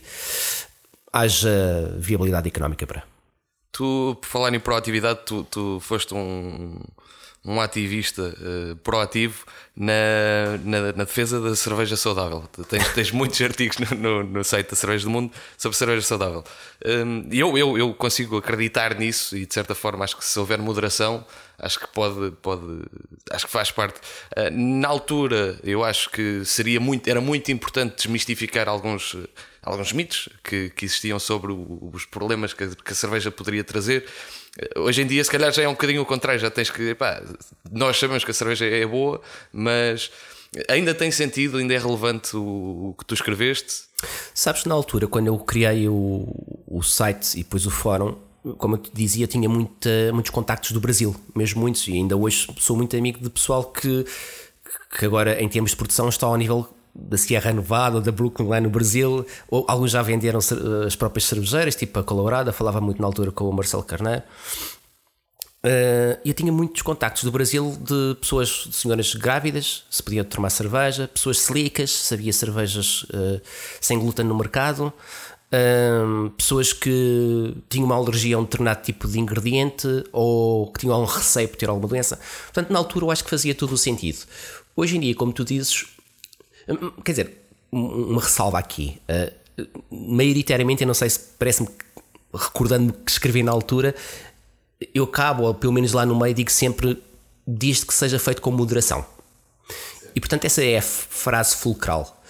Haja 1.12 1.96
viabilidade 1.98 2.48
económica 2.48 2.86
para. 2.86 3.15
Tu, 3.76 4.16
por 4.20 4.26
falar 4.26 4.54
em 4.54 4.60
proatividade, 4.60 5.20
tu, 5.26 5.44
tu 5.44 5.78
foste 5.80 6.14
um 6.14 6.80
um 7.46 7.60
ativista 7.60 8.22
uh, 8.22 8.76
proativo 8.76 9.44
na, 9.76 10.58
na, 10.64 10.80
na, 10.92 11.04
defesa 11.04 11.40
da 11.40 11.54
cerveja 11.54 11.96
saudável. 11.96 12.42
Tens, 12.68 12.88
tens 12.92 13.10
muitos 13.12 13.40
artigos 13.42 13.78
no, 13.78 13.96
no, 13.96 14.24
no, 14.24 14.44
site 14.44 14.70
da 14.70 14.76
Cerveja 14.76 15.04
do 15.04 15.10
Mundo 15.10 15.32
sobre 15.56 15.78
cerveja 15.78 16.02
saudável. 16.02 16.42
Um, 16.84 17.28
eu, 17.30 17.56
eu, 17.56 17.78
eu 17.78 17.94
consigo 17.94 18.36
acreditar 18.36 18.98
nisso 18.98 19.36
e 19.36 19.46
de 19.46 19.54
certa 19.54 19.76
forma 19.76 20.02
acho 20.02 20.16
que 20.16 20.24
se 20.24 20.36
houver 20.40 20.58
moderação, 20.58 21.24
acho 21.58 21.78
que 21.78 21.86
pode, 21.86 22.32
pode 22.42 22.82
acho 23.30 23.46
que 23.46 23.52
faz 23.52 23.70
parte. 23.70 24.00
Uh, 24.36 24.50
na 24.50 24.88
altura, 24.88 25.56
eu 25.62 25.84
acho 25.84 26.10
que 26.10 26.44
seria 26.44 26.80
muito, 26.80 27.08
era 27.08 27.20
muito 27.20 27.52
importante 27.52 27.96
desmistificar 27.96 28.68
alguns, 28.68 29.16
alguns 29.66 29.92
mitos 29.92 30.28
que, 30.42 30.70
que 30.70 30.84
existiam 30.84 31.18
sobre 31.18 31.52
o, 31.52 31.90
os 31.92 32.04
problemas 32.06 32.54
que 32.54 32.64
a, 32.64 32.68
que 32.68 32.92
a 32.92 32.94
cerveja 32.94 33.30
poderia 33.30 33.64
trazer 33.64 34.06
Hoje 34.76 35.02
em 35.02 35.06
dia, 35.06 35.22
se 35.22 35.30
calhar, 35.30 35.52
já 35.52 35.62
é 35.62 35.68
um 35.68 35.72
bocadinho 35.72 36.00
o 36.00 36.06
contrário. 36.06 36.40
Já 36.40 36.50
tens 36.50 36.70
que. 36.70 36.96
Nós 37.70 37.98
sabemos 37.98 38.24
que 38.24 38.30
a 38.30 38.34
cerveja 38.34 38.64
é 38.64 38.86
boa, 38.86 39.20
mas 39.52 40.10
ainda 40.68 40.94
tem 40.94 41.10
sentido, 41.10 41.58
ainda 41.58 41.74
é 41.74 41.78
relevante 41.78 42.36
o, 42.36 42.90
o 42.90 42.94
que 42.98 43.04
tu 43.04 43.14
escreveste. 43.14 43.84
Sabes 44.34 44.62
que 44.62 44.68
na 44.68 44.74
altura, 44.74 45.06
quando 45.06 45.26
eu 45.26 45.38
criei 45.38 45.88
o, 45.88 46.26
o 46.66 46.82
site 46.82 47.34
e 47.34 47.42
depois 47.42 47.66
o 47.66 47.70
fórum, 47.70 48.16
como 48.56 48.76
eu 48.76 48.78
te 48.78 48.90
dizia, 48.94 49.26
tinha 49.26 49.48
muitos 49.48 50.30
contactos 50.30 50.72
do 50.72 50.80
Brasil, 50.80 51.14
mesmo 51.34 51.60
muitos, 51.60 51.86
e 51.88 51.92
ainda 51.92 52.16
hoje 52.16 52.46
sou 52.58 52.76
muito 52.76 52.96
amigo 52.96 53.20
de 53.20 53.28
pessoal 53.28 53.64
que, 53.64 54.06
que 54.96 55.04
agora, 55.04 55.42
em 55.42 55.48
termos 55.48 55.72
de 55.72 55.76
produção, 55.76 56.08
está 56.08 56.26
ao 56.26 56.36
nível 56.36 56.66
da 56.98 57.16
Sierra 57.16 57.52
Nevada 57.52 57.96
ou 57.96 58.02
da 58.02 58.10
Brooklyn 58.10 58.48
lá 58.48 58.60
no 58.60 58.70
Brasil, 58.70 59.26
ou 59.48 59.64
alguns 59.68 59.90
já 59.90 60.02
venderam 60.02 60.38
as 60.86 60.96
próprias 60.96 61.24
cervejeiras, 61.24 61.76
tipo 61.76 61.98
a 61.98 62.02
Colorada, 62.02 62.52
falava 62.52 62.80
muito 62.80 63.00
na 63.00 63.06
altura 63.06 63.30
com 63.30 63.48
o 63.48 63.52
Marcelo 63.52 63.82
Carneiro. 63.82 64.22
Uh, 65.66 66.16
eu 66.24 66.32
tinha 66.32 66.52
muitos 66.52 66.80
contactos 66.82 67.24
do 67.24 67.32
Brasil 67.32 67.76
de 67.80 68.14
pessoas, 68.20 68.66
de 68.68 68.72
senhoras 68.72 69.14
grávidas, 69.14 69.82
se 69.90 70.00
podiam 70.00 70.24
tomar 70.24 70.48
cerveja, 70.50 71.08
pessoas 71.08 71.40
celíacas, 71.40 71.90
sabia 71.90 72.32
cervejas 72.32 73.02
uh, 73.04 73.40
sem 73.80 73.98
glúten 73.98 74.24
no 74.24 74.36
mercado, 74.36 74.92
uh, 75.50 76.30
pessoas 76.30 76.72
que 76.72 77.56
tinham 77.68 77.86
uma 77.86 77.96
alergia 77.96 78.36
a 78.36 78.38
um 78.38 78.44
determinado 78.44 78.84
tipo 78.84 79.08
de 79.08 79.18
ingrediente 79.18 80.04
ou 80.12 80.70
que 80.70 80.80
tinham 80.80 80.94
algum 80.94 81.06
receio 81.06 81.48
por 81.48 81.56
ter 81.56 81.68
alguma 81.68 81.88
doença. 81.88 82.20
Portanto, 82.44 82.72
na 82.72 82.78
altura 82.78 83.06
eu 83.06 83.10
acho 83.10 83.24
que 83.24 83.30
fazia 83.30 83.54
todo 83.54 83.72
o 83.72 83.78
sentido. 83.78 84.18
Hoje 84.76 84.96
em 84.96 85.00
dia, 85.00 85.16
como 85.16 85.32
tu 85.32 85.44
dizes, 85.44 85.95
quer 87.04 87.12
dizer, 87.12 87.48
uma 87.70 88.20
ressalva 88.20 88.58
aqui. 88.58 89.00
maioritariamente, 89.90 90.82
eu 90.82 90.86
não 90.86 90.94
sei 90.94 91.10
se 91.10 91.20
parece-me, 91.38 91.68
recordando-me 92.32 92.92
que 92.92 93.10
escrevi 93.10 93.42
na 93.42 93.52
altura, 93.52 93.94
eu 94.94 95.04
acabo, 95.04 95.44
ou 95.44 95.54
pelo 95.54 95.72
menos 95.72 95.92
lá 95.92 96.04
no 96.04 96.18
meio, 96.18 96.34
digo 96.34 96.50
sempre: 96.50 97.02
diz 97.46 97.84
que 97.84 97.94
seja 97.94 98.18
feito 98.18 98.42
com 98.42 98.50
moderação. 98.50 99.04
E 100.14 100.20
portanto, 100.20 100.44
essa 100.44 100.64
é 100.64 100.78
a 100.78 100.82
frase 100.82 101.56
fulcral. 101.56 102.20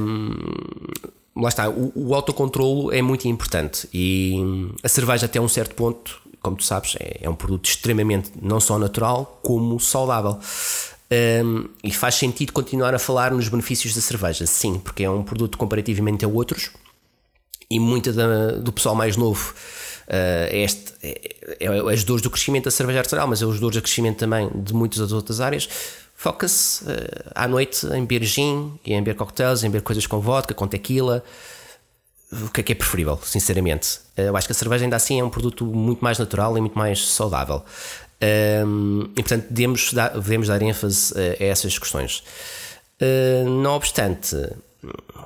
Um, 0.00 0.34
lá 1.36 1.48
está, 1.48 1.68
o, 1.68 1.92
o 1.94 2.14
autocontrolo 2.14 2.92
é 2.92 3.00
muito 3.02 3.28
importante 3.28 3.88
e 3.92 4.36
a 4.82 4.88
cerveja, 4.88 5.26
até 5.26 5.40
um 5.40 5.48
certo 5.48 5.74
ponto, 5.74 6.20
como 6.40 6.56
tu 6.56 6.64
sabes, 6.64 6.96
é, 6.98 7.18
é 7.22 7.30
um 7.30 7.34
produto 7.34 7.66
extremamente 7.66 8.32
não 8.40 8.58
só 8.60 8.78
natural 8.78 9.38
como 9.42 9.78
saudável. 9.78 10.38
Um, 11.12 11.68
e 11.82 11.92
faz 11.92 12.14
sentido 12.14 12.52
continuar 12.52 12.94
a 12.94 12.98
falar 12.98 13.30
nos 13.30 13.48
benefícios 13.48 13.94
da 13.94 14.00
cerveja, 14.00 14.46
sim, 14.46 14.78
porque 14.78 15.04
é 15.04 15.10
um 15.10 15.22
produto 15.22 15.58
comparativamente 15.58 16.24
a 16.24 16.28
outros 16.28 16.70
e 17.70 17.78
muito 17.78 18.12
da, 18.12 18.52
do 18.52 18.72
pessoal 18.72 18.94
mais 18.94 19.16
novo 19.16 19.54
Uh, 20.04 20.52
este, 20.52 20.92
é, 21.02 21.36
é, 21.60 21.66
é, 21.66 21.92
as 21.92 22.04
dores 22.04 22.22
do 22.22 22.28
crescimento 22.28 22.64
da 22.64 22.70
cerveja 22.70 22.98
artesanal, 22.98 23.26
mas 23.26 23.40
é 23.40 23.46
os 23.46 23.58
dores 23.58 23.76
do 23.76 23.82
crescimento 23.82 24.18
também 24.18 24.50
de 24.54 24.74
muitas 24.74 24.98
das 24.98 25.12
outras 25.12 25.40
áreas. 25.40 25.68
Foca-se 26.14 26.84
uh, 26.84 26.88
à 27.34 27.48
noite 27.48 27.86
em 27.86 28.04
beber 28.04 28.24
gin, 28.24 28.78
em 28.84 29.02
beber 29.02 29.16
cocktails, 29.16 29.64
em 29.64 29.70
beber 29.70 29.82
coisas 29.82 30.06
com 30.06 30.20
vodka, 30.20 30.54
com 30.54 30.66
tequila. 30.66 31.24
O 32.30 32.48
que 32.48 32.60
é 32.60 32.64
que 32.64 32.72
é 32.72 32.74
preferível, 32.74 33.18
sinceramente? 33.22 33.98
Uh, 34.16 34.22
eu 34.22 34.36
acho 34.36 34.46
que 34.46 34.52
a 34.52 34.54
cerveja 34.54 34.84
ainda 34.84 34.96
assim 34.96 35.20
é 35.20 35.24
um 35.24 35.30
produto 35.30 35.64
muito 35.64 36.04
mais 36.04 36.18
natural 36.18 36.56
e 36.58 36.60
muito 36.60 36.76
mais 36.76 37.08
saudável. 37.08 37.64
Um, 38.66 39.10
e 39.16 39.22
portanto 39.22 39.46
devemos 39.50 39.92
dar, 39.92 40.10
devemos 40.10 40.48
dar 40.48 40.62
ênfase 40.62 41.12
a 41.18 41.44
essas 41.44 41.78
questões. 41.78 42.22
não 43.62 43.72
obstante, 43.72 44.36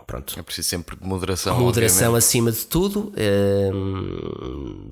pronto. 0.08 0.38
É 0.38 0.42
preciso 0.42 0.68
sempre 0.68 0.96
moderação. 1.00 1.58
Moderação 1.60 2.14
obviamente. 2.14 2.24
acima 2.24 2.50
de 2.50 2.66
tudo, 2.66 3.12
eh, 3.16 3.70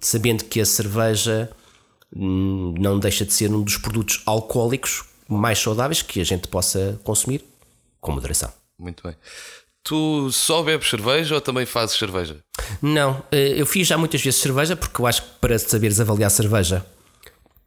sabendo 0.00 0.44
que 0.44 0.60
a 0.60 0.66
cerveja 0.66 1.50
hum, 2.14 2.74
não 2.78 2.98
deixa 2.98 3.24
de 3.24 3.32
ser 3.32 3.50
um 3.50 3.62
dos 3.62 3.78
produtos 3.78 4.22
alcoólicos 4.26 5.04
mais 5.28 5.58
saudáveis 5.58 6.02
que 6.02 6.20
a 6.20 6.24
gente 6.24 6.46
possa 6.46 7.00
consumir 7.02 7.44
com 8.00 8.12
moderação. 8.12 8.52
Muito 8.78 9.02
bem. 9.02 9.16
Tu 9.82 10.30
só 10.32 10.62
bebes 10.62 10.88
cerveja 10.88 11.34
ou 11.34 11.40
também 11.40 11.64
fazes 11.64 11.96
cerveja? 11.96 12.38
Não, 12.82 13.22
eh, 13.32 13.54
eu 13.56 13.66
fiz 13.66 13.86
já 13.88 13.96
muitas 13.96 14.20
vezes 14.20 14.40
cerveja 14.40 14.76
porque 14.76 15.00
eu 15.00 15.06
acho 15.06 15.22
que 15.22 15.28
para 15.40 15.58
saberes 15.58 15.98
avaliar 15.98 16.30
cerveja 16.30 16.84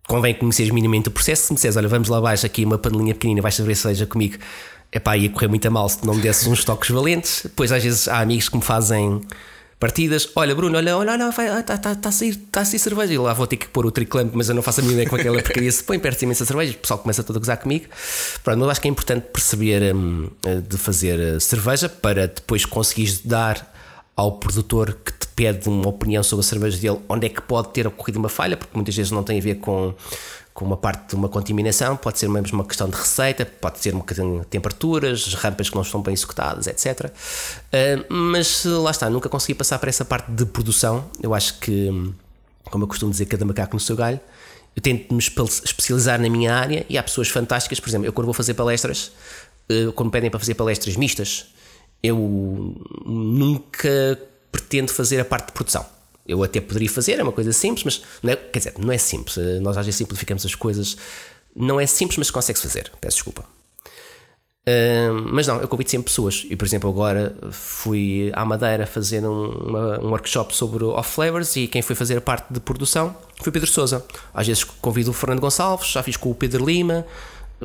convém 0.10 0.34
conheceres 0.34 0.74
minimamente 0.74 1.08
o 1.08 1.12
processo. 1.12 1.44
Se 1.44 1.52
me 1.54 1.56
disseres, 1.56 1.78
olha, 1.78 1.88
vamos 1.88 2.10
lá 2.10 2.18
abaixo 2.18 2.46
aqui 2.46 2.66
uma 2.66 2.78
panelinha 2.78 3.14
pequenina, 3.14 3.42
vais 3.42 3.56
saber 3.56 3.76
cerveja 3.76 4.06
comigo 4.06 4.38
epá, 4.92 5.16
ia 5.16 5.30
correr 5.30 5.48
muito 5.48 5.68
a 5.68 5.72
mal 5.72 5.88
se 5.88 6.06
não 6.06 6.16
me 6.16 6.22
desses 6.22 6.48
uns 6.48 6.64
toques 6.64 6.90
valentes. 6.90 7.42
Depois, 7.44 7.72
às 7.72 7.84
vezes, 7.84 8.08
há 8.08 8.20
amigos 8.20 8.50
que 8.50 8.58
me 8.58 8.64
fazem 8.64 9.22
partidas. 9.80 10.30
Olha, 10.36 10.54
Bruno, 10.54 10.78
olha, 10.78 10.98
olha, 10.98 11.14
olha, 11.14 11.60
está 11.60 11.78
tá, 11.78 11.96
tá 11.96 12.10
a, 12.10 12.12
sair, 12.12 12.36
tá 12.36 12.62
a 12.62 12.66
sair 12.66 12.80
cerveja. 12.80 13.14
E 13.14 13.18
lá 13.18 13.34
vou 13.34 13.48
ter 13.48 13.58
que 13.58 13.68
pôr 13.68 13.86
o 13.86 13.92
triclamp, 13.92 14.32
mas 14.34 14.50
eu 14.50 14.56
não 14.56 14.62
faço 14.62 14.82
a 14.82 14.84
mínima 14.84 15.02
ideia 15.02 15.10
como 15.10 15.22
aquela 15.22 15.42
porcaria 15.42 15.72
se 15.72 15.84
põe 15.84 16.00
perto 16.00 16.20
de 16.20 16.26
imensa 16.26 16.46
cerveja. 16.46 16.74
O 16.74 16.78
pessoal 16.78 17.00
começa 17.00 17.24
todo 17.24 17.38
a 17.38 17.40
gozar 17.40 17.58
comigo. 17.58 17.86
Pronto, 18.44 18.60
mas 18.60 18.70
acho 18.70 18.82
que 18.82 18.88
é 18.88 18.92
importante 18.92 19.24
perceber 19.32 19.96
hum, 19.96 20.30
de 20.68 20.78
fazer 20.78 21.20
eh, 21.20 21.40
cerveja 21.40 21.88
para 21.88 22.28
depois 22.28 22.66
conseguires 22.66 23.22
dar 23.24 23.79
ao 24.20 24.34
produtor 24.34 24.98
que 25.06 25.14
te 25.14 25.28
pede 25.30 25.70
uma 25.70 25.88
opinião 25.88 26.22
sobre 26.22 26.44
a 26.44 26.48
cerveja 26.48 26.78
dele 26.78 27.00
onde 27.08 27.28
é 27.28 27.30
que 27.30 27.42
pode 27.42 27.70
ter 27.70 27.88
ocorrido 27.88 28.20
uma 28.20 28.28
falha, 28.28 28.58
porque 28.58 28.76
muitas 28.76 28.94
vezes 28.94 29.12
não 29.14 29.24
tem 29.24 29.40
a 29.40 29.42
ver 29.42 29.56
com 29.56 29.94
com 30.54 30.66
uma 30.66 30.76
parte 30.76 31.12
de 31.12 31.16
uma 31.16 31.30
contaminação, 31.30 31.96
pode 31.96 32.20
ser 32.20 32.28
mesmo 32.28 32.58
uma 32.58 32.66
questão 32.66 32.90
de 32.90 32.98
receita, 32.98 33.46
pode 33.46 33.80
ser 33.80 33.96
um 33.96 34.00
bocadinho 34.00 34.42
de 34.42 34.48
temperaturas, 34.48 35.34
rampas 35.36 35.70
que 35.70 35.76
não 35.76 35.84
estão 35.84 36.02
bem 36.02 36.14
executadas, 36.14 36.68
etc. 36.68 37.06
Uh, 37.06 37.12
ah, 37.72 38.06
mas 38.10 38.66
lá 38.66 38.92
está, 38.92 39.10
nunca 39.10 39.30
consegui 39.30 39.54
passar 39.54 39.80
para 39.80 39.88
essa 39.88 40.04
parte 40.04 40.30
de 40.30 40.46
produção. 40.46 41.10
Eu 41.24 41.34
acho 41.34 41.58
que, 41.60 41.88
como 42.66 42.84
eu 42.84 42.90
costumo 42.90 43.10
dizer, 43.10 43.26
cada 43.28 43.46
macaco 43.46 43.74
no 43.74 43.80
seu 43.80 43.96
galho. 43.96 44.20
Eu 44.76 44.82
tento 44.82 45.14
me 45.14 45.20
especializar 45.20 46.20
na 46.20 46.30
minha 46.30 46.54
área 46.54 46.86
e 46.90 46.98
há 46.98 47.04
pessoas 47.04 47.30
fantásticas, 47.30 47.80
por 47.80 47.88
exemplo, 47.88 48.08
eu 48.08 48.12
quando 48.12 48.26
vou 48.26 48.34
fazer 48.34 48.54
palestras, 48.54 49.14
uh, 49.72 49.94
quando 49.94 50.12
pedem 50.12 50.30
para 50.30 50.42
fazer 50.42 50.56
palestras 50.56 50.98
mistas, 50.98 51.54
eu 52.02 52.76
nunca 53.06 54.20
pretendo 54.52 54.92
fazer 54.92 55.20
a 55.20 55.26
parte 55.26 55.48
de 55.48 55.54
produção 55.54 55.86
eu 56.30 56.44
até 56.44 56.62
poderia 56.62 56.90
fazer, 56.90 57.20
é 57.20 57.24
uma 57.24 57.32
coisa 57.32 57.52
simples, 57.52 57.84
mas 57.84 58.04
não 58.22 58.32
é, 58.32 58.36
quer 58.36 58.60
dizer, 58.60 58.74
não 58.78 58.92
é 58.94 59.00
simples. 59.00 59.36
Nós 59.62 59.76
às 59.76 59.86
vezes 59.86 59.98
simplificamos 59.98 60.46
as 60.46 60.54
coisas. 60.54 60.96
Não 61.56 61.80
é 61.80 61.88
simples, 61.88 62.20
mas 62.20 62.30
consegue-se 62.30 62.68
fazer. 62.68 62.92
Peço 63.02 63.18
desculpa. 63.18 63.44
Uh, 64.62 65.14
mas 65.32 65.48
não, 65.48 65.60
eu 65.60 65.68
convido 65.68 65.90
sempre 65.90 66.06
pessoas. 66.06 66.46
E 66.48 66.56
por 66.56 66.66
exemplo, 66.66 66.88
agora 66.88 67.36
fui 67.52 68.32
à 68.36 68.46
Madeira 68.46 68.86
fazer 68.86 69.26
um, 69.26 69.50
uma, 69.50 70.00
um 70.02 70.10
workshop 70.10 70.56
sobre 70.56 70.84
off 70.84 71.12
flavors 71.12 71.56
e 71.56 71.68
quem 71.68 71.82
foi 71.82 71.96
fazer 71.96 72.18
a 72.18 72.22
parte 72.22 72.54
de 72.54 72.60
produção 72.60 73.16
foi 73.42 73.52
Pedro 73.52 73.68
Souza. 73.68 74.06
Às 74.32 74.46
vezes 74.46 74.64
convido 74.64 75.10
o 75.10 75.14
Fernando 75.14 75.40
Gonçalves, 75.40 75.88
já 75.88 76.04
fiz 76.04 76.16
com 76.16 76.30
o 76.30 76.36
Pedro 76.36 76.64
Lima. 76.64 77.08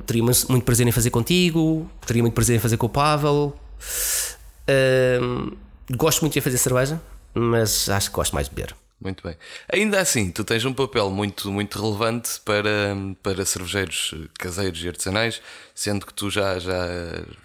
Teria 0.06 0.22
muito 0.22 0.62
prazer 0.64 0.86
em 0.86 0.92
fazer 0.92 1.10
contigo, 1.10 1.86
teria 2.06 2.22
muito 2.22 2.34
prazer 2.34 2.56
em 2.56 2.60
fazer 2.60 2.78
com 2.78 2.86
o 2.86 2.88
Pavel. 2.88 3.54
Uh, 4.68 5.56
gosto 5.96 6.22
muito 6.22 6.34
de 6.34 6.40
fazer 6.40 6.58
cerveja, 6.58 7.00
mas 7.32 7.88
acho 7.88 8.10
que 8.10 8.16
gosto 8.16 8.34
mais 8.34 8.48
de 8.48 8.54
beber. 8.54 8.74
Muito 9.00 9.22
bem. 9.22 9.36
Ainda 9.70 10.00
assim, 10.00 10.30
tu 10.30 10.44
tens 10.44 10.64
um 10.64 10.72
papel 10.72 11.10
muito, 11.10 11.50
muito 11.52 11.78
relevante 11.78 12.40
para, 12.42 12.96
para 13.22 13.44
cervejeiros 13.44 14.14
caseiros 14.38 14.82
e 14.82 14.88
artesanais, 14.88 15.42
sendo 15.74 16.06
que 16.06 16.14
tu 16.14 16.30
já, 16.30 16.58
já, 16.58 16.86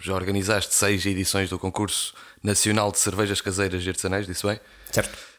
já 0.00 0.14
organizaste 0.14 0.74
seis 0.74 1.04
edições 1.04 1.50
do 1.50 1.58
concurso 1.58 2.14
nacional 2.42 2.90
de 2.90 2.98
cervejas 2.98 3.40
caseiras 3.42 3.84
e 3.84 3.88
artesanais, 3.88 4.26
disse 4.26 4.46
bem? 4.46 4.58
Certo. 4.90 5.29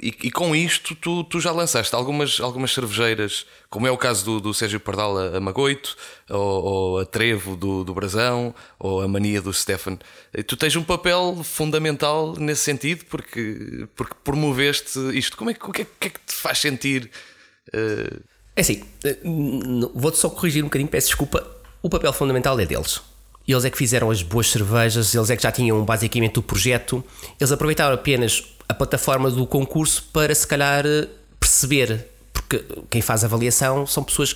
E, 0.00 0.08
e, 0.22 0.30
com 0.30 0.56
isto 0.56 0.94
tu, 0.94 1.24
tu, 1.24 1.40
já 1.40 1.52
lançaste 1.52 1.94
algumas, 1.94 2.40
algumas 2.40 2.72
cervejeiras, 2.72 3.44
como 3.68 3.86
é 3.86 3.90
o 3.90 3.98
caso 3.98 4.24
do, 4.24 4.40
do 4.40 4.54
Sérgio 4.54 4.80
Pardal 4.80 5.18
a, 5.18 5.40
Magoito, 5.40 5.96
ou, 6.30 6.64
ou, 6.64 6.98
a 7.00 7.04
Trevo 7.04 7.54
do, 7.54 7.84
do 7.84 7.92
Brasão, 7.92 8.54
ou 8.78 9.02
a 9.02 9.08
Mania 9.08 9.42
do 9.42 9.52
Stefan. 9.52 9.98
Tu 10.46 10.56
tens 10.56 10.74
um 10.76 10.82
papel 10.82 11.42
fundamental 11.44 12.34
nesse 12.38 12.62
sentido, 12.62 13.04
porque, 13.06 13.86
porque 13.94 14.14
promoveste 14.24 14.98
isto. 15.16 15.36
Como 15.36 15.50
é, 15.50 15.56
o, 15.60 15.72
que 15.72 15.82
é, 15.82 15.86
que 16.00 16.08
é 16.08 16.10
que 16.10 16.20
te 16.20 16.34
faz 16.34 16.58
sentir? 16.58 17.10
Uh... 17.68 18.22
É 18.54 18.60
assim, 18.60 18.84
vou-te 19.94 20.18
só 20.18 20.30
corrigir 20.30 20.62
um 20.62 20.66
bocadinho, 20.66 20.88
peço 20.88 21.08
desculpa. 21.08 21.46
O 21.82 21.90
papel 21.90 22.12
fundamental 22.12 22.58
é 22.60 22.64
deles. 22.64 23.00
Eles 23.46 23.64
é 23.64 23.70
que 23.70 23.76
fizeram 23.76 24.10
as 24.10 24.22
boas 24.22 24.48
cervejas, 24.48 25.14
eles 25.14 25.30
é 25.30 25.36
que 25.36 25.42
já 25.42 25.50
tinham 25.50 25.84
basicamente 25.84 26.38
o 26.38 26.42
projeto. 26.42 27.04
Eles 27.40 27.50
aproveitaram 27.50 27.94
apenas 27.94 28.40
a 28.72 28.74
plataforma 28.74 29.30
do 29.30 29.46
concurso 29.46 30.02
para 30.12 30.34
se 30.34 30.46
calhar 30.46 30.84
perceber, 31.38 32.08
porque 32.32 32.64
quem 32.90 33.02
faz 33.02 33.22
a 33.22 33.26
avaliação 33.26 33.86
são 33.86 34.02
pessoas 34.02 34.34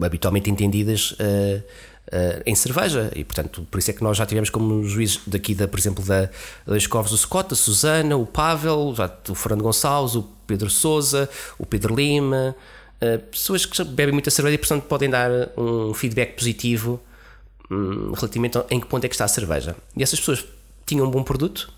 habitualmente 0.00 0.48
entendidas 0.48 1.12
uh, 1.12 1.16
uh, 1.18 2.42
em 2.46 2.54
cerveja 2.54 3.10
e 3.16 3.24
portanto 3.24 3.66
por 3.68 3.78
isso 3.78 3.90
é 3.90 3.94
que 3.94 4.02
nós 4.02 4.16
já 4.16 4.24
tivemos 4.24 4.48
como 4.48 4.84
juízes 4.84 5.20
daqui 5.26 5.54
da, 5.54 5.66
por 5.66 5.78
exemplo 5.78 6.04
da, 6.04 6.30
da 6.64 6.76
Escovos 6.76 7.12
o 7.12 7.18
Scott, 7.18 7.52
a 7.52 7.56
Susana, 7.56 8.16
o 8.16 8.24
Pavel, 8.24 8.94
já, 8.96 9.10
o 9.28 9.34
Fernando 9.34 9.62
Gonçalves, 9.62 10.14
o 10.14 10.22
Pedro 10.46 10.70
Souza, 10.70 11.28
o 11.58 11.66
Pedro 11.66 11.96
Lima, 11.96 12.54
uh, 13.02 13.18
pessoas 13.30 13.66
que 13.66 13.82
bebem 13.82 14.12
muita 14.12 14.30
cerveja 14.30 14.54
e 14.54 14.58
portanto 14.58 14.84
podem 14.84 15.10
dar 15.10 15.30
um 15.56 15.92
feedback 15.92 16.36
positivo 16.36 17.00
um, 17.68 18.12
relativamente 18.12 18.58
a 18.58 18.64
em 18.70 18.78
que 18.78 18.86
ponto 18.86 19.04
é 19.04 19.08
que 19.08 19.14
está 19.14 19.24
a 19.24 19.28
cerveja. 19.28 19.74
E 19.96 20.02
essas 20.02 20.20
pessoas 20.20 20.44
tinham 20.86 21.06
um 21.06 21.10
bom 21.10 21.24
produto, 21.24 21.72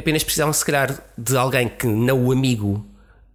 apenas 0.00 0.24
precisavam, 0.24 0.52
se 0.52 0.64
calhar, 0.64 1.02
de 1.16 1.36
alguém 1.36 1.68
que 1.68 1.86
não 1.86 2.26
o 2.26 2.32
amigo 2.32 2.84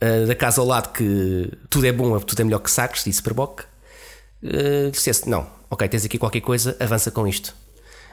uh, 0.01 0.27
da 0.27 0.35
casa 0.35 0.61
ao 0.61 0.67
lado 0.67 0.91
que 0.91 1.51
tudo 1.69 1.85
é 1.85 1.91
bom, 1.91 2.19
tudo 2.19 2.41
é 2.41 2.43
melhor 2.43 2.59
que 2.59 2.69
sacos, 2.69 3.03
disse 3.03 3.21
para 3.21 3.33
uh, 3.33 4.91
dissesse: 4.91 5.29
Não, 5.29 5.47
ok, 5.69 5.87
tens 5.87 6.05
aqui 6.05 6.17
qualquer 6.17 6.41
coisa, 6.41 6.75
avança 6.79 7.11
com 7.11 7.27
isto. 7.27 7.55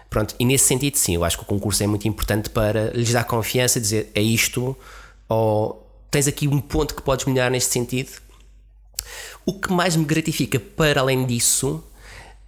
Pronto, 0.09 0.35
e 0.39 0.45
nesse 0.45 0.67
sentido, 0.67 0.97
sim, 0.97 1.15
eu 1.15 1.25
acho 1.25 1.39
que 1.39 1.43
o 1.43 1.47
concurso 1.47 1.83
é 1.83 1.87
muito 1.87 2.07
importante 2.07 2.51
para 2.51 2.91
lhes 2.91 3.13
dar 3.13 3.25
confiança, 3.25 3.81
dizer 3.81 4.11
é 4.15 4.21
isto, 4.21 4.77
ou 5.27 5.91
tens 6.11 6.29
aqui 6.29 6.47
um 6.47 6.61
ponto 6.61 6.95
que 6.95 7.01
podes 7.01 7.25
melhorar 7.25 7.49
neste 7.49 7.73
sentido. 7.73 8.11
O 9.47 9.59
que 9.59 9.73
mais 9.73 9.97
me 9.97 10.05
gratifica, 10.05 10.61
para 10.61 11.01
além 11.01 11.25
disso, 11.25 11.83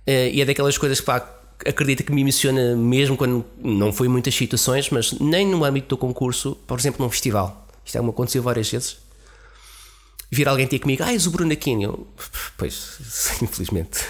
eh, 0.07 0.31
e 0.31 0.43
é 0.43 0.45
daquelas 0.45 0.77
coisas 0.77 1.01
que 1.01 1.07
acredito 1.67 2.05
que 2.05 2.13
me 2.13 2.21
emociona 2.21 2.77
mesmo 2.77 3.17
quando 3.17 3.45
não 3.63 3.93
foi 3.93 4.09
muitas 4.09 4.35
situações, 4.35 4.91
mas 4.91 5.13
nem 5.13 5.47
no 5.47 5.65
âmbito 5.65 5.89
do 5.89 5.97
concurso, 5.97 6.57
por 6.67 6.79
exemplo, 6.79 7.05
num 7.05 7.11
festival. 7.11 7.67
Isto 7.85 7.99
é 7.99 8.03
me 8.03 8.11
aconteceu 8.11 8.43
várias 8.43 8.71
vezes. 8.71 8.99
Vir 10.31 10.49
alguém 10.49 10.67
ter 10.67 10.79
comigo, 10.79 11.03
ah, 11.05 11.13
és 11.13 11.27
o 11.27 11.31
Bruno 11.31 11.53
Aquino. 11.53 12.07
Pois, 12.57 12.99
infelizmente, 13.43 14.05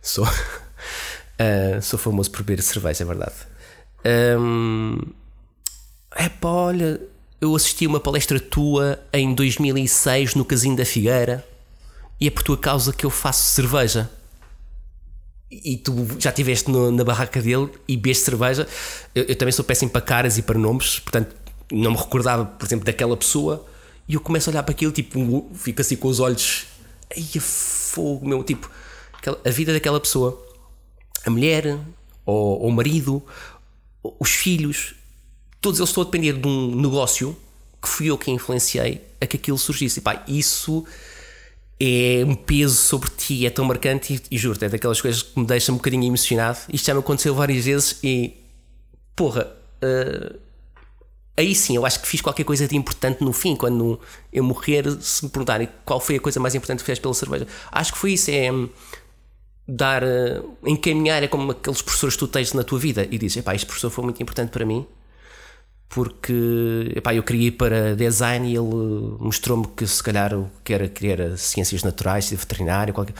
sou. 0.00 0.24
Uh, 0.24 1.80
sou 1.82 1.98
famoso 1.98 2.30
por 2.30 2.42
beber 2.42 2.62
cerveja, 2.62 3.04
é 3.04 3.06
verdade. 3.06 3.34
Um, 4.38 4.98
é 6.16 6.28
pá, 6.28 6.48
olha, 6.48 7.00
eu 7.40 7.54
assisti 7.54 7.86
uma 7.86 8.00
palestra 8.00 8.40
tua 8.40 8.98
em 9.12 9.34
2006 9.34 10.34
no 10.34 10.44
Casino 10.44 10.76
da 10.76 10.84
Figueira 10.84 11.46
e 12.20 12.26
é 12.26 12.30
por 12.30 12.42
tua 12.42 12.56
causa 12.56 12.92
que 12.92 13.04
eu 13.04 13.10
faço 13.10 13.54
cerveja. 13.54 14.10
E 15.50 15.76
tu 15.76 16.06
já 16.18 16.30
estiveste 16.30 16.70
na 16.70 17.02
barraca 17.02 17.42
dele 17.42 17.68
e 17.88 17.96
bebeste 17.96 18.24
cerveja. 18.24 18.68
Eu, 19.14 19.24
eu, 19.24 19.36
também 19.36 19.52
sou 19.52 19.64
péssimo 19.64 19.90
para 19.90 20.00
caras 20.00 20.38
e 20.38 20.42
para 20.42 20.58
nomes, 20.58 21.00
portanto 21.00 21.34
não 21.72 21.92
me 21.92 21.96
recordava, 21.96 22.44
por 22.44 22.64
exemplo, 22.66 22.84
daquela 22.84 23.16
pessoa. 23.16 23.66
E 24.08 24.14
eu 24.14 24.20
começo 24.20 24.48
a 24.48 24.52
olhar 24.52 24.62
para 24.62 24.72
aquilo, 24.72 24.92
tipo, 24.92 25.50
fico 25.54 25.80
assim 25.80 25.96
com 25.96 26.08
os 26.08 26.20
olhos. 26.20 26.66
Ai, 27.16 27.40
fogo, 27.40 28.26
meu, 28.26 28.42
tipo, 28.44 28.70
a 29.44 29.50
vida 29.50 29.72
daquela 29.72 30.00
pessoa 30.00 30.46
a 31.24 31.30
mulher, 31.30 31.78
ou, 32.24 32.60
ou 32.60 32.68
o 32.68 32.72
marido, 32.72 33.22
os 34.02 34.30
filhos, 34.30 34.94
todos 35.60 35.78
eles 35.78 35.90
estão 35.90 36.02
a 36.02 36.06
depender 36.06 36.34
de 36.34 36.48
um 36.48 36.80
negócio 36.80 37.36
que 37.82 37.88
fui 37.88 38.06
eu 38.06 38.18
que 38.18 38.30
influenciei 38.30 39.00
a 39.20 39.26
que 39.26 39.36
aquilo 39.36 39.58
surgisse. 39.58 40.00
E 40.00 40.02
pá, 40.02 40.22
isso 40.26 40.84
é 41.80 42.22
um 42.26 42.34
peso 42.34 42.74
sobre 42.74 43.08
ti, 43.08 43.46
é 43.46 43.50
tão 43.50 43.64
marcante 43.64 44.14
e, 44.14 44.34
e 44.34 44.38
juro-te, 44.38 44.66
é 44.66 44.68
daquelas 44.68 45.00
coisas 45.00 45.22
que 45.22 45.40
me 45.40 45.46
deixa 45.46 45.72
um 45.72 45.76
bocadinho 45.76 46.04
emocionado. 46.04 46.58
Isto 46.70 46.86
já 46.86 46.94
me 46.94 47.00
aconteceu 47.00 47.34
várias 47.34 47.64
vezes 47.64 47.98
e 48.04 48.36
porra, 49.16 49.50
uh, 49.82 50.38
aí 51.36 51.54
sim 51.54 51.76
eu 51.76 51.86
acho 51.86 52.00
que 52.00 52.06
fiz 52.06 52.20
qualquer 52.20 52.44
coisa 52.44 52.68
de 52.68 52.76
importante 52.76 53.24
no 53.24 53.32
fim, 53.32 53.56
quando 53.56 53.98
eu 54.30 54.44
morrer, 54.44 54.84
se 55.00 55.24
me 55.24 55.30
perguntarem 55.30 55.68
qual 55.84 56.00
foi 56.00 56.16
a 56.16 56.20
coisa 56.20 56.38
mais 56.38 56.54
importante 56.54 56.80
que 56.80 56.84
fizeste 56.84 57.00
pela 57.00 57.14
cerveja, 57.14 57.46
acho 57.72 57.92
que 57.92 57.98
foi 57.98 58.12
isso. 58.12 58.30
É 58.30 58.50
dar, 59.66 60.02
uh, 60.02 60.56
encaminhar, 60.66 61.22
é 61.22 61.28
como 61.28 61.52
aqueles 61.52 61.80
professores 61.80 62.14
que 62.14 62.20
tu 62.20 62.28
tens 62.28 62.52
na 62.52 62.64
tua 62.64 62.78
vida 62.78 63.06
e 63.10 63.16
dizes: 63.16 63.38
epá, 63.38 63.54
este 63.54 63.66
professor 63.66 63.88
foi 63.88 64.04
muito 64.04 64.22
importante 64.22 64.50
para 64.50 64.66
mim 64.66 64.86
porque 65.90 66.92
epá, 66.94 67.12
eu 67.12 67.22
queria 67.22 67.48
ir 67.48 67.50
para 67.50 67.96
design 67.96 68.48
e 68.48 68.56
ele 68.56 69.16
mostrou-me 69.18 69.66
que 69.66 69.84
se 69.86 70.00
calhar 70.00 70.32
o 70.32 70.48
que 70.64 70.72
era 70.72 70.88
querer 70.88 71.36
ciências 71.36 71.82
naturais, 71.82 72.30
veterinário, 72.30 72.94
qualquer. 72.94 73.14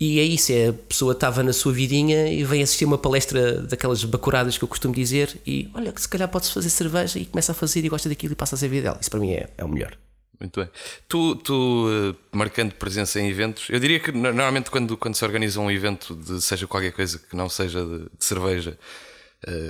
E 0.00 0.18
é 0.18 0.22
isso, 0.22 0.50
é, 0.50 0.68
a 0.68 0.72
pessoa 0.72 1.12
estava 1.12 1.42
na 1.42 1.52
sua 1.52 1.74
vidinha 1.74 2.26
e 2.32 2.42
vem 2.42 2.62
assistir 2.62 2.86
uma 2.86 2.96
palestra 2.96 3.60
daquelas 3.60 4.02
bacuradas 4.02 4.56
que 4.56 4.64
eu 4.64 4.68
costumo 4.68 4.94
dizer 4.94 5.38
e 5.46 5.70
olha 5.74 5.92
que 5.92 6.00
se 6.00 6.08
calhar 6.08 6.26
pode-se 6.26 6.54
fazer 6.54 6.70
cerveja 6.70 7.18
e 7.18 7.26
começa 7.26 7.52
a 7.52 7.54
fazer 7.54 7.84
e 7.84 7.88
gosta 7.90 8.08
daquilo 8.08 8.32
e 8.32 8.36
passa 8.36 8.54
a 8.54 8.58
ser 8.58 8.68
vida 8.68 8.84
dela. 8.84 8.98
Isso 8.98 9.10
para 9.10 9.20
mim 9.20 9.32
é, 9.32 9.50
é 9.58 9.62
o 9.62 9.68
melhor. 9.68 9.94
Muito 10.40 10.58
bem. 10.58 10.70
Tu, 11.06 11.36
tu 11.36 11.86
uh, 11.86 12.16
marcando 12.32 12.72
presença 12.72 13.20
em 13.20 13.28
eventos, 13.28 13.68
eu 13.68 13.78
diria 13.78 14.00
que 14.00 14.10
normalmente 14.10 14.70
quando, 14.70 14.96
quando 14.96 15.14
se 15.14 15.22
organiza 15.22 15.60
um 15.60 15.70
evento 15.70 16.14
de 16.14 16.40
seja 16.40 16.66
qualquer 16.66 16.92
coisa 16.92 17.18
que 17.18 17.36
não 17.36 17.50
seja 17.50 17.84
de, 17.84 17.98
de 17.98 18.24
cerveja, 18.24 18.70
eh, 18.70 19.09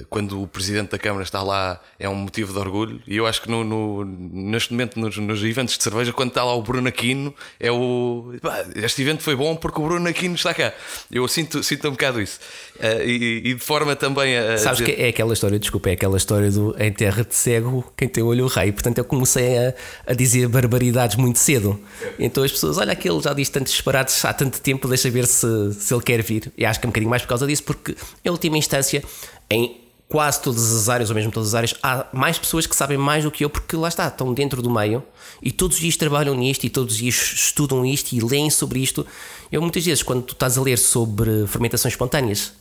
quando 0.09 0.43
o 0.43 0.47
presidente 0.49 0.91
da 0.91 0.99
Câmara 0.99 1.23
está 1.23 1.43
lá 1.43 1.81
é 1.99 2.09
um 2.09 2.15
motivo 2.15 2.53
de 2.53 2.59
orgulho. 2.59 3.01
E 3.07 3.17
eu 3.17 3.27
acho 3.27 3.43
que 3.43 3.49
no, 3.49 3.63
no 3.63 4.05
neste 4.05 4.73
momento 4.73 4.99
nos, 4.99 5.17
nos, 5.17 5.43
eventos 5.45 5.77
de 5.77 5.83
cerveja 5.83 6.13
quando 6.13 6.31
está 6.31 6.43
lá 6.43 6.55
o 6.55 6.63
Bruno 6.63 6.89
Aquino 6.89 7.33
é 7.59 7.71
o 7.71 8.35
este 8.75 9.03
evento 9.03 9.23
foi 9.23 9.37
bom 9.37 9.55
porque 9.55 9.81
o 9.81 9.85
Bruno 9.85 10.09
Aquino 10.09 10.35
está 10.35 10.53
cá. 10.53 10.73
Eu 11.11 11.27
sinto, 11.29 11.63
sinto 11.63 11.87
um 11.89 11.93
bocado 11.93 12.21
isso. 12.21 12.41
Uh, 12.77 13.03
e, 13.05 13.43
e, 13.51 13.55
de 13.55 13.61
forma 13.61 13.95
também 13.95 14.37
a 14.37 14.59
sabes 14.59 14.79
dizer... 14.79 14.95
que 14.95 15.03
é 15.03 15.09
aquela 15.09 15.33
história, 15.33 15.59
desculpa 15.59 15.91
é 15.91 15.93
aquela 15.93 16.17
história 16.17 16.51
do 16.51 16.75
em 16.79 16.93
terra 16.93 17.25
de 17.25 17.35
cego 17.35 17.93
quem 17.97 18.09
tem 18.09 18.25
olho 18.25 18.45
o 18.45 18.49
rei, 18.49 18.73
portanto 18.73 18.99
eu 18.99 19.05
comecei 19.05 19.57
a, 19.59 19.75
a 20.07 20.15
dizer 20.15 20.49
barbaridades 20.49 21.17
muito 21.17 21.39
cedo. 21.39 21.79
Então 22.19 22.43
as 22.43 22.51
pessoas, 22.51 22.79
olha 22.79 22.93
aquele 22.93 23.21
já 23.21 23.33
diz 23.33 23.49
tantos 23.49 23.73
disparados 23.73 24.25
há 24.25 24.33
tanto 24.33 24.61
tempo, 24.61 24.89
deixa 24.89 25.11
ver 25.11 25.27
se, 25.27 25.75
se 25.75 25.95
ele 25.95 26.03
quer 26.03 26.23
vir. 26.23 26.51
E 26.57 26.65
acho 26.65 26.81
que 26.81 26.87
é 26.87 26.89
um 26.89 26.91
bocadinho 26.91 27.11
mais 27.11 27.23
por 27.23 27.29
causa 27.29 27.47
disso 27.47 27.63
porque 27.63 27.95
em 28.25 28.31
última 28.31 28.57
instância 28.57 29.03
em 29.51 29.81
quase 30.09 30.43
todas 30.43 30.75
as 30.75 30.89
áreas, 30.89 31.09
ou 31.09 31.15
mesmo 31.15 31.31
todas 31.31 31.51
as 31.51 31.55
áreas, 31.55 31.75
há 31.83 32.07
mais 32.13 32.39
pessoas 32.39 32.67
que 32.67 32.75
sabem 32.75 32.99
mais 32.99 33.23
do 33.25 33.31
que 33.31 33.45
eu, 33.45 33.51
porque 33.51 33.77
lá 33.77 33.89
está, 33.89 34.09
estão 34.09 34.35
dentro 34.35 34.61
do 34.61 34.69
meio 34.69 35.03
e 35.43 35.53
todos 35.53 35.77
os 35.77 35.83
dias 35.83 35.97
trabalham 35.97 36.35
nisto 36.35 36.65
e 36.65 36.71
todos 36.71 36.95
os 36.95 37.01
dias 37.01 37.15
estudam 37.15 37.87
isto 37.87 38.13
e 38.13 38.21
leem 38.21 38.51
sobre 38.51 38.81
isto. 38.81 39.07
Eu 39.53 39.63
muitas 39.63 39.85
vezes, 39.85 40.03
quando 40.03 40.23
tu 40.23 40.33
estás 40.33 40.59
a 40.59 40.63
ler 40.63 40.77
sobre 40.79 41.47
fermentações 41.47 41.95
espontâneas, 41.95 42.53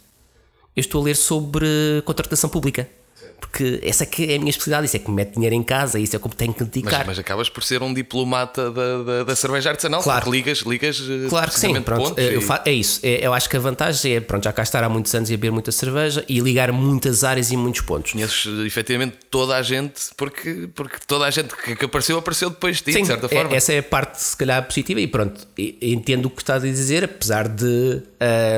eu 0.76 0.82
estou 0.82 1.02
a 1.02 1.06
ler 1.06 1.16
sobre 1.16 1.68
contratação 2.06 2.50
pública 2.50 2.88
porque 3.40 3.80
essa 3.84 4.04
é 4.04 4.06
que 4.06 4.32
é 4.32 4.36
a 4.36 4.40
minha 4.40 4.50
especialidade, 4.50 4.86
isso 4.86 4.96
é 4.96 5.00
que 5.00 5.10
me 5.10 5.16
mete 5.16 5.34
dinheiro 5.34 5.56
em 5.56 5.64
casa, 5.64 6.00
isso 6.00 6.16
é 6.16 6.20
como 6.20 6.36
tenho 6.36 6.54
que 6.54 6.64
dedicar. 6.64 7.00
Mas, 7.00 7.08
mas 7.08 7.20
acabas 7.20 7.50
por 7.50 7.64
ser 7.64 7.82
um 7.82 7.94
diplomata 7.94 8.70
da, 8.72 9.04
da, 9.04 9.24
da 9.24 9.36
cerveja 9.36 9.70
artesanal, 9.72 10.02
claro. 10.04 10.30
ligas, 10.32 10.60
ligas 10.60 11.02
eh, 11.02 11.28
claro 11.30 11.52
que 11.52 11.60
sim, 11.60 11.82
pronto, 11.82 12.20
eu 12.20 12.42
e... 12.42 12.46
é 12.66 12.72
isso. 12.72 13.00
É, 13.04 13.26
eu 13.26 13.34
acho 13.34 13.50
que 13.50 13.58
a 13.58 13.60
vantagem 13.60 14.16
é 14.16 14.20
pronto, 14.20 14.44
já 14.44 14.54
cá 14.54 14.64
estar 14.64 14.84
há 14.84 14.90
muitos 14.90 15.14
anos 15.16 15.30
e 15.30 15.38
beber 15.38 15.52
muita 15.52 15.72
cerveja 15.72 16.24
e 16.28 16.40
ligar 16.40 16.72
muitas 16.72 17.24
áreas 17.24 17.52
e 17.52 17.58
muitos 17.58 17.82
pontos. 17.82 18.12
Conheces 18.12 18.46
efetivamente 18.66 19.18
toda 19.30 19.56
a 19.56 19.62
gente, 19.62 20.02
porque, 20.16 20.70
porque 20.76 20.98
toda 21.08 21.26
a 21.26 21.32
gente 21.32 21.56
que 21.56 21.86
apareceu, 21.86 22.18
apareceu 22.18 22.50
depois 22.50 22.78
de 22.78 22.84
ti, 22.84 22.94
sim, 22.94 23.02
de 23.02 23.08
certa 23.08 23.30
forma. 23.30 23.54
É, 23.54 23.58
essa 23.58 23.74
é 23.74 23.80
a 23.80 23.84
parte, 23.84 24.22
se 24.22 24.36
calhar, 24.36 24.66
positiva, 24.66 25.00
e 25.00 25.08
pronto, 25.08 25.48
entendo 25.82 26.26
o 26.26 26.30
que 26.30 26.42
estás 26.42 26.64
a 26.64 26.68
dizer, 26.68 27.04
apesar 27.04 27.48
de 27.48 28.02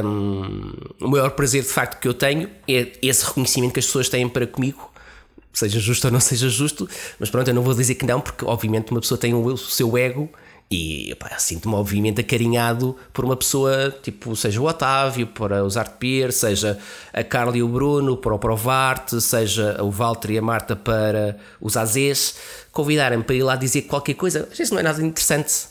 um, 0.04 0.72
o 1.00 1.08
maior 1.08 1.32
prazer 1.32 1.62
de 1.62 1.70
facto 1.70 2.00
que 2.00 2.08
eu 2.08 2.14
tenho 2.14 2.50
é 2.68 2.88
esse 3.02 3.26
reconhecimento 3.26 3.74
que 3.74 3.80
as 3.80 3.86
pessoas 3.86 4.10
têm 4.10 4.28
para 4.28 4.48
comigo 4.48 4.71
seja 5.54 5.80
justo 5.80 6.08
ou 6.08 6.14
não 6.14 6.20
seja 6.20 6.50
justo, 6.50 6.88
mas 7.20 7.30
pronto, 7.30 7.48
eu 7.48 7.54
não 7.54 7.62
vou 7.62 7.74
dizer 7.74 7.96
que 7.96 8.06
não, 8.06 8.22
porque 8.22 8.46
obviamente 8.46 8.92
uma 8.92 9.02
pessoa 9.02 9.18
tem 9.18 9.34
o 9.34 9.58
seu 9.58 9.98
ego 9.98 10.30
e 10.72 11.14
sinto-me 11.38 11.76
obviamente 11.76 12.22
acarinhado 12.22 12.96
por 13.12 13.26
uma 13.26 13.36
pessoa, 13.36 13.94
tipo, 14.02 14.34
seja 14.38 14.62
o 14.62 14.66
Otávio 14.66 15.28
para 15.28 15.66
os 15.66 15.76
Art 15.76 15.98
Pier, 15.98 16.32
seja 16.32 16.80
a 17.12 17.22
Carla 17.26 17.58
e 17.58 17.62
o 17.62 17.68
Bruno 17.68 18.16
para 18.16 18.34
o 18.34 18.40
Provarte, 18.40 19.20
seja 19.20 19.84
o 19.84 19.92
Walter 19.92 20.32
e 20.32 20.38
a 20.38 20.42
Marta 20.42 20.74
para 20.74 21.38
os 21.60 21.76
Azés, 21.76 22.38
convidarem-me 22.72 23.24
para 23.24 23.36
ir 23.36 23.44
lá 23.44 23.58
dizer 23.58 23.82
qualquer 23.82 24.14
coisa, 24.14 24.48
às 24.50 24.58
vezes 24.58 24.72
não 24.72 24.80
é 24.80 24.84
nada 24.84 25.04
interessante. 25.04 25.68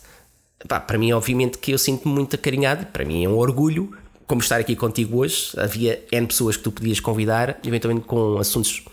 para 0.69 0.99
mim, 0.99 1.13
obviamente, 1.13 1.57
que 1.57 1.71
eu 1.73 1.79
sinto-me 1.79 2.15
muito 2.15 2.37
acarinhado, 2.37 2.85
para 2.85 3.03
mim 3.03 3.25
é 3.25 3.29
um 3.29 3.39
orgulho, 3.39 3.97
como 4.27 4.43
estar 4.43 4.61
aqui 4.61 4.77
contigo 4.77 5.19
hoje. 5.19 5.51
Havia 5.57 6.05
N 6.13 6.27
pessoas 6.27 6.59
que 6.59 6.63
tu 6.63 6.71
podias 6.71 7.01
convidar, 7.01 7.59
eventualmente 7.67 8.07
com 8.07 8.39
assuntos 8.39 8.85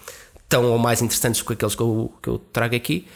tão 0.47 0.71
ou 0.71 0.77
mais 0.77 1.01
interessantes 1.01 1.41
que 1.41 1.53
aqueles 1.53 1.75
que 1.75 1.81
eu, 1.81 2.13
que 2.21 2.29
eu 2.29 2.39
trago 2.39 2.75
aqui. 2.75 3.07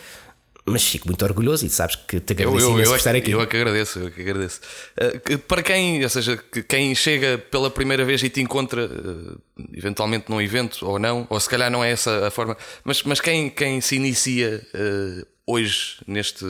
Mas 0.63 0.83
fico 0.83 1.07
muito 1.07 1.25
orgulhoso 1.25 1.65
e 1.65 1.69
sabes 1.69 1.95
que 1.95 2.19
te 2.19 2.33
agradeço 2.33 2.67
eu, 2.67 2.77
eu, 2.77 2.85
eu, 2.85 2.95
estar 2.95 3.15
aqui. 3.15 3.31
Eu 3.31 3.41
é 3.41 3.47
que 3.47 3.57
agradeço, 3.57 3.99
eu 3.99 4.07
é 4.07 4.11
que 4.11 4.21
agradeço. 4.21 4.61
Uh, 4.95 5.37
para 5.39 5.63
quem, 5.63 6.03
ou 6.03 6.09
seja, 6.09 6.37
quem 6.67 6.93
chega 6.93 7.39
pela 7.39 7.71
primeira 7.71 8.05
vez 8.05 8.21
e 8.21 8.29
te 8.29 8.41
encontra, 8.41 8.85
uh, 8.85 9.41
eventualmente 9.73 10.29
num 10.29 10.39
evento 10.39 10.87
ou 10.87 10.99
não, 10.99 11.25
ou 11.31 11.39
se 11.39 11.49
calhar 11.49 11.71
não 11.71 11.83
é 11.83 11.91
essa 11.91 12.27
a 12.27 12.31
forma, 12.31 12.55
mas, 12.83 13.01
mas 13.03 13.19
quem, 13.19 13.49
quem 13.49 13.81
se 13.81 13.95
inicia 13.95 14.61
uh, 14.75 15.25
hoje 15.51 15.97
neste, 16.07 16.45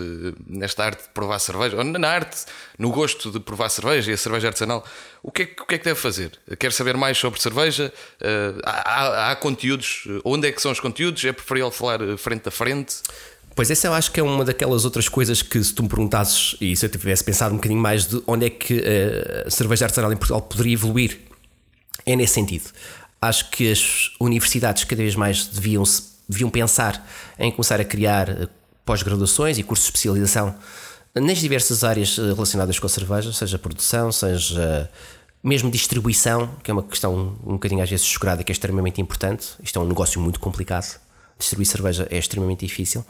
nesta 0.47 0.83
arte 0.83 1.03
de 1.03 1.09
provar 1.09 1.39
cerveja, 1.39 1.77
ou 1.77 1.83
na 1.83 2.07
arte, 2.07 2.45
no 2.77 2.91
gosto 2.91 3.31
de 3.31 3.39
provar 3.39 3.69
cerveja 3.69 4.11
e 4.11 4.13
a 4.13 4.17
cerveja 4.17 4.47
artesanal, 4.47 4.85
o 5.23 5.31
que 5.31 5.43
é, 5.43 5.45
o 5.61 5.65
que, 5.65 5.75
é 5.75 5.77
que 5.77 5.85
deve 5.85 5.99
fazer? 5.99 6.31
Quer 6.59 6.71
saber 6.71 6.95
mais 6.95 7.17
sobre 7.17 7.41
cerveja? 7.41 7.91
Uh, 8.21 8.61
há, 8.63 9.31
há, 9.31 9.35
conteúdos? 9.35 10.03
Onde 10.23 10.47
é 10.47 10.51
que 10.51 10.61
são 10.61 10.71
os 10.71 10.79
conteúdos? 10.79 11.23
É 11.25 11.31
preferível 11.31 11.71
falar 11.71 11.99
frente 12.17 12.47
a 12.47 12.51
frente? 12.51 12.97
Pois 13.55 13.69
essa 13.69 13.87
eu 13.87 13.93
acho 13.93 14.11
que 14.11 14.19
é 14.19 14.23
uma 14.23 14.45
daquelas 14.45 14.85
outras 14.85 15.09
coisas 15.09 15.41
que 15.41 15.61
se 15.63 15.73
tu 15.73 15.83
me 15.83 15.89
perguntasses, 15.89 16.55
e 16.61 16.75
se 16.75 16.85
eu 16.85 16.89
tivesse 16.89 17.23
pensado 17.23 17.53
um 17.53 17.57
bocadinho 17.57 17.81
mais 17.81 18.07
de 18.07 18.21
onde 18.25 18.45
é 18.45 18.49
que 18.49 18.79
uh, 18.79 19.47
a 19.47 19.49
cerveja 19.49 19.85
artesanal 19.85 20.11
em 20.13 20.17
Portugal 20.17 20.41
poderia 20.41 20.73
evoluir, 20.73 21.19
é 22.05 22.15
nesse 22.15 22.33
sentido. 22.33 22.69
Acho 23.21 23.49
que 23.51 23.71
as 23.71 24.11
universidades 24.19 24.83
cada 24.83 25.01
vez 25.01 25.15
mais 25.15 25.45
deviam, 25.45 25.83
deviam 26.27 26.49
pensar 26.49 27.07
em 27.37 27.51
começar 27.51 27.79
a 27.79 27.85
criar 27.85 28.49
pós-graduações 28.85 29.57
e 29.57 29.63
cursos 29.63 29.85
de 29.85 29.89
especialização 29.89 30.55
nas 31.13 31.39
diversas 31.39 31.83
áreas 31.83 32.17
eh, 32.17 32.21
relacionadas 32.33 32.79
com 32.79 32.85
a 32.85 32.89
cerveja, 32.89 33.33
seja 33.33 33.59
produção, 33.59 34.11
seja 34.11 34.89
mesmo 35.43 35.71
distribuição, 35.71 36.49
que 36.63 36.71
é 36.71 36.73
uma 36.73 36.83
questão 36.83 37.37
um 37.45 37.53
bocadinho 37.53 37.83
às 37.83 37.89
vezes 37.89 38.05
chocada, 38.05 38.43
que 38.43 38.51
é 38.51 38.53
extremamente 38.53 39.01
importante. 39.01 39.49
Isto 39.61 39.79
é 39.79 39.81
um 39.81 39.87
negócio 39.87 40.21
muito 40.21 40.39
complicado. 40.39 40.99
Distribuir 41.37 41.67
cerveja 41.67 42.07
é 42.09 42.17
extremamente 42.17 42.65
difícil. 42.65 43.03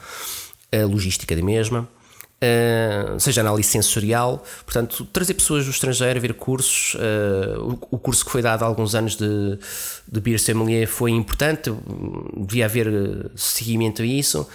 A 0.72 0.86
logística 0.86 1.36
da 1.36 1.44
mesma. 1.44 1.88
uh, 2.42 3.20
seja 3.20 3.42
análise 3.42 3.70
sensorial, 3.70 4.44
portanto, 4.66 5.06
trazer 5.06 5.36
pessoas 5.36 5.66
do 5.66 5.72
estrangeiro, 5.72 6.20
ver 6.20 6.34
cursos. 6.34 6.96
Uh, 6.96 7.78
o, 7.92 7.96
o, 7.96 8.00
curso 8.00 8.26
que 8.26 8.32
foi 8.32 8.42
dado 8.42 8.64
há 8.64 8.66
alguns 8.66 8.96
anos 8.96 9.16
de, 9.16 9.60
de 10.08 10.22
Beer 10.22 10.40
Sommelier 10.40 10.88
foi 10.88 11.12
importante, 11.12 11.72
devia 12.36 12.66
haver 12.66 12.88
seguimento 13.36 14.02
a 14.02 14.06
isso. 14.06 14.48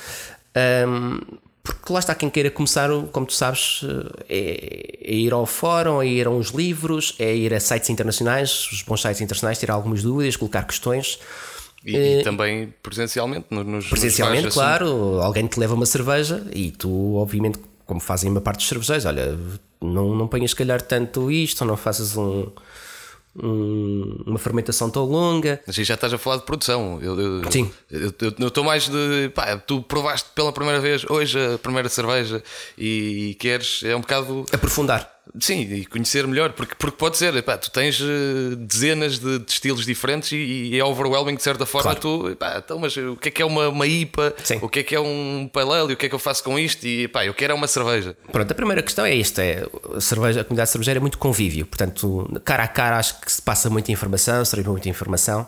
Um, 0.57 1.21
porque 1.63 1.93
lá 1.93 1.99
está 1.99 2.15
quem 2.15 2.31
queira 2.31 2.51
começar, 2.51 2.89
como 3.11 3.27
tu 3.27 3.33
sabes, 3.33 3.81
é, 4.29 4.99
é, 5.03 5.15
ir 5.15 5.33
ao 5.33 5.45
fórum, 5.47 6.01
é 6.01 6.07
ir 6.07 6.27
a 6.27 6.31
uns 6.31 6.51
livros, 6.51 7.17
é 7.19 7.35
ir 7.35 7.53
a 7.53 7.59
sites 7.59 7.91
internacionais, 7.91 8.69
os 8.71 8.83
bons 8.83 9.03
sites 9.03 9.21
internacionais, 9.21 9.59
ter 9.59 9.71
algumas 9.71 10.03
dúvidas, 10.03 10.37
colocar 10.37 10.63
questões. 10.63 11.19
E, 11.85 11.97
e, 11.97 12.21
eh, 12.21 12.23
também 12.23 12.73
presencialmente 12.83 13.47
nos 13.51 13.89
Presencialmente, 13.89 14.45
nos 14.45 14.55
claro, 14.55 15.21
alguém 15.21 15.47
te 15.47 15.59
leva 15.59 15.75
uma 15.75 15.87
cerveja 15.87 16.47
e 16.53 16.71
tu, 16.71 17.17
obviamente, 17.17 17.59
como 17.85 18.01
fazem 18.01 18.31
uma 18.31 18.41
parte 18.41 18.59
dos 18.59 18.69
cervejeiros, 18.69 19.05
olha, 19.05 19.37
não, 19.81 20.15
não 20.15 20.29
ponhas 20.29 20.51
se 20.51 20.57
calhar 20.57 20.81
tanto 20.81 21.31
isto, 21.31 21.63
ou 21.63 21.67
não 21.67 21.77
faças 21.77 22.17
um, 22.17 22.49
um, 23.43 24.23
uma 24.27 24.39
fermentação 24.39 24.91
tão 24.91 25.05
longa. 25.05 25.61
Mas 25.67 25.77
já 25.77 25.95
estás 25.95 26.13
a 26.13 26.19
falar 26.19 26.37
de 26.39 26.45
produção. 26.45 26.99
Eu, 27.03 27.19
eu, 27.19 27.51
Sim. 27.51 27.71
Eu 27.91 28.49
estou 28.49 28.65
mais 28.65 28.89
de. 28.89 29.31
Pá, 29.35 29.57
tu 29.57 29.83
provaste 29.83 30.29
pela 30.35 30.53
primeira 30.53 30.81
vez 30.81 31.05
hoje 31.09 31.39
a 31.55 31.59
primeira 31.59 31.89
cerveja 31.89 32.43
e, 32.77 33.31
e 33.31 33.35
queres. 33.35 33.83
É 33.85 33.95
um 33.95 34.01
bocado. 34.01 34.45
Aprofundar. 34.53 35.16
Sim, 35.41 35.61
e 35.61 35.85
conhecer 35.85 36.27
melhor, 36.27 36.53
porque, 36.53 36.75
porque 36.79 36.97
pode 36.97 37.17
ser, 37.17 37.35
epá, 37.35 37.59
tu 37.59 37.71
tens 37.71 38.01
eh, 38.01 38.55
dezenas 38.57 39.19
de, 39.19 39.41
de 39.41 39.51
estilos 39.51 39.85
diferentes 39.85 40.33
e, 40.33 40.37
e, 40.37 40.79
é 40.79 40.85
overwhelming 40.85 41.35
de 41.35 41.43
certa 41.43 41.67
forma. 41.67 41.95
Claro. 41.95 42.01
Tu, 42.01 42.31
epá, 42.31 42.59
então, 42.65 42.79
mas 42.79 42.97
o 42.97 43.17
que 43.17 43.29
é 43.29 43.31
que 43.31 43.43
é 43.43 43.45
uma, 43.45 43.69
uma 43.69 43.87
IPA? 43.87 44.35
Sim. 44.43 44.59
O 44.63 44.69
que 44.69 44.81
é 44.81 44.83
que 44.83 44.95
é 44.95 45.01
um 45.01 45.49
pale 45.53 45.93
O 45.93 45.97
que 45.97 46.07
é 46.07 46.09
que 46.09 46.15
eu 46.15 46.19
faço 46.19 46.43
com 46.43 46.59
isto? 46.59 46.87
E 46.87 47.05
epá, 47.05 47.27
eu 47.27 47.35
quero 47.35 47.53
é 47.53 47.57
uma 47.57 47.67
cerveja. 47.67 48.17
Pronto, 48.31 48.51
a 48.51 48.55
primeira 48.55 48.83
questão 48.83 49.05
é 49.05 49.19
esta: 49.19 49.43
é, 49.43 49.67
a, 49.95 50.01
cerveja, 50.01 50.41
a 50.41 50.45
comunidade 50.45 50.71
cervejeira 50.71 50.99
é 50.99 51.03
muito 51.03 51.19
convívio, 51.19 51.67
portanto, 51.67 52.41
cara 52.45 52.65
a 52.65 52.69
cara 52.69 52.99
acho 52.99 53.21
que 53.21 53.31
se 53.31 53.43
passa 53.43 53.69
muita 53.69 53.93
informação, 53.93 54.45
se 54.45 54.57
muita 54.63 54.89
informação. 54.89 55.47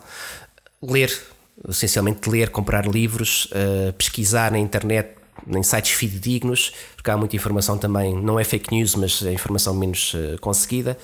Ler, 0.83 1.17
essencialmente 1.69 2.29
ler, 2.29 2.51
comprar 2.51 2.87
livros, 2.87 3.47
uh, 3.47 3.93
pesquisar 3.95 4.53
na 4.53 4.59
internet 4.59 5.18
em 5.47 5.63
sites 5.63 5.93
fidedignos, 5.93 6.73
porque 6.97 7.11
há 7.11 7.17
muita 7.17 7.37
informação 7.37 7.79
também, 7.79 8.15
não 8.15 8.39
é 8.39 8.45
fake 8.45 8.75
news, 8.75 8.95
mas 8.95 9.23
é 9.23 9.33
informação 9.33 9.75
menos 9.75 10.15
uh, 10.15 10.39
conseguida. 10.41 10.99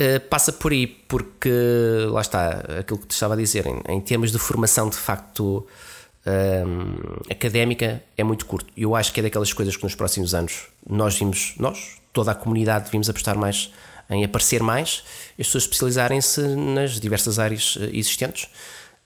Uh, 0.00 0.20
passa 0.28 0.52
por 0.52 0.72
aí, 0.72 0.86
porque 0.86 1.50
lá 2.10 2.20
está, 2.20 2.64
aquilo 2.80 2.98
que 3.00 3.06
te 3.06 3.12
estava 3.12 3.34
a 3.34 3.36
dizer, 3.36 3.66
em, 3.66 3.80
em 3.88 4.00
termos 4.00 4.30
de 4.30 4.38
formação 4.38 4.88
de 4.88 4.96
facto 4.96 5.66
um, 6.26 6.30
ehm, 6.30 6.96
académica, 7.30 8.02
é 8.16 8.22
muito 8.22 8.46
curto. 8.46 8.72
Eu 8.76 8.94
acho 8.94 9.12
que 9.12 9.20
é 9.20 9.22
daquelas 9.22 9.52
coisas 9.52 9.76
que 9.76 9.82
nos 9.82 9.94
próximos 9.94 10.34
anos 10.34 10.66
nós 10.88 11.18
vimos, 11.18 11.54
nós, 11.58 11.96
toda 12.12 12.32
a 12.32 12.34
comunidade, 12.34 12.84
devíamos 12.84 13.08
apostar 13.08 13.36
mais 13.36 13.72
em 14.10 14.24
aparecer 14.24 14.62
mais, 14.62 15.04
as 15.38 15.46
pessoas 15.46 15.64
especializarem-se 15.64 16.40
nas 16.40 16.98
diversas 16.98 17.38
áreas 17.38 17.76
eh, 17.80 17.90
existentes 17.92 18.48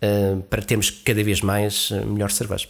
uh, 0.00 0.40
para 0.42 0.62
termos 0.62 0.90
cada 0.90 1.22
vez 1.24 1.40
mais 1.40 1.90
melhor 2.06 2.30
cerveja. 2.30 2.68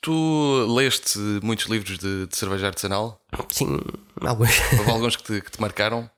Tu 0.00 0.66
leste 0.74 1.18
muitos 1.42 1.66
livros 1.66 1.98
de, 1.98 2.26
de 2.26 2.36
cerveja 2.36 2.68
artesanal? 2.68 3.20
Sim, 3.50 3.80
alguns. 4.20 4.50
Houve 4.78 4.90
alguns 4.90 5.16
que 5.16 5.22
te, 5.24 5.40
que 5.40 5.50
te 5.50 5.60
marcaram? 5.60 6.08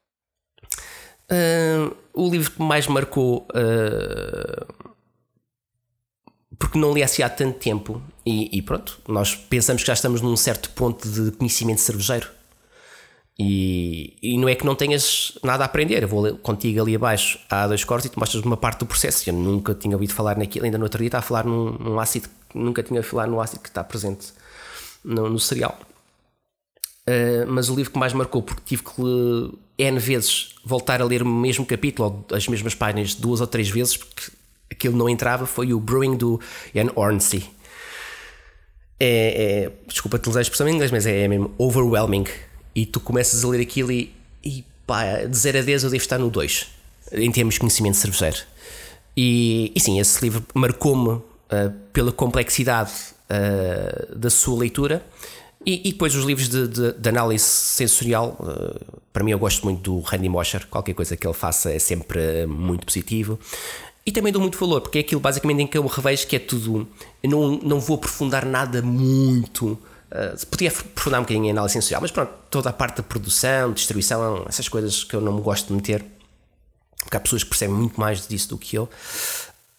Uh, 1.30 1.96
o 2.12 2.28
livro 2.28 2.50
que 2.50 2.62
mais 2.62 2.86
marcou, 2.86 3.46
uh, 3.54 4.94
porque 6.58 6.78
não 6.78 6.92
li 6.92 7.02
assim 7.02 7.22
há 7.22 7.30
tanto 7.30 7.58
tempo, 7.58 8.02
e, 8.26 8.58
e, 8.58 8.60
pronto, 8.60 9.00
nós 9.08 9.34
pensamos 9.34 9.82
que 9.82 9.86
já 9.86 9.94
estamos 9.94 10.20
num 10.20 10.36
certo 10.36 10.70
ponto 10.70 11.08
de 11.08 11.30
conhecimento 11.32 11.80
cervejeiro. 11.80 12.28
E, 13.38 14.18
e 14.20 14.36
não 14.36 14.50
é 14.50 14.54
que 14.54 14.66
não 14.66 14.74
tenhas 14.74 15.38
nada 15.42 15.64
a 15.64 15.66
aprender. 15.66 16.02
Eu 16.02 16.08
vou 16.08 16.36
contigo 16.38 16.82
ali 16.82 16.94
abaixo, 16.94 17.38
há 17.48 17.66
dois 17.66 17.82
cortes, 17.84 18.10
e 18.10 18.12
tu 18.12 18.20
mostras 18.20 18.44
uma 18.44 18.56
parte 18.58 18.80
do 18.80 18.86
processo. 18.86 19.30
Eu 19.30 19.32
nunca 19.32 19.74
tinha 19.74 19.96
ouvido 19.96 20.12
falar 20.12 20.36
naquilo, 20.36 20.66
ainda 20.66 20.76
no 20.76 20.84
outro 20.84 20.98
dia 20.98 21.08
está 21.08 21.20
a 21.20 21.22
falar 21.22 21.46
num, 21.46 21.70
num 21.78 21.98
ácido 21.98 22.28
nunca 22.54 22.82
tinha 22.82 23.02
falado 23.02 23.30
no 23.30 23.40
ácido 23.40 23.60
que 23.60 23.68
está 23.68 23.82
presente 23.84 24.32
no, 25.04 25.28
no 25.28 25.38
cereal. 25.38 25.78
Uh, 27.08 27.46
mas 27.48 27.68
o 27.68 27.74
livro 27.74 27.92
que 27.92 27.98
mais 27.98 28.12
marcou, 28.12 28.42
porque 28.42 28.62
tive 28.64 28.82
que 28.82 29.58
N 29.78 29.98
vezes 29.98 30.54
voltar 30.64 31.00
a 31.00 31.04
ler 31.04 31.22
o 31.22 31.26
mesmo 31.26 31.64
capítulo 31.64 32.24
ou 32.28 32.36
as 32.36 32.46
mesmas 32.46 32.74
páginas 32.74 33.14
duas 33.14 33.40
ou 33.40 33.46
três 33.46 33.68
vezes, 33.68 33.96
porque 33.96 34.30
aquilo 34.70 34.96
não 34.96 35.08
entrava, 35.08 35.46
foi 35.46 35.72
o 35.72 35.80
Brewing 35.80 36.16
do 36.16 36.40
Ian 36.74 36.90
Ornsey. 36.94 37.44
É, 38.98 39.64
é, 39.64 39.72
desculpa 39.88 40.18
utilizar 40.18 40.40
a 40.40 40.42
expressão 40.42 40.68
em 40.68 40.74
inglês, 40.74 40.90
mas 40.90 41.06
é, 41.06 41.22
é, 41.22 41.28
mesmo 41.28 41.52
overwhelming. 41.56 42.26
E 42.74 42.84
tu 42.84 43.00
começas 43.00 43.42
a 43.42 43.48
ler 43.48 43.60
aquilo 43.60 43.90
e, 43.90 44.14
e 44.44 44.64
pá, 44.86 45.24
de 45.24 45.36
0 45.36 45.58
a 45.58 45.62
10 45.62 45.84
eu 45.84 45.90
devo 45.90 46.02
estar 46.02 46.18
no 46.18 46.30
2, 46.30 46.66
em 47.12 47.32
termos 47.32 47.54
de 47.54 47.60
conhecimento 47.60 47.96
cervejeiro. 47.96 48.38
E, 49.16 49.72
e 49.74 49.80
sim, 49.80 49.98
esse 49.98 50.22
livro 50.22 50.44
marcou-me 50.54 51.20
uh, 51.50 51.72
pela 51.92 52.12
complexidade 52.12 52.92
uh, 53.30 54.16
da 54.16 54.30
sua 54.30 54.58
leitura. 54.58 55.04
E, 55.64 55.88
e, 55.88 55.92
depois 55.92 56.14
os 56.14 56.24
livros 56.24 56.48
de, 56.48 56.66
de, 56.66 56.92
de 56.92 57.08
análise 57.08 57.44
sensorial, 57.44 58.36
uh, 58.40 59.00
para 59.12 59.22
mim 59.22 59.32
eu 59.32 59.38
gosto 59.38 59.62
muito 59.64 59.82
do 59.82 60.00
Randy 60.00 60.28
Mosher, 60.28 60.66
qualquer 60.68 60.94
coisa 60.94 61.16
que 61.16 61.26
ele 61.26 61.34
faça 61.34 61.70
é 61.70 61.78
sempre 61.78 62.46
muito 62.46 62.86
positivo. 62.86 63.38
E 64.06 64.10
também 64.10 64.32
dou 64.32 64.40
muito 64.40 64.58
valor, 64.58 64.80
porque 64.80 64.98
é 64.98 65.00
aquilo 65.02 65.20
basicamente 65.20 65.62
em 65.62 65.66
que 65.66 65.76
eu 65.76 65.86
revejo 65.86 66.26
que 66.26 66.34
é 66.34 66.38
tudo. 66.38 66.88
Eu 67.22 67.30
não, 67.30 67.50
não 67.58 67.80
vou 67.80 67.96
aprofundar 67.96 68.46
nada 68.46 68.80
muito. 68.80 69.78
Uh, 70.10 70.46
podia 70.46 70.70
aprofundar 70.70 71.20
um 71.20 71.24
bocadinho 71.24 71.44
em 71.44 71.50
análise 71.50 71.74
sensorial, 71.74 72.00
mas 72.00 72.10
pronto, 72.10 72.32
toda 72.50 72.70
a 72.70 72.72
parte 72.72 72.96
da 72.96 73.02
produção, 73.02 73.72
distribuição, 73.72 74.44
essas 74.48 74.68
coisas 74.68 75.04
que 75.04 75.14
eu 75.14 75.20
não 75.20 75.34
me 75.34 75.42
gosto 75.42 75.68
de 75.68 75.74
meter, 75.74 76.04
porque 77.00 77.16
há 77.16 77.20
pessoas 77.20 77.44
que 77.44 77.50
percebem 77.50 77.76
muito 77.76 78.00
mais 78.00 78.26
disso 78.26 78.48
do 78.48 78.58
que 78.58 78.76
eu. 78.76 78.88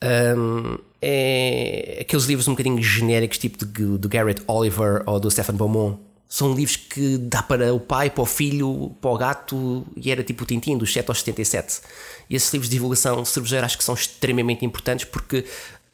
Um, 0.03 0.77
é 1.01 1.99
aqueles 2.01 2.25
livros 2.25 2.47
um 2.47 2.51
bocadinho 2.51 2.81
genéricos, 2.81 3.37
tipo 3.37 3.65
do, 3.65 3.97
do 3.97 4.09
Garrett 4.09 4.41
Oliver 4.47 5.03
ou 5.05 5.19
do 5.19 5.29
Stephen 5.29 5.55
Beaumont. 5.55 5.99
São 6.27 6.53
livros 6.53 6.77
que 6.77 7.17
dá 7.17 7.43
para 7.43 7.73
o 7.73 7.79
pai, 7.79 8.09
para 8.09 8.21
o 8.21 8.25
filho, 8.25 8.95
para 9.01 9.11
o 9.11 9.17
gato, 9.17 9.85
e 9.97 10.09
era 10.11 10.23
tipo 10.23 10.43
o 10.43 10.47
Tintin, 10.47 10.77
dos 10.77 10.93
7 10.93 11.09
aos 11.09 11.19
77. 11.19 11.81
E 12.29 12.35
esses 12.35 12.53
livros 12.53 12.69
de 12.69 12.75
divulgação 12.75 13.25
cervejeira 13.25 13.65
acho 13.65 13.77
que 13.77 13.83
são 13.83 13.95
extremamente 13.95 14.63
importantes 14.63 15.05
porque 15.05 15.43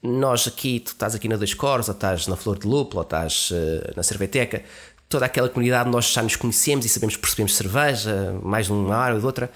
nós 0.03 0.47
aqui, 0.47 0.79
tu 0.79 0.89
estás 0.89 1.15
aqui 1.15 1.27
na 1.27 1.37
Dois 1.37 1.55
Cores, 1.55 1.87
ou 1.87 1.93
estás 1.93 2.27
na 2.27 2.35
Flor 2.35 2.59
de 2.59 2.67
Lúpulo, 2.67 2.99
ou 2.99 3.01
estás 3.01 3.49
uh, 3.49 3.93
na 3.95 4.03
Cerveteca, 4.03 4.63
toda 5.09 5.25
aquela 5.25 5.49
comunidade 5.49 5.89
nós 5.89 6.05
já 6.05 6.21
nos 6.21 6.35
conhecemos 6.35 6.85
e 6.85 6.89
sabemos 6.89 7.15
percebemos 7.15 7.55
cerveja, 7.55 8.37
mais 8.43 8.67
de 8.67 8.73
uma 8.73 8.95
área 8.95 9.15
ou 9.15 9.19
de 9.19 9.25
outra 9.25 9.49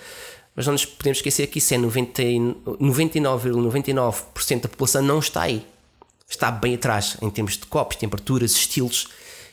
mas 0.56 0.66
não 0.66 0.74
nos 0.74 0.86
podemos 0.86 1.20
esquecer 1.20 1.48
que 1.48 1.60
isso 1.60 1.74
é 1.74 1.78
99,99% 1.78 3.52
99 3.56 4.24
da 4.62 4.70
população 4.70 5.02
não 5.02 5.20
está 5.20 5.44
aí. 5.44 5.66
Está 6.30 6.52
bem 6.52 6.76
atrás 6.76 7.18
em 7.22 7.30
termos 7.30 7.58
de 7.58 7.66
copos, 7.66 7.98
temperaturas, 7.98 8.52
estilos. 8.52 9.08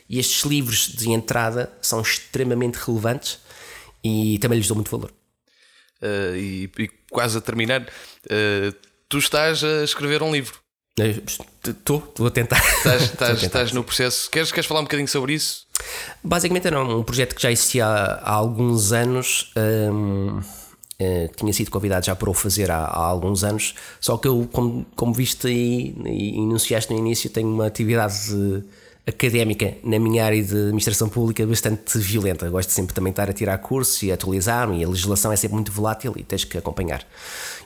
E 0.09 0.17
estes 0.17 0.43
livros 0.43 0.87
de 0.87 1.11
entrada 1.11 1.71
são 1.81 2.01
extremamente 2.01 2.75
relevantes 2.75 3.39
e 4.03 4.39
também 4.39 4.57
lhes 4.57 4.67
dou 4.67 4.75
muito 4.75 4.89
valor. 4.89 5.11
Uh, 6.01 6.35
e, 6.35 6.71
e, 6.79 6.89
quase 7.11 7.37
a 7.37 7.41
terminar, 7.41 7.81
uh, 7.81 8.75
tu 9.07 9.17
estás 9.17 9.63
a 9.63 9.83
escrever 9.83 10.23
um 10.23 10.31
livro. 10.31 10.59
Estou, 11.65 11.99
estou 11.99 12.27
a 12.27 12.31
tentar. 12.31 12.61
Estás, 12.77 13.03
estás, 13.11 13.43
estás, 13.43 13.71
no 13.71 13.83
processo. 13.83 14.29
Queres, 14.29 14.51
queres 14.51 14.65
falar 14.65 14.81
um 14.81 14.83
bocadinho 14.83 15.07
sobre 15.07 15.33
isso? 15.33 15.65
Basicamente 16.23 16.67
era 16.67 16.81
um 16.81 17.03
projeto 17.03 17.35
que 17.35 17.41
já 17.41 17.51
existia 17.51 17.85
há, 17.85 18.13
há 18.15 18.31
alguns 18.31 18.91
anos. 18.91 19.51
Um, 19.55 20.41
Uh, 21.01 21.33
tinha 21.33 21.53
sido 21.53 21.71
convidado 21.71 22.05
já 22.05 22.13
para 22.13 22.29
o 22.29 22.33
fazer 22.33 22.69
há, 22.69 22.79
há, 22.79 22.99
alguns 22.99 23.45
anos, 23.45 23.73
só 24.01 24.17
que 24.17 24.27
eu, 24.27 24.49
como, 24.51 24.85
como 24.97 25.13
viste 25.13 25.47
e, 25.47 25.95
e 26.05 26.37
enunciaste 26.37 26.91
no 26.91 26.99
início, 26.99 27.29
tenho 27.29 27.47
uma 27.47 27.67
atividade 27.67 28.35
académica 29.07 29.75
na 29.83 29.97
minha 29.97 30.23
área 30.23 30.41
de 30.41 30.55
administração 30.55 31.09
pública 31.09 31.45
bastante 31.45 31.97
violenta. 31.97 32.49
Gosto 32.49 32.71
sempre 32.71 32.93
também 32.93 33.11
de 33.11 33.13
estar 33.13 33.29
a 33.29 33.33
tirar 33.33 33.57
cursos 33.59 34.01
e 34.03 34.11
atualizar-me, 34.11 34.79
e 34.79 34.83
a 34.83 34.87
legislação 34.87 35.31
é 35.31 35.35
sempre 35.35 35.55
muito 35.55 35.71
volátil 35.71 36.13
e 36.15 36.23
tens 36.23 36.43
que 36.43 36.57
acompanhar. 36.57 37.05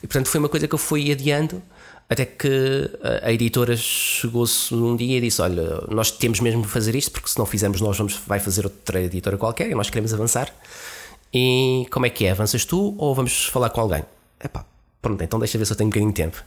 E 0.02 0.06
portanto 0.06 0.28
foi 0.28 0.40
uma 0.40 0.48
coisa 0.48 0.66
que 0.66 0.74
eu 0.74 0.78
fui 0.78 1.12
adiando. 1.12 1.62
Até 2.06 2.26
que 2.26 2.90
a 3.22 3.32
editora 3.32 3.74
chegou-se 3.78 4.74
um 4.74 4.94
dia 4.94 5.16
e 5.16 5.20
disse: 5.22 5.40
Olha, 5.40 5.82
nós 5.88 6.10
temos 6.10 6.38
mesmo 6.38 6.60
de 6.60 6.68
fazer 6.68 6.94
isto, 6.94 7.10
porque 7.10 7.30
se 7.30 7.38
não 7.38 7.46
fizermos, 7.46 7.80
nós 7.80 7.96
vamos, 7.96 8.14
vai 8.26 8.38
fazer 8.38 8.66
outra 8.66 9.00
editora 9.00 9.38
qualquer 9.38 9.70
e 9.70 9.74
nós 9.74 9.88
queremos 9.88 10.12
avançar. 10.12 10.54
E 11.34 11.86
como 11.90 12.06
é 12.06 12.10
que 12.10 12.26
é? 12.26 12.30
Avanças 12.30 12.64
tu 12.64 12.94
ou 12.96 13.12
vamos 13.12 13.46
falar 13.46 13.70
com 13.70 13.80
alguém? 13.80 14.04
Epá, 14.42 14.64
pronto, 15.02 15.20
então 15.24 15.40
deixa 15.40 15.58
ver 15.58 15.64
se 15.64 15.72
eu 15.72 15.76
tenho 15.76 15.88
um 15.88 15.90
bocadinho 15.90 16.12
de 16.12 16.16
tempo. 16.16 16.44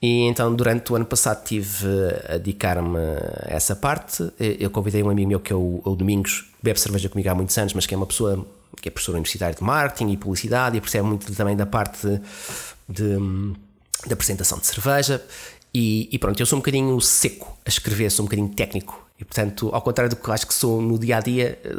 E 0.00 0.22
então, 0.22 0.54
durante 0.54 0.92
o 0.92 0.96
ano 0.96 1.04
passado, 1.04 1.42
estive 1.42 1.86
a 2.28 2.36
dedicar-me 2.36 2.98
a 2.98 3.54
essa 3.54 3.74
parte. 3.74 4.32
Eu 4.38 4.70
convidei 4.70 5.02
um 5.02 5.10
amigo 5.10 5.28
meu 5.28 5.40
que 5.40 5.52
é 5.52 5.56
o, 5.56 5.80
o 5.84 5.94
Domingos, 5.96 6.50
bebe 6.62 6.78
cerveja 6.78 7.08
comigo 7.08 7.28
há 7.28 7.34
muitos 7.34 7.56
anos, 7.58 7.74
mas 7.74 7.86
que 7.86 7.94
é 7.94 7.96
uma 7.96 8.06
pessoa 8.06 8.46
que 8.80 8.88
é 8.88 8.92
professor 8.92 9.12
universitário 9.12 9.56
de 9.56 9.62
marketing 9.62 10.12
e 10.12 10.16
publicidade 10.16 10.76
e 10.76 10.80
percebe 10.80 11.06
muito 11.06 11.32
também 11.34 11.56
da 11.56 11.66
parte 11.66 12.06
de, 12.06 12.20
de, 12.88 13.16
de 14.06 14.12
apresentação 14.12 14.58
de 14.58 14.66
cerveja. 14.66 15.22
E, 15.74 16.08
e, 16.12 16.18
pronto, 16.18 16.38
eu 16.38 16.46
sou 16.46 16.58
um 16.58 16.60
bocadinho 16.60 17.00
seco 17.00 17.56
a 17.64 17.68
escrever, 17.68 18.10
sou 18.10 18.24
um 18.24 18.26
bocadinho 18.26 18.48
técnico 18.50 19.01
E 19.22 19.24
portanto, 19.24 19.70
ao 19.72 19.80
contrário 19.80 20.10
do 20.10 20.16
que 20.16 20.30
acho 20.32 20.44
que 20.48 20.52
sou 20.52 20.82
no 20.82 20.98
dia 20.98 21.18
a 21.18 21.20
dia, 21.20 21.56
eh, 21.62 21.70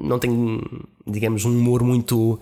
não 0.00 0.18
tenho, 0.18 0.62
digamos, 1.06 1.44
um 1.44 1.50
humor 1.50 1.82
muito, 1.82 2.40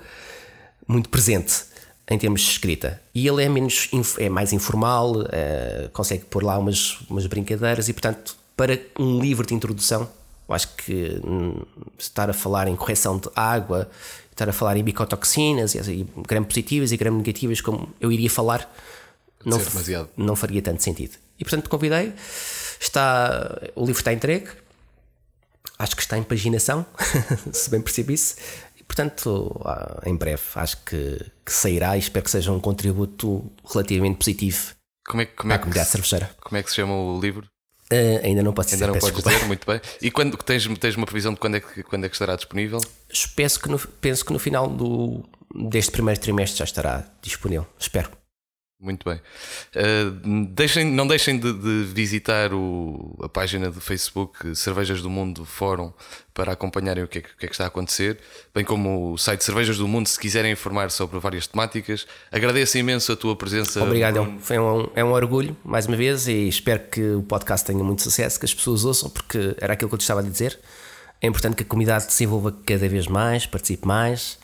muito 0.87 1.09
presente 1.09 1.65
em 2.09 2.17
termos 2.17 2.41
de 2.43 2.51
escrita. 2.53 3.03
E 3.13 3.27
ele 3.27 3.43
é 3.43 3.49
menos 3.49 3.91
é 4.17 4.29
mais 4.29 4.53
informal, 4.53 5.23
uh, 5.23 5.91
consegue 5.93 6.25
pôr 6.27 6.45
lá 6.45 6.57
umas, 6.57 7.01
umas 7.11 7.27
brincadeiras 7.27 7.89
e, 7.89 7.93
portanto, 7.93 8.37
para 8.57 8.79
um 8.97 9.19
livro 9.21 9.45
de 9.45 9.55
introdução, 9.55 10.09
eu 10.49 10.55
acho 10.55 10.69
que 10.77 11.21
hum, 11.27 11.63
estar 11.99 12.31
a 12.31 12.33
falar 12.33 12.69
em 12.69 12.77
correção 12.77 13.19
de 13.19 13.29
água, 13.35 13.91
estar 14.31 14.49
a 14.49 14.53
falar 14.53 14.77
em 14.77 14.85
bicotoxinas, 14.85 15.75
e 15.75 16.07
gram 16.29 16.45
positivas 16.45 16.93
e 16.93 16.97
gram 16.97 17.17
negativas, 17.17 17.61
como 17.61 17.89
eu 18.01 18.13
iria 18.13 18.31
falar, 18.31 18.73
não, 19.45 19.59
não 20.17 20.37
faria 20.37 20.63
tanto 20.63 20.81
sentido. 20.81 21.17
E 21.41 21.45
portanto 21.45 21.69
convidei, 21.69 22.13
está, 22.81 23.61
o 23.75 23.85
livro 23.85 24.01
está 24.01 24.13
entregue, 24.13 24.49
acho 25.79 25.97
que 25.97 26.03
está 26.03 26.19
em 26.19 26.23
paginação, 26.23 26.87
se 27.53 27.71
bem 27.71 27.81
percebi 27.81 28.15
isso, 28.15 28.37
portanto, 28.87 29.61
ah, 29.65 30.01
em 30.07 30.17
breve 30.17 30.43
acho 30.55 30.77
que, 30.85 31.19
que, 31.45 31.53
sairá 31.53 31.97
e 31.97 32.01
espero 32.01 32.25
que 32.25 32.31
seja 32.31 32.53
um 32.53 32.61
contributo 32.61 33.51
relativamente 33.65 34.19
positivo 34.19 34.75
como 35.07 35.23
é, 35.23 35.27
como 35.27 35.53
é 35.53 35.57
à 35.57 35.59
comunidade 35.59 35.91
cervejeira. 35.91 36.31
Como 36.41 36.57
é 36.57 36.63
que 36.63 36.71
se 36.71 36.77
chama 36.77 36.95
o 36.95 37.21
livro? 37.21 37.47
Uh, 37.93 38.25
ainda 38.25 38.43
não 38.43 38.53
posso 38.55 38.75
ainda 38.75 38.87
dizer. 38.87 38.95
Ainda 38.95 39.07
não 39.07 39.13
podes 39.13 39.35
dizer, 39.35 39.47
muito 39.47 39.67
bem. 39.67 39.81
E 40.01 40.11
quando 40.11 40.37
tens, 40.39 40.67
tens 40.79 40.97
uma 40.97 41.05
previsão 41.05 41.35
de 41.35 41.41
quando 41.41 41.57
é 41.57 41.61
que, 41.61 41.83
quando 41.83 42.05
é 42.07 42.09
que 42.09 42.15
estará 42.15 42.35
disponível? 42.35 42.81
Penso 43.37 43.61
que 43.61 43.69
no, 43.69 43.79
penso 43.79 44.25
que 44.25 44.33
no 44.33 44.39
final 44.39 44.69
do, 44.69 45.23
deste 45.69 45.93
primeiro 45.93 46.19
trimestre 46.19 46.59
já 46.59 46.65
estará 46.65 47.05
disponível. 47.21 47.67
Espero. 47.79 48.11
Muito 48.85 49.09
bem. 49.09 49.19
Uh, 49.75 50.47
deixem, 50.51 50.85
não 50.85 51.07
deixem 51.07 51.39
de, 51.39 51.51
de 51.55 51.85
visitar 51.85 52.53
o, 52.53 53.17
a 53.23 53.29
página 53.31 53.71
do 53.71 53.81
Facebook 53.81 54.55
Cervejas 54.55 55.01
do 55.01 55.09
Mundo 55.09 55.47
Fórum 55.47 55.91
para 56.35 56.53
acompanharem 56.53 57.03
o 57.03 57.09
que, 57.09 57.19
é, 57.19 57.21
o 57.23 57.25
que, 57.39 57.47
é 57.47 57.49
que 57.49 57.55
está 57.55 57.65
a 57.65 57.69
acontecer, 57.69 58.19
bem 58.55 58.63
como 58.63 59.13
o 59.13 59.17
site 59.17 59.43
Cervejas 59.43 59.79
do 59.79 59.89
Mundo 59.89 60.07
se 60.07 60.21
quiserem 60.21 60.53
informar 60.53 60.91
sobre 60.91 61.19
várias 61.19 61.47
temáticas. 61.47 62.07
Agradeço 62.31 62.77
imenso 62.77 63.11
a 63.11 63.17
tua 63.17 63.35
presença. 63.35 63.83
Obrigado, 63.83 64.21
Bruno. 64.21 64.39
foi 64.39 64.59
um, 64.59 64.91
é 64.95 65.03
um 65.03 65.13
orgulho, 65.13 65.57
mais 65.65 65.87
uma 65.87 65.97
vez, 65.97 66.29
e 66.29 66.47
espero 66.47 66.83
que 66.91 67.01
o 67.15 67.23
podcast 67.23 67.67
tenha 67.67 67.83
muito 67.83 68.03
sucesso, 68.03 68.39
que 68.39 68.45
as 68.45 68.53
pessoas 68.53 68.85
ouçam, 68.85 69.09
porque 69.09 69.57
era 69.63 69.73
aquilo 69.73 69.89
que 69.89 69.95
eu 69.95 69.99
te 69.99 70.03
estava 70.03 70.21
a 70.21 70.25
dizer. 70.25 70.59
É 71.23 71.27
importante 71.27 71.57
que 71.57 71.63
a 71.63 71.67
comunidade 71.67 72.03
se 72.03 72.09
desenvolva 72.11 72.55
cada 72.67 72.87
vez 72.87 73.07
mais, 73.07 73.47
participe 73.47 73.87
mais, 73.87 74.39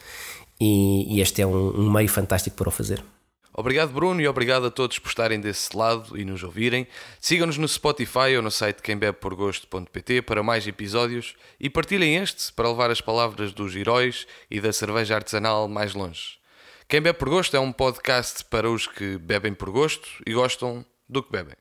e, 0.59 1.17
e 1.17 1.21
este 1.21 1.43
é 1.43 1.47
um, 1.47 1.79
um 1.79 1.93
meio 1.93 2.09
fantástico 2.09 2.57
para 2.57 2.71
o 2.71 2.73
fazer. 2.73 3.05
Obrigado, 3.53 3.93
Bruno, 3.93 4.21
e 4.21 4.29
obrigado 4.29 4.67
a 4.67 4.71
todos 4.71 4.99
por 4.99 5.09
estarem 5.09 5.41
desse 5.41 5.77
lado 5.77 6.17
e 6.17 6.25
nos 6.25 6.43
ouvirem. 6.43 6.87
Sigam-nos 7.21 7.59
no 7.59 7.67
Spotify 7.67 8.37
ou 8.37 8.43
no 8.43 8.51
site 8.51 8.81
quembebeporgosto.pt 8.81 10.23
para 10.23 10.43
mais 10.43 10.67
episódios 10.67 11.35
e 11.59 11.69
partilhem 11.69 12.17
este 12.17 12.53
para 12.53 12.69
levar 12.69 12.91
as 12.91 13.01
palavras 13.01 13.53
dos 13.53 13.75
heróis 13.75 14.27
e 14.51 14.61
da 14.61 14.73
cerveja 14.73 15.17
artesanal 15.17 15.69
mais 15.69 15.95
longe. 15.95 16.39
Quem 16.89 17.01
Bebe 17.01 17.19
por 17.19 17.29
Gosto 17.29 17.57
é 17.57 17.61
um 17.61 17.71
podcast 17.71 18.45
para 18.47 18.69
os 18.69 18.87
que 18.87 19.17
bebem 19.19 19.55
por 19.55 19.71
gosto 19.71 20.09
e 20.27 20.33
gostam 20.33 20.85
do 21.09 21.23
que 21.23 21.31
bebem. 21.31 21.55